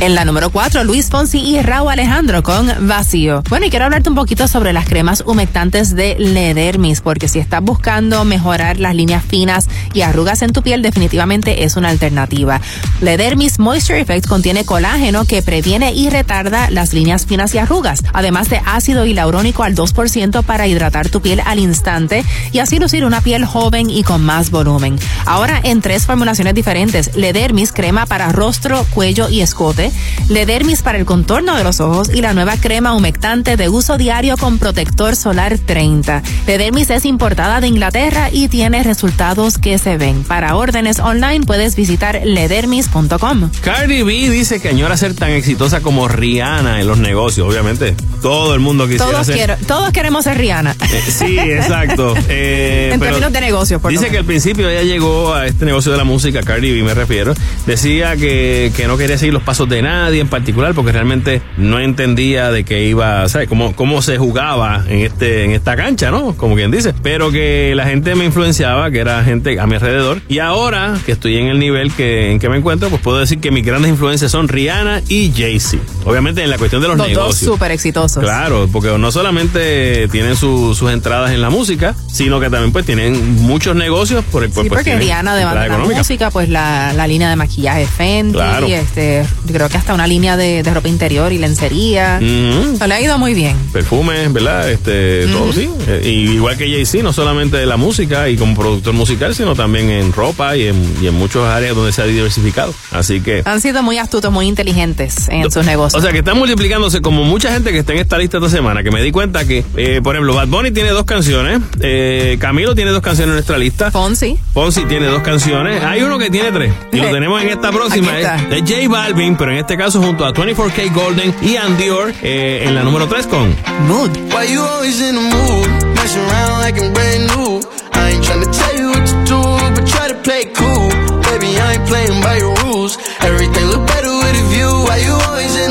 En 0.01 0.15
la 0.15 0.25
número 0.25 0.49
4, 0.49 0.83
Luis 0.85 1.11
Fonsi 1.11 1.41
y 1.41 1.61
Raúl 1.61 1.91
Alejandro 1.91 2.43
con 2.43 2.89
Vacío. 2.89 3.43
Bueno, 3.51 3.67
y 3.67 3.71
quiero 3.71 3.85
hablarte 3.85 4.09
un 4.09 4.15
poquito 4.15 4.49
sobre 4.49 4.73
las 4.73 4.87
cremas 4.89 5.23
humectantes 5.27 5.95
de 5.95 6.17
Ledermis, 6.19 7.03
porque 7.03 7.29
si 7.29 7.39
estás 7.39 7.63
buscando 7.63 8.25
mejorar 8.25 8.81
las 8.81 8.95
líneas 8.95 9.23
finas 9.23 9.69
y 9.93 10.01
arrugas 10.01 10.41
en 10.41 10.55
tu 10.55 10.63
piel, 10.63 10.81
definitivamente 10.81 11.65
es 11.65 11.77
una 11.77 11.91
alternativa. 11.91 12.63
Ledermis 13.03 13.59
Moisture 13.59 14.01
Effect 14.01 14.27
contiene 14.27 14.65
colágeno 14.65 15.27
que 15.27 15.43
previene 15.43 15.93
y 15.93 16.09
retarda 16.09 16.71
las 16.71 16.95
líneas 16.95 17.27
finas 17.27 17.55
y 17.55 17.59
arrugas, 17.59 18.03
además 18.15 18.49
de 18.49 18.63
ácido 18.65 19.05
hialurónico 19.05 19.65
al 19.65 19.75
2% 19.75 20.43
para 20.45 20.67
hidratar 20.67 21.11
tu 21.11 21.21
piel 21.21 21.43
al 21.45 21.59
instante 21.59 22.25
y 22.53 22.61
así 22.61 22.79
lucir 22.79 23.05
una 23.05 23.21
piel 23.21 23.45
joven 23.45 23.91
y 23.91 24.03
con 24.03 24.25
más 24.25 24.51
volumen. 24.51 24.99
Ahora 25.27 25.61
en 25.63 25.83
tres 25.83 26.07
formulaciones 26.07 26.55
diferentes, 26.55 27.15
Ledermis 27.17 27.73
crema 27.73 28.07
para 28.07 28.33
rostro, 28.33 28.87
cuello 28.95 29.29
y 29.29 29.43
escote, 29.43 29.90
Ledermis 30.29 30.83
para 30.83 30.99
el 30.99 31.05
contorno 31.05 31.57
de 31.57 31.65
los 31.65 31.81
ojos 31.81 32.11
y 32.13 32.21
la 32.21 32.35
nueva 32.35 32.57
crema 32.57 32.95
humectante 32.95 33.57
de 33.57 33.69
uso 33.69 33.99
diario 33.99 34.37
con 34.37 34.59
protector 34.59 35.17
solar 35.17 35.59
30. 35.59 36.23
Ledermis 36.47 36.91
es 36.91 37.05
importada 37.05 37.61
de 37.61 37.67
Inglaterra 37.69 38.29
y 38.33 38.49
tiene 38.49 38.83
resultados 38.83 39.59
que 39.59 39.79
se 39.79 39.97
ven. 39.97 40.23
Para 40.25 40.57
órdenes 40.57 40.99
online 41.01 41.45
puedes 41.47 41.77
visitar 41.77 42.21
ledermis.com. 42.25 43.51
Cardi 43.63 44.03
B 44.03 44.31
dice 44.31 44.61
que 44.61 44.69
añora 44.69 44.97
ser 44.97 45.15
tan 45.15 45.31
exitosa 45.31 45.81
como 45.81 46.09
Rihanna 46.09 46.81
en 46.81 46.87
los 46.87 46.99
negocios, 46.99 47.47
obviamente. 47.49 47.95
Todo 48.23 48.55
el 48.55 48.61
mundo 48.61 48.85
quisiera 48.87 49.11
Todos, 49.11 49.27
ser. 49.27 49.35
quiero- 49.37 49.57
todos 49.67 49.91
queremos 49.93 50.25
ser 50.25 50.39
Rihanna. 50.39 50.73
Eh, 50.81 51.03
sí, 51.11 51.39
exacto. 51.39 52.15
Eh, 52.29 52.91
en 52.93 53.01
términos 53.01 53.33
de 53.33 53.41
negocios, 53.41 53.81
por 53.81 53.91
Dice 53.91 54.11
que 54.11 54.19
al 54.19 54.25
principio 54.25 54.69
ella 54.69 54.83
llegó 54.83 55.35
a 55.35 55.47
este 55.47 55.65
negocio 55.65 55.91
de 55.93 55.99
la 55.99 56.05
música, 56.05 56.41
Cardi 56.43 56.73
B 56.73 56.83
me 56.83 56.95
refiero, 56.95 57.35
decía 57.67 58.17
que, 58.17 58.73
que 58.77 58.87
no 58.87 58.97
quería 58.97 59.19
seguir 59.19 59.33
los 59.35 59.43
pasos 59.43 59.69
de 59.69 59.80
nadie 59.83 60.21
en 60.21 60.29
particular 60.29 60.75
porque 60.75 60.93
realmente 60.93 61.43
no 61.57 61.79
entendía 61.81 62.51
de 62.51 62.65
qué 62.65 62.85
iba, 62.87 63.29
¿sabes? 63.29 63.49
Cómo, 63.49 63.75
cómo 63.75 64.03
se 64.03 64.19
jugaba 64.19 64.85
en 64.89 65.01
este 65.01 65.45
en 65.45 65.51
esta 65.53 65.77
cancha, 65.77 66.11
¿no? 66.11 66.35
Como 66.37 66.55
quien 66.55 66.71
dice. 66.71 66.95
Pero 67.03 67.31
que 67.31 67.73
la 67.77 67.87
gente 67.87 68.15
me 68.15 68.25
influenciaba, 68.25 68.91
que 68.91 68.99
era 69.01 69.23
gente 69.25 69.59
a 69.61 69.67
mi 69.67 69.75
alrededor. 69.75 70.21
Y 70.29 70.39
ahora 70.39 70.95
que 71.07 71.13
estoy 71.13 71.37
en 71.39 71.47
el 71.47 71.59
nivel 71.59 71.93
que, 71.93 72.33
en 72.33 72.39
que 72.39 72.49
me 72.49 72.57
encuentro, 72.57 72.89
pues 72.89 73.01
puedo 73.03 73.19
decir 73.19 73.41
que 73.41 73.51
mis 73.51 73.65
grandes 73.65 73.91
influencias 73.91 74.31
son 74.31 74.49
Rihanna 74.49 75.03
y 75.09 75.33
Jay-Z. 75.37 75.79
Obviamente 76.05 76.43
en 76.43 76.51
la 76.51 76.59
cuestión 76.59 76.83
de 76.83 76.89
los, 76.89 76.97
Los 76.99 77.07
dos 77.09 77.17
negocios. 77.17 77.53
súper 77.53 77.71
exitosos. 77.73 78.23
Claro, 78.23 78.69
porque 78.73 78.97
no 78.99 79.11
solamente 79.13 80.09
tienen 80.09 80.37
su- 80.37 80.75
sus 80.75 80.91
entradas 80.91 81.31
en 81.33 81.41
la 81.41 81.51
música, 81.51 81.95
sino 82.13 82.41
que 82.41 82.51
también 82.51 82.73
pues 82.73 82.85
tienen 82.87 83.43
muchos 83.43 83.75
negocios 83.77 84.25
por 84.31 84.45
el 84.45 84.51
cual 84.51 84.65
Sí, 84.65 84.69
pues, 84.69 84.83
porque 84.85 84.99
Rihanna, 84.99 85.33
además 85.33 85.63
de 85.63 85.69
la 85.69 85.79
música, 85.79 86.31
pues 86.31 86.49
la, 86.49 86.93
la 86.93 87.07
línea 87.07 87.31
de 87.31 87.37
maquillaje 87.37 87.87
Fenty, 87.87 88.33
Claro. 88.35 88.67
este, 88.67 89.25
yo 89.47 89.55
creo 89.55 89.69
que 89.71 89.79
hasta 89.79 89.95
una 89.95 90.07
línea 90.07 90.37
de, 90.37 90.63
de 90.63 90.75
ropa 90.75 90.89
interior 90.89 91.33
y 91.33 91.39
lencería. 91.39 92.21
Le 92.21 92.95
ha 92.95 93.01
ido 93.01 93.19
muy 93.19 93.35
bien. 93.35 93.57
Perfumes, 93.73 94.33
¿verdad? 94.33 94.71
Este, 94.71 95.27
todo 95.29 95.53
sí. 95.53 95.71
Eh, 95.87 96.03
y 96.05 96.33
igual 96.33 96.57
que 96.57 96.69
Jay-Z, 96.69 97.03
no 97.03 97.13
solamente 97.13 97.57
de 97.57 97.67
la 97.67 97.77
música 97.77 98.29
y 98.29 98.37
como 98.37 98.55
productor 98.55 98.95
musical, 98.95 99.35
sino 99.35 99.55
también 99.55 99.91
en 99.91 100.13
ropa 100.13 100.57
y 100.57 100.67
en, 100.67 100.95
y 101.01 101.07
en 101.07 101.15
muchas 101.15 101.45
áreas 101.45 101.75
donde 101.75 101.93
se 101.93 102.03
ha 102.03 102.07
diversificado. 102.07 102.75
Así 102.91 103.21
que. 103.21 103.43
Han 103.45 103.61
sido 103.61 103.83
muy 103.83 103.99
astutos, 103.99 104.33
muy 104.33 104.47
inteligentes 104.47 105.29
en 105.29 105.51
sus 105.51 105.65
negocios. 105.65 106.01
O 106.01 106.03
sea, 106.03 106.13
que 106.13 106.19
están 106.19 106.37
multiplicándose 106.37 107.01
como 107.01 107.25
mucha 107.25 107.53
gente 107.53 107.73
que 107.73 107.79
está 107.79 107.93
en 107.93 108.01
esta 108.01 108.19
lista 108.19 108.39
esta 108.39 108.51
semana, 108.51 108.83
que 108.83 108.91
me 108.91 109.03
di 109.03 109.13
cuenta 109.13 109.47
que, 109.47 109.65
eh, 109.77 110.01
por 110.03 110.17
ejemplo, 110.17 110.35
Bad 110.35 110.49
Bunny 110.49 110.71
tiene 110.73 110.91
dos 110.91 111.05
canciones, 111.05 111.61
eh, 111.81 112.37
Camilo 112.41 112.75
tiene 112.75 112.91
dos 112.91 113.03
canciones 113.03 113.31
en 113.31 113.35
nuestra 113.35 113.59
lista. 113.59 113.91
Fonsi. 113.91 114.37
Fonsi 114.53 114.85
tiene 114.87 115.07
dos 115.07 115.23
canciones. 115.23 115.83
Hay 115.85 116.03
uno 116.03 116.19
que 116.19 116.31
tiene 116.31 116.51
tres. 116.51 116.73
Y 116.93 116.97
lo 116.97 117.11
tenemos 117.11 117.41
en 117.43 117.49
esta 117.49 117.71
próxima. 117.71 118.19
Es 118.19 118.49
de 118.51 118.61
J 118.61 118.89
Balvin, 118.89 119.37
pero 119.37 119.53
en 119.53 119.59
este 119.61 119.77
caso 119.77 120.03
junto 120.03 120.25
a 120.25 120.33
24K 120.33 120.93
Golden 120.95 121.35
y 121.43 121.57
Andior 121.57 122.15
eh, 122.23 122.65
en 122.65 122.75
la 122.75 122.83
número 122.83 123.07
3 123.07 123.27
con 123.27 123.55
Mood. 123.89 124.11
Why 124.33 124.53
you 124.53 124.63
always 124.63 125.01
in 125.01 125.15
the 125.15 125.21
mood? 125.21 125.69
Mess 125.97 126.17
around 126.17 126.61
like 126.63 126.81
I'm 126.81 126.93
brand 126.95 127.27
new. 127.37 127.61
I 127.93 128.13
ain't 128.13 128.25
tryna 128.25 128.49
tell 128.51 128.75
you 128.81 128.89
what 128.89 129.05
to 129.07 129.17
do, 129.29 129.41
but 129.75 129.87
try 129.87 130.09
to 130.09 130.17
play 130.23 130.49
it 130.49 130.55
cool. 130.55 130.89
Baby, 131.29 131.61
I 131.61 131.75
ain't 131.75 131.87
playing 131.87 132.23
by 132.23 132.39
your 132.39 132.55
rules. 132.65 132.97
Everything 133.21 133.67
look 133.69 133.87
better 133.87 134.09
with 134.09 134.41
a 134.41 134.45
view. 134.49 134.71
Why 134.89 134.97
you 135.05 135.13
always 135.29 135.55
in 135.57 135.70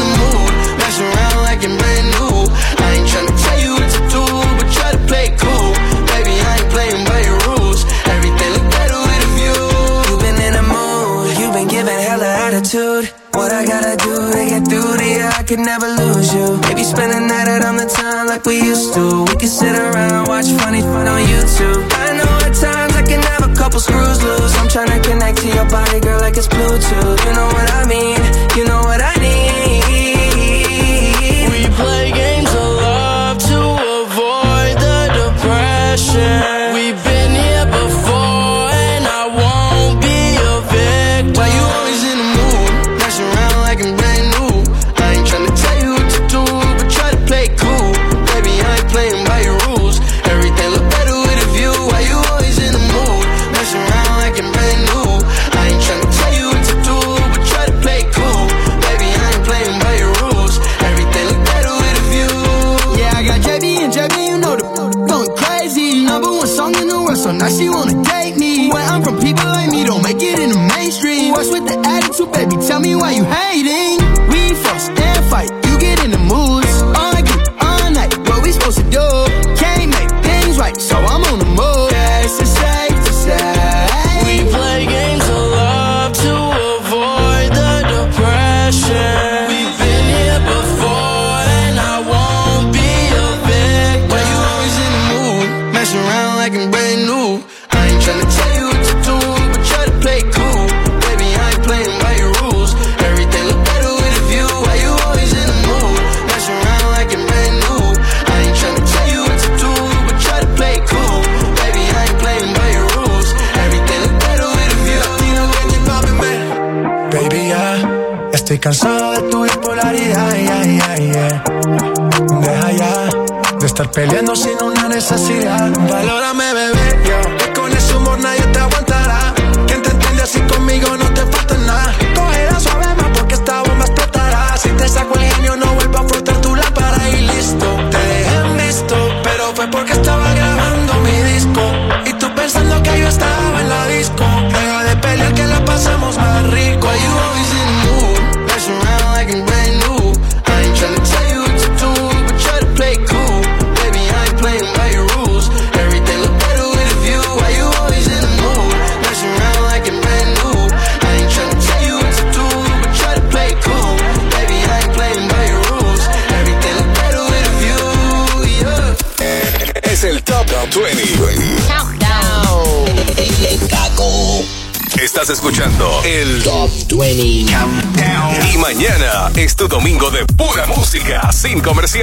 could 15.49 15.65
never 15.65 15.87
lose 15.87 16.31
you. 16.31 16.57
Maybe 16.69 16.83
spend 16.83 17.11
the 17.11 17.19
night 17.21 17.47
out 17.47 17.65
on 17.65 17.75
the 17.75 17.87
town 17.87 18.27
like 18.27 18.45
we 18.45 18.61
used 18.61 18.93
to. 18.93 19.25
We 19.25 19.35
could 19.41 19.49
sit 19.49 19.73
around, 19.73 20.27
watch 20.27 20.45
funny 20.61 20.81
fun 20.81 21.07
on 21.07 21.21
YouTube. 21.25 21.89
I 21.89 22.13
know 22.17 22.33
at 22.45 22.53
times 22.53 22.93
I 22.95 23.01
can 23.01 23.19
have 23.23 23.49
a 23.49 23.55
couple 23.55 23.79
screws 23.79 24.21
loose. 24.23 24.55
I'm 24.59 24.69
trying 24.69 24.93
to 24.93 25.09
connect 25.09 25.39
to 25.39 25.47
your 25.47 25.67
body, 25.67 26.01
girl, 26.01 26.21
like 26.21 26.37
it's 26.37 26.47
Bluetooth. 26.47 27.25
You 27.25 27.33
know 27.33 27.47
what 27.47 27.67
I 27.73 27.83
mean? 27.89 28.21
You 28.57 28.65
know 28.65 28.81
what 28.81 29.01
I 29.01 29.15
need. 29.15 30.18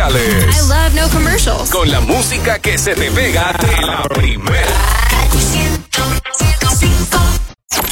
Comerciales. 0.06 0.56
I 0.56 0.68
love 0.68 0.94
no 0.94 1.08
commercials. 1.10 1.70
Con 1.70 1.90
la 1.90 2.00
música 2.00 2.58
que 2.58 2.78
se 2.78 2.94
te 2.94 3.10
pega 3.10 3.52
de 3.52 3.86
la 3.86 4.02
primera. 4.04 4.66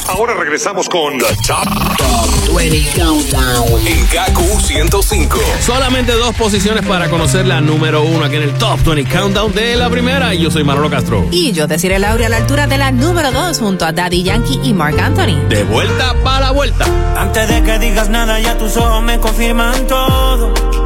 Ahora 0.07 0.33
regresamos 0.35 0.87
con 0.87 1.17
The 1.17 1.25
Top, 1.47 2.55
20 2.55 3.01
Countdown 3.01 3.87
en 3.87 4.05
KQ 4.05 4.61
105. 4.61 5.39
Solamente 5.61 6.13
dos 6.13 6.33
posiciones 6.35 6.85
para 6.85 7.09
conocer 7.09 7.45
la 7.45 7.59
número 7.59 8.03
uno 8.03 8.23
aquí 8.23 8.35
en 8.35 8.43
el 8.43 8.53
Top 8.53 8.79
20 8.83 9.11
Countdown 9.11 9.53
de 9.53 9.75
la 9.75 9.89
primera. 9.89 10.33
Y 10.33 10.43
yo 10.43 10.51
soy 10.51 10.63
Manolo 10.63 10.89
Castro. 10.89 11.27
Y 11.31 11.51
yo 11.51 11.67
deciré 11.67 11.99
Laura 11.99 12.27
a 12.27 12.29
la 12.29 12.37
altura 12.37 12.67
de 12.67 12.77
la 12.77 12.91
número 12.91 13.31
2 13.31 13.59
junto 13.59 13.85
a 13.85 13.91
Daddy 13.91 14.23
Yankee 14.23 14.59
y 14.63 14.73
Mark 14.73 14.99
Anthony. 14.99 15.47
De 15.49 15.63
vuelta 15.63 16.15
para 16.23 16.39
la 16.47 16.51
vuelta. 16.51 16.85
Antes 17.17 17.49
de 17.49 17.63
que 17.63 17.79
digas 17.79 18.09
nada, 18.09 18.39
ya 18.39 18.57
tus 18.57 18.77
ojos 18.77 19.03
me 19.03 19.19
confirman 19.19 19.85
todo. 19.87 20.84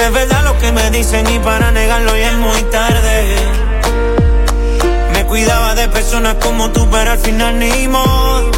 Es 0.00 0.12
verdad 0.12 0.44
lo 0.44 0.58
que 0.58 0.72
me 0.72 0.90
dicen 0.90 1.28
y 1.30 1.38
para 1.40 1.70
negarlo 1.72 2.16
ya 2.16 2.30
es 2.30 2.36
muy 2.36 2.62
tarde. 2.64 3.36
Me 5.12 5.26
cuidaba 5.26 5.74
de 5.74 5.88
personas 5.88 6.36
como 6.36 6.70
tú, 6.70 6.88
pero 6.90 7.12
al 7.12 7.18
final 7.18 7.58
ni 7.58 7.86
modo. 7.86 8.50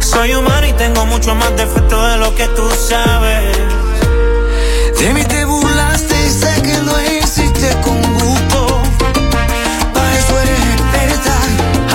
Soy 0.00 0.34
humano 0.34 0.66
y 0.66 0.72
tengo 0.72 1.04
mucho 1.04 1.34
más 1.34 1.54
defectos 1.56 2.12
de 2.12 2.16
lo 2.16 2.34
que 2.34 2.46
tú 2.48 2.66
sabes. 2.88 3.58
De 4.98 5.12
mí 5.12 5.22
te 5.24 5.44
burlaste 5.44 6.14
y 6.26 6.30
sé 6.30 6.62
que 6.62 6.78
lo 6.78 6.94
hiciste 7.02 7.68
con 7.82 8.00
gusto. 8.14 8.82
Para 9.92 10.18
eso 10.18 10.40
eres 10.40 10.60
experta. 10.76 11.36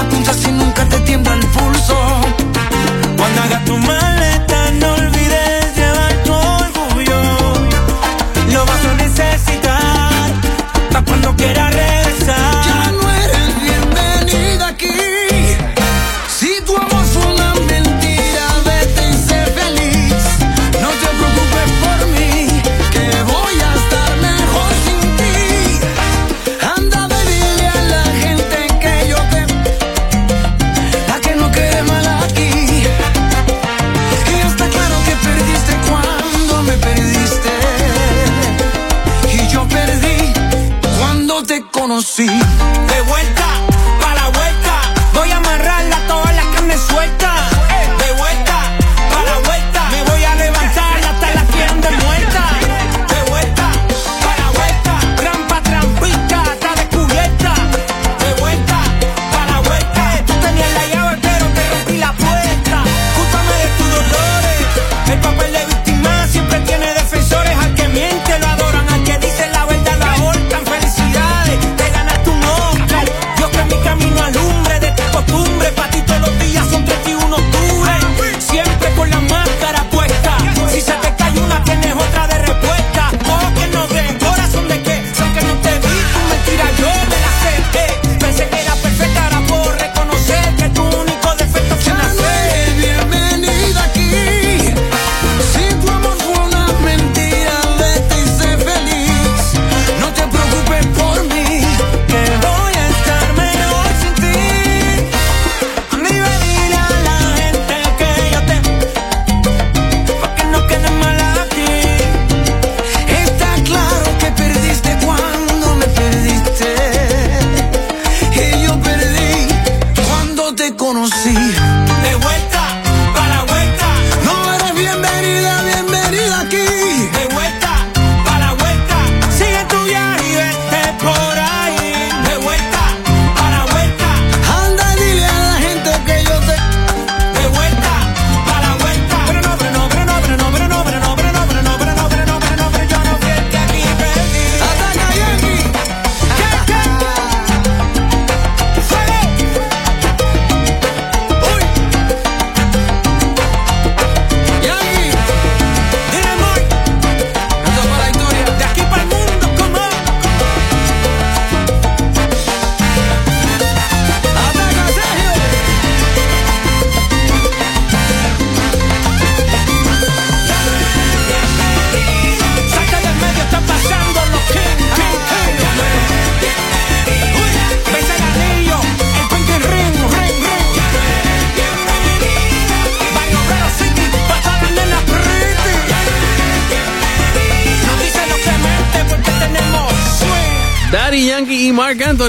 Apunta 0.02 0.34
si 0.34 0.52
nunca 0.52 0.86
te 0.86 0.99
tiembla 0.99 1.34
el 1.34 1.45
pulso. 1.48 1.98
Cuando 3.18 3.41
hagas 3.41 3.66
tu 3.66 3.78
maleta, 3.78 3.99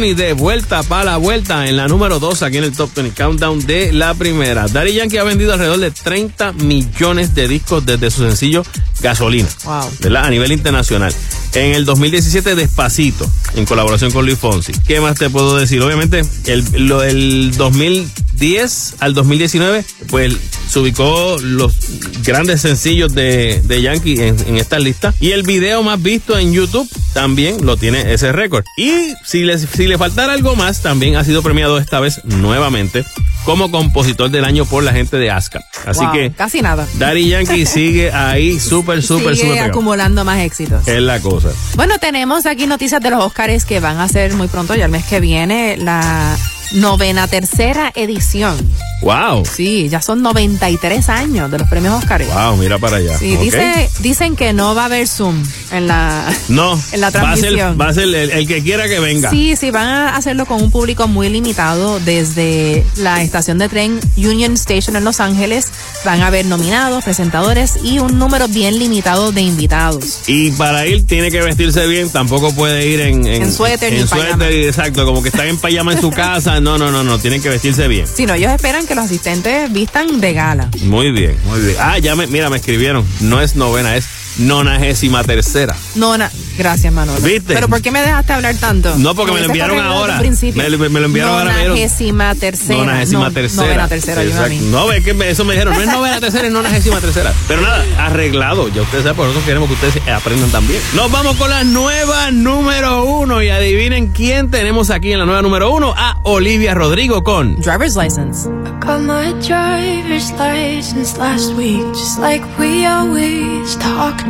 y 0.05 0.14
Mark 0.14 0.14
Anthony 0.14 0.14
de 0.14 0.32
vuelta 0.32 0.82
para 0.82 1.05
la 1.05 1.16
vuelta 1.18 1.66
en 1.68 1.77
la 1.77 1.86
número 1.89 2.18
2 2.18 2.43
aquí 2.43 2.59
en 2.59 2.64
el 2.64 2.72
Top 2.72 2.90
20 2.94 3.14
Countdown 3.14 3.66
de 3.66 3.93
la 3.93 4.14
primera. 4.14 4.66
Daddy 4.66 4.94
Yankee 4.94 5.18
ha 5.18 5.24
vendido 5.24 5.52
alrededor 5.52 5.78
de 5.78 5.90
30 5.90 6.52
millones 6.55 7.35
de 7.35 7.48
discos 7.48 7.85
desde 7.85 8.10
su 8.10 8.22
sencillo 8.22 8.62
Gasolina, 9.01 9.48
Wow. 9.64 9.90
¿verdad? 10.01 10.24
A 10.27 10.31
nivel 10.31 10.52
internacional. 10.52 11.12
En 11.55 11.74
el 11.74 11.85
2017 11.85 12.55
Despacito, 12.55 13.28
en 13.56 13.64
colaboración 13.64 14.10
con 14.12 14.24
Luis 14.27 14.39
Fonsi. 14.39 14.72
¿Qué 14.86 15.01
más 15.01 15.18
te 15.18 15.31
puedo 15.31 15.56
decir? 15.56 15.82
Obviamente, 15.82 16.22
el, 16.47 16.64
lo, 16.86 17.02
el 17.02 17.52
2010 17.56 18.94
al 19.01 19.14
2019, 19.14 19.85
pues 20.09 20.35
se 20.71 20.79
ubicó 20.79 21.37
los 21.43 21.75
grandes 22.23 22.61
sencillos 22.61 23.13
de, 23.13 23.61
de 23.65 23.83
Yankee 23.83 24.21
en, 24.21 24.37
en 24.47 24.57
esta 24.57 24.79
lista. 24.79 25.13
Y 25.19 25.33
el 25.33 25.43
video 25.43 25.83
más 25.83 26.01
visto 26.01 26.39
en 26.39 26.53
YouTube 26.53 26.89
también 27.13 27.67
lo 27.67 27.77
tiene 27.77 28.13
ese 28.13 28.31
récord. 28.31 28.65
Y 28.77 29.15
si 29.25 29.41
le, 29.43 29.59
si 29.59 29.89
le 29.89 29.99
faltara 29.99 30.33
algo 30.33 30.55
más, 30.55 30.81
también 30.81 31.17
ha 31.17 31.25
sido 31.25 31.43
premiado 31.43 31.79
esta 31.79 31.99
vez 31.99 32.21
nuevamente 32.25 33.05
como 33.45 33.71
compositor 33.71 34.31
del 34.31 34.45
año 34.45 34.65
por 34.65 34.85
la 34.85 34.93
gente 34.93 35.17
de 35.17 35.31
ASCAP. 35.31 35.63
Así 35.87 36.05
Wow, 36.05 36.13
que 36.13 36.31
casi 36.31 36.63
nada. 36.63 36.87
Daddy 36.99 37.29
Yankee 37.29 37.67
sigue 37.67 38.13
ahí 38.13 38.61
súper, 38.61 39.03
súper, 39.03 39.37
súper 39.37 39.59
acumulando 39.61 40.25
más 40.25 40.39
éxitos. 40.41 40.87
Es 40.87 41.03
la 41.03 41.21
cosa. 41.21 41.49
Bueno, 41.75 41.99
tenemos 41.99 42.47
aquí 42.47 42.67
noticias 42.67 43.03
de 43.03 43.11
los 43.11 43.25
Oscars 43.25 43.65
que 43.65 43.81
van 43.81 43.99
a 43.99 44.09
ser 44.09 44.35
muy 44.35 44.47
pronto, 44.47 44.77
ya 44.77 44.85
el 44.85 44.91
mes 44.91 45.05
que 45.05 45.19
viene, 45.19 45.77
la 45.79 46.37
novena 46.73 47.27
tercera 47.29 47.93
edición. 47.95 48.57
Wow. 49.03 49.45
Sí, 49.47 49.89
ya 49.89 50.03
son 50.03 50.21
93 50.23 51.09
años 51.09 51.51
de 51.51 51.59
los 51.59 51.69
premios 51.69 51.95
Oscars. 51.95 52.27
Wow, 52.27 52.57
mira 52.57 52.79
para 52.79 52.99
allá. 52.99 53.17
Sí, 53.17 53.37
dice, 53.37 53.89
dicen 54.01 54.37
que 54.37 54.53
no 54.53 54.75
va 54.75 54.83
a 54.83 54.85
haber 54.87 55.09
Zoom 55.09 55.43
en 55.73 55.87
la... 55.87 56.27
No, 56.49 56.79
en 56.93 57.01
la 57.01 57.11
va 57.11 57.33
a 57.33 57.37
ser, 57.37 57.55
transmisión. 57.55 57.79
va 57.81 57.89
a 57.89 57.95
ser 57.95 58.05
el, 58.05 58.15
el 58.15 58.47
que 58.47 58.63
quiera 58.63 58.89
que 58.89 59.01
venga. 59.01 59.31
Sí, 59.31 59.57
sí, 59.57 59.71
van 59.71 59.87
a 59.89 60.17
hacerlo 60.17 60.45
con 60.47 60.63
un 60.63 60.71
público 60.71 61.09
muy 61.09 61.29
limitado 61.31 61.99
desde 62.01 62.85
la 62.97 63.23
estación 63.23 63.59
de 63.59 63.69
tren 63.69 63.99
Union 64.17 64.53
Station 64.55 64.97
en 64.97 65.05
Los 65.05 65.21
Ángeles. 65.21 65.69
Van 66.05 66.21
a 66.21 66.27
haber 66.27 66.45
nominados, 66.47 67.05
presentadores 67.05 67.79
y 67.83 67.99
un 68.01 68.19
número 68.19 68.49
bien 68.49 68.79
limitado 68.79 69.33
de 69.33 69.41
invitados. 69.41 70.29
Y 70.29 70.51
para 70.53 70.87
ir 70.87 71.07
tiene 71.07 71.31
que 71.31 71.41
vestirse 71.41 71.87
bien, 71.87 72.11
tampoco 72.11 72.53
puede 72.55 72.87
ir 72.87 73.01
en, 73.01 73.27
En 73.27 73.53
suéter 73.53 73.93
ni 73.93 74.01
en 74.01 74.09
suéter, 74.09 74.53
exacto, 74.53 75.07
como 75.07 75.23
que 75.23 75.31
están 75.31 75.47
en 75.47 75.57
payama 75.59 75.93
en 75.95 76.01
su 76.01 76.11
casa. 76.11 76.60
No, 76.61 76.78
no, 76.78 76.91
no, 76.91 77.03
no, 77.03 77.19
tienen 77.19 77.43
que 77.43 77.49
vestirse 77.49 77.89
bien. 77.89 78.07
Si 78.07 78.27
no, 78.27 78.35
ellos 78.35 78.53
esperan 78.53 78.87
que 78.87 78.95
los 78.95 79.07
asistentes 79.07 79.73
vistan 79.73 80.20
de 80.20 80.32
gala. 80.32 80.70
Muy 80.82 81.11
bien, 81.11 81.37
muy 81.47 81.61
bien. 81.61 81.77
Ah, 81.81 81.99
ya 81.99 82.15
me, 82.15 82.27
mira, 82.27 82.51
me 82.51 82.57
escribieron. 82.57 83.05
No 83.20 83.41
es 83.41 83.57
novena, 83.57 83.97
es 83.97 84.07
nonagésima 84.41 85.23
tercera. 85.25 85.75
No, 85.95 86.17
na- 86.19 86.31
gracias, 86.59 86.93
Manolo. 86.93 87.21
¿Viste? 87.21 87.55
Pero 87.55 87.69
¿por 87.69 87.81
qué 87.83 87.91
me 87.91 88.01
dejaste 88.01 88.33
hablar 88.33 88.55
tanto? 88.57 88.95
No, 88.97 89.15
porque 89.15 89.33
me 89.33 89.41
lo 89.41 89.47
enviaron 89.47 89.79
ahora. 89.79 90.19
principio. 90.19 90.62
Me, 90.62 90.89
me 90.89 91.01
lo 91.01 91.07
enviaron 91.07 91.33
ahora. 91.35 91.53
me 91.55 91.65
Nonagésima 91.69 92.35
tercera. 92.35 92.79
Nonagésima 92.79 93.29
No, 93.29 93.33
tercera. 93.33 93.62
Novena 93.67 93.89
tercera, 93.89 94.21
ayuda 94.23 94.45
a 94.45 94.49
mí. 94.49 94.59
No, 94.71 94.87
ve 94.87 95.03
que 95.03 95.15
me- 95.15 95.31
eso 95.31 95.45
me 95.45 95.53
dijeron, 95.55 95.75
no 95.75 95.81
es 95.81 95.87
novena 95.93 96.21
tercera, 96.21 96.47
es 96.47 96.53
nonagésima 96.53 97.01
tercera. 97.01 97.33
Pero 97.49 97.62
nada, 97.62 97.85
arreglado. 97.99 98.69
Ya 98.69 98.83
ustedes 98.83 99.05
saben, 99.05 99.17
por 99.17 99.27
nosotros 99.27 99.45
queremos 99.47 99.69
que 99.69 99.75
ustedes 99.75 100.09
aprendan 100.09 100.51
también. 100.51 100.81
Nos 100.95 101.11
vamos 101.11 101.37
con 101.37 101.51
la 101.51 101.65
nueva 101.65 102.31
número 102.31 103.05
uno. 103.05 103.43
Y 103.43 103.49
adivinen 103.51 104.09
quién 104.09 104.51
tenemos 104.51 104.91
aquí 104.91 105.12
en 105.12 105.19
la 105.21 105.27
nueva 105.27 105.43
número 105.43 105.71
uno. 105.73 105.95
A 105.97 106.19
Olivia 106.25 106.75
Rodrigo 106.75 107.23
con 107.23 107.61
Driver's 107.61 107.97
License. 107.97 108.49
Got 108.81 109.01
my 109.03 109.33
driver's 109.47 110.31
license 110.33 111.17
last 111.19 111.53
week, 111.55 111.83
just 111.95 112.19
like 112.19 112.43
we 112.59 112.87
always 112.87 113.77
talked 113.77 114.30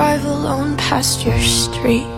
drive 0.00 0.24
alone 0.24 0.78
past 0.78 1.26
your 1.26 1.38
street. 1.40 2.08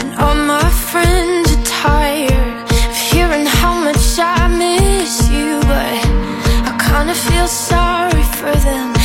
And 0.00 0.10
all 0.20 0.34
my 0.34 0.68
friends 0.90 1.46
are 1.56 1.64
tired 1.64 2.60
of 2.90 2.96
hearing 3.10 3.46
how 3.46 3.74
much 3.86 4.18
I 4.18 4.48
miss 4.48 5.30
you, 5.30 5.60
but 5.72 5.96
I 6.68 6.72
kinda 6.88 7.14
feel 7.14 7.48
sorry 7.48 8.26
for 8.38 8.54
them, 8.68 8.95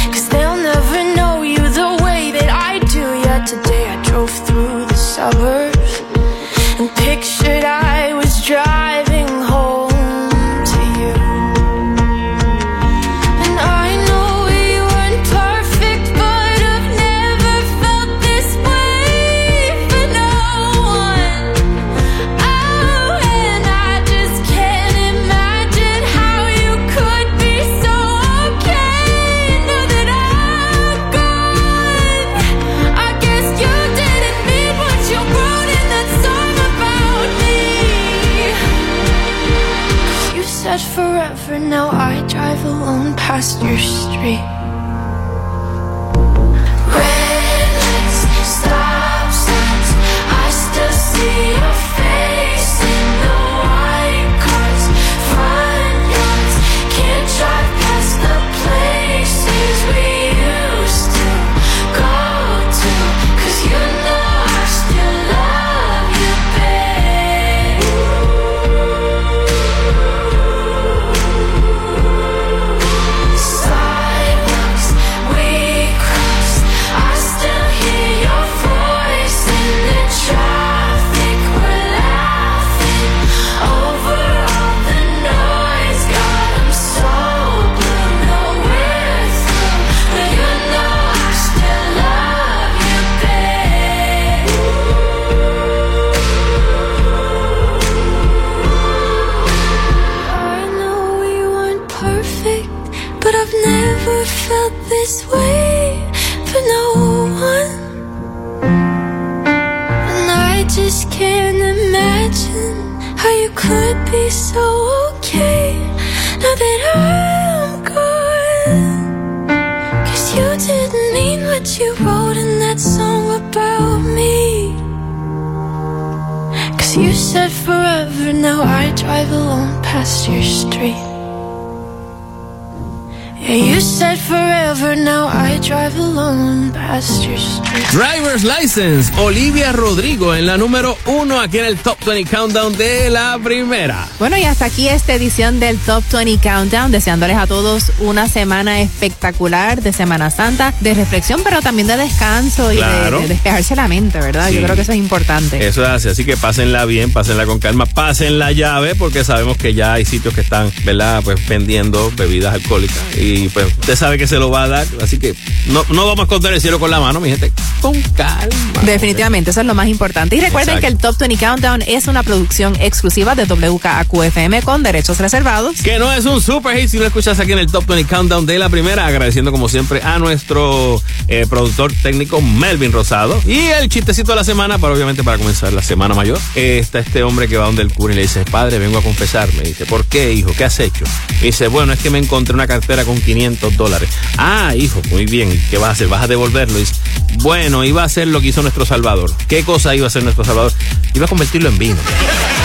License, 138.73 139.11
Olivia 139.19 139.73
Rodrigo 139.73 140.33
en 140.33 140.47
la 140.47 140.57
número 140.57 140.97
uno 141.05 141.41
aquí 141.41 141.57
en 141.59 141.65
el 141.65 141.75
Top 141.75 141.97
20 142.05 142.29
Countdown 142.33 142.77
de 142.77 143.09
la 143.09 143.37
primera. 143.43 144.07
Bueno, 144.17 144.37
y 144.37 144.45
hasta 144.45 144.63
aquí 144.63 144.87
esta 144.87 145.13
edición 145.13 145.59
del 145.59 145.77
Top 145.77 146.01
20 146.09 146.37
Countdown, 146.41 146.89
deseándoles 146.89 147.35
a 147.35 147.47
todos 147.47 147.91
una 147.99 148.29
semana 148.29 148.79
espectacular 148.79 149.81
de 149.81 149.91
Semana 149.91 150.29
Santa, 150.31 150.73
de 150.79 150.93
reflexión, 150.93 151.41
pero 151.43 151.61
también 151.61 151.85
de 151.87 151.97
descanso 151.97 152.71
y 152.71 152.75
de- 152.75 152.81
Claro. 152.81 153.19
de, 153.19 153.27
despejarse 153.27 153.75
la 153.75 153.89
mente, 153.89 154.19
¿verdad? 154.21 154.47
Sí. 154.47 154.55
Yo 154.55 154.63
creo 154.63 154.75
que 154.77 154.83
eso 154.83 154.93
es 154.93 154.99
importante. 154.99 155.67
Eso 155.67 155.83
es 155.83 155.89
así, 155.89 156.07
así 156.07 156.23
que 156.23 156.37
pásenla 156.37 156.85
bien, 156.85 157.11
pásenla 157.11 157.45
con 157.45 157.59
calma, 157.59 157.85
pasen 157.87 158.39
la 158.39 158.53
llave 158.53 158.95
porque 158.95 159.25
sabemos 159.25 159.57
que 159.57 159.73
ya 159.73 159.91
hay 159.91 160.05
sitios 160.05 160.33
que 160.33 160.39
están, 160.41 160.71
¿verdad? 160.85 161.21
Pues 161.25 161.45
vendiendo 161.45 162.09
bebidas 162.15 162.53
alcohólicas 162.53 162.95
y 163.17 163.49
pues 163.49 163.65
usted 163.65 163.97
sabe 163.97 164.17
que 164.17 164.27
se 164.27 164.37
lo 164.37 164.49
va 164.49 164.63
a 164.63 164.67
dar, 164.69 164.87
así 165.01 165.19
que 165.19 165.35
no, 165.67 165.83
no 165.89 166.05
vamos 166.05 166.19
a 166.19 166.23
esconder 166.23 166.53
el 166.53 166.61
cielo 166.61 166.79
con 166.79 166.89
la 166.89 167.01
mano, 167.01 167.19
mi 167.19 167.29
gente, 167.31 167.51
con 167.81 167.99
calma. 168.15 168.55
Definitivamente, 168.83 169.51
eso 169.51 169.61
es 169.61 169.67
lo 169.67 169.75
más 169.75 169.87
importante. 169.87 170.35
Y 170.35 170.41
recuerden 170.41 170.77
Exacto. 170.77 170.87
que 170.87 170.93
el 170.93 170.97
Top 170.97 171.17
20 171.17 171.37
Countdown 171.45 171.81
es 171.85 172.07
una 172.07 172.23
producción 172.23 172.75
exclusiva 172.79 173.35
de 173.35 173.45
WKAQ-FM 173.45 174.61
con 174.63 174.83
derechos 174.83 175.17
reservados. 175.19 175.81
Que 175.81 175.99
no 175.99 176.11
es 176.11 176.25
un 176.25 176.41
super 176.41 176.77
hit 176.77 176.89
si 176.89 176.97
lo 176.97 177.05
escuchas 177.05 177.39
aquí 177.39 177.51
en 177.51 177.59
el 177.59 177.71
Top 177.71 177.85
20 177.85 178.07
Countdown 178.09 178.45
de 178.45 178.59
la 178.59 178.69
primera, 178.69 179.05
agradeciendo 179.05 179.51
como 179.51 179.69
siempre 179.69 180.01
a 180.01 180.19
nuestro 180.19 181.01
eh, 181.27 181.45
productor 181.49 181.91
técnico 182.01 182.41
Melvin 182.41 182.91
Rosado. 182.91 183.39
Y 183.45 183.59
el 183.67 183.89
chistecito 183.89 184.31
de 184.31 184.37
la 184.37 184.43
semana, 184.43 184.77
para 184.77 184.93
obviamente 184.93 185.23
para 185.23 185.37
comenzar 185.37 185.73
la 185.73 185.81
semana 185.83 186.13
mayor, 186.13 186.39
eh, 186.55 186.79
está 186.79 186.99
este 186.99 187.23
hombre 187.23 187.47
que 187.47 187.57
va 187.57 187.65
donde 187.65 187.81
el 187.81 187.93
cura 187.93 188.13
y 188.13 188.15
le 188.15 188.23
dice, 188.23 188.45
padre, 188.45 188.79
vengo 188.79 188.97
a 188.97 189.03
confesarme. 189.03 189.63
dice, 189.63 189.85
¿por 189.85 190.05
qué, 190.05 190.33
hijo? 190.33 190.51
¿Qué 190.53 190.63
has 190.63 190.79
hecho? 190.79 191.05
Y 191.41 191.45
dice, 191.45 191.67
bueno, 191.67 191.93
es 191.93 191.99
que 191.99 192.09
me 192.09 192.19
encontré 192.19 192.53
una 192.53 192.67
cartera 192.67 193.05
con 193.05 193.19
500 193.19 193.75
dólares. 193.77 194.09
Ah, 194.37 194.73
hijo, 194.75 195.01
muy 195.09 195.25
bien, 195.25 195.49
¿qué 195.69 195.77
vas 195.77 195.89
a 195.89 195.91
hacer? 195.93 196.07
¿Vas 196.07 196.23
a 196.23 196.27
devolverlo? 196.27 196.77
Y 196.77 196.81
dice, 196.81 196.95
bueno, 197.41 197.83
iba 197.83 198.01
a 198.03 198.05
hacer 198.05 198.27
lo 198.27 198.41
que 198.41 198.47
hizo 198.47 198.61
nuestro 198.61 198.85
Salvador. 198.85 199.31
¿Qué 199.47 199.63
cosa 199.63 199.95
iba 199.95 200.05
a 200.05 200.07
hacer 200.07 200.23
nuestro 200.23 200.43
Salvador? 200.43 200.71
Iba 201.13 201.25
a 201.25 201.29
convertirlo 201.29 201.69
en 201.69 201.77
vino. 201.77 201.97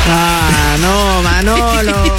Ah, 0.08 0.76
no, 0.80 1.22
Manolo. 1.22 1.92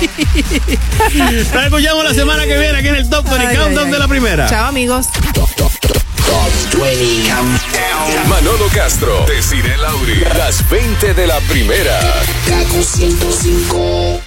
Nos 1.53 1.63
escuchamos 1.63 2.03
la 2.03 2.13
semana 2.13 2.45
que 2.45 2.57
viene 2.57 2.77
aquí 2.77 2.87
en 2.89 2.95
el 2.95 3.09
Top 3.09 3.25
20 3.29 3.47
Ay, 3.47 3.55
Countdown 3.55 3.79
ay, 3.79 3.85
ay. 3.85 3.91
de 3.91 3.99
la 3.99 4.07
primera. 4.07 4.49
Chao, 4.49 4.67
amigos. 4.67 5.07
Manolo 8.27 8.67
Castro, 8.73 9.25
Desiree 9.27 9.77
Lauri, 9.77 10.19
las 10.37 10.67
20 10.69 11.13
de 11.13 11.27
la 11.27 11.39
primera. 11.41 11.99
Kaku 12.47 12.83
105. 12.83 14.26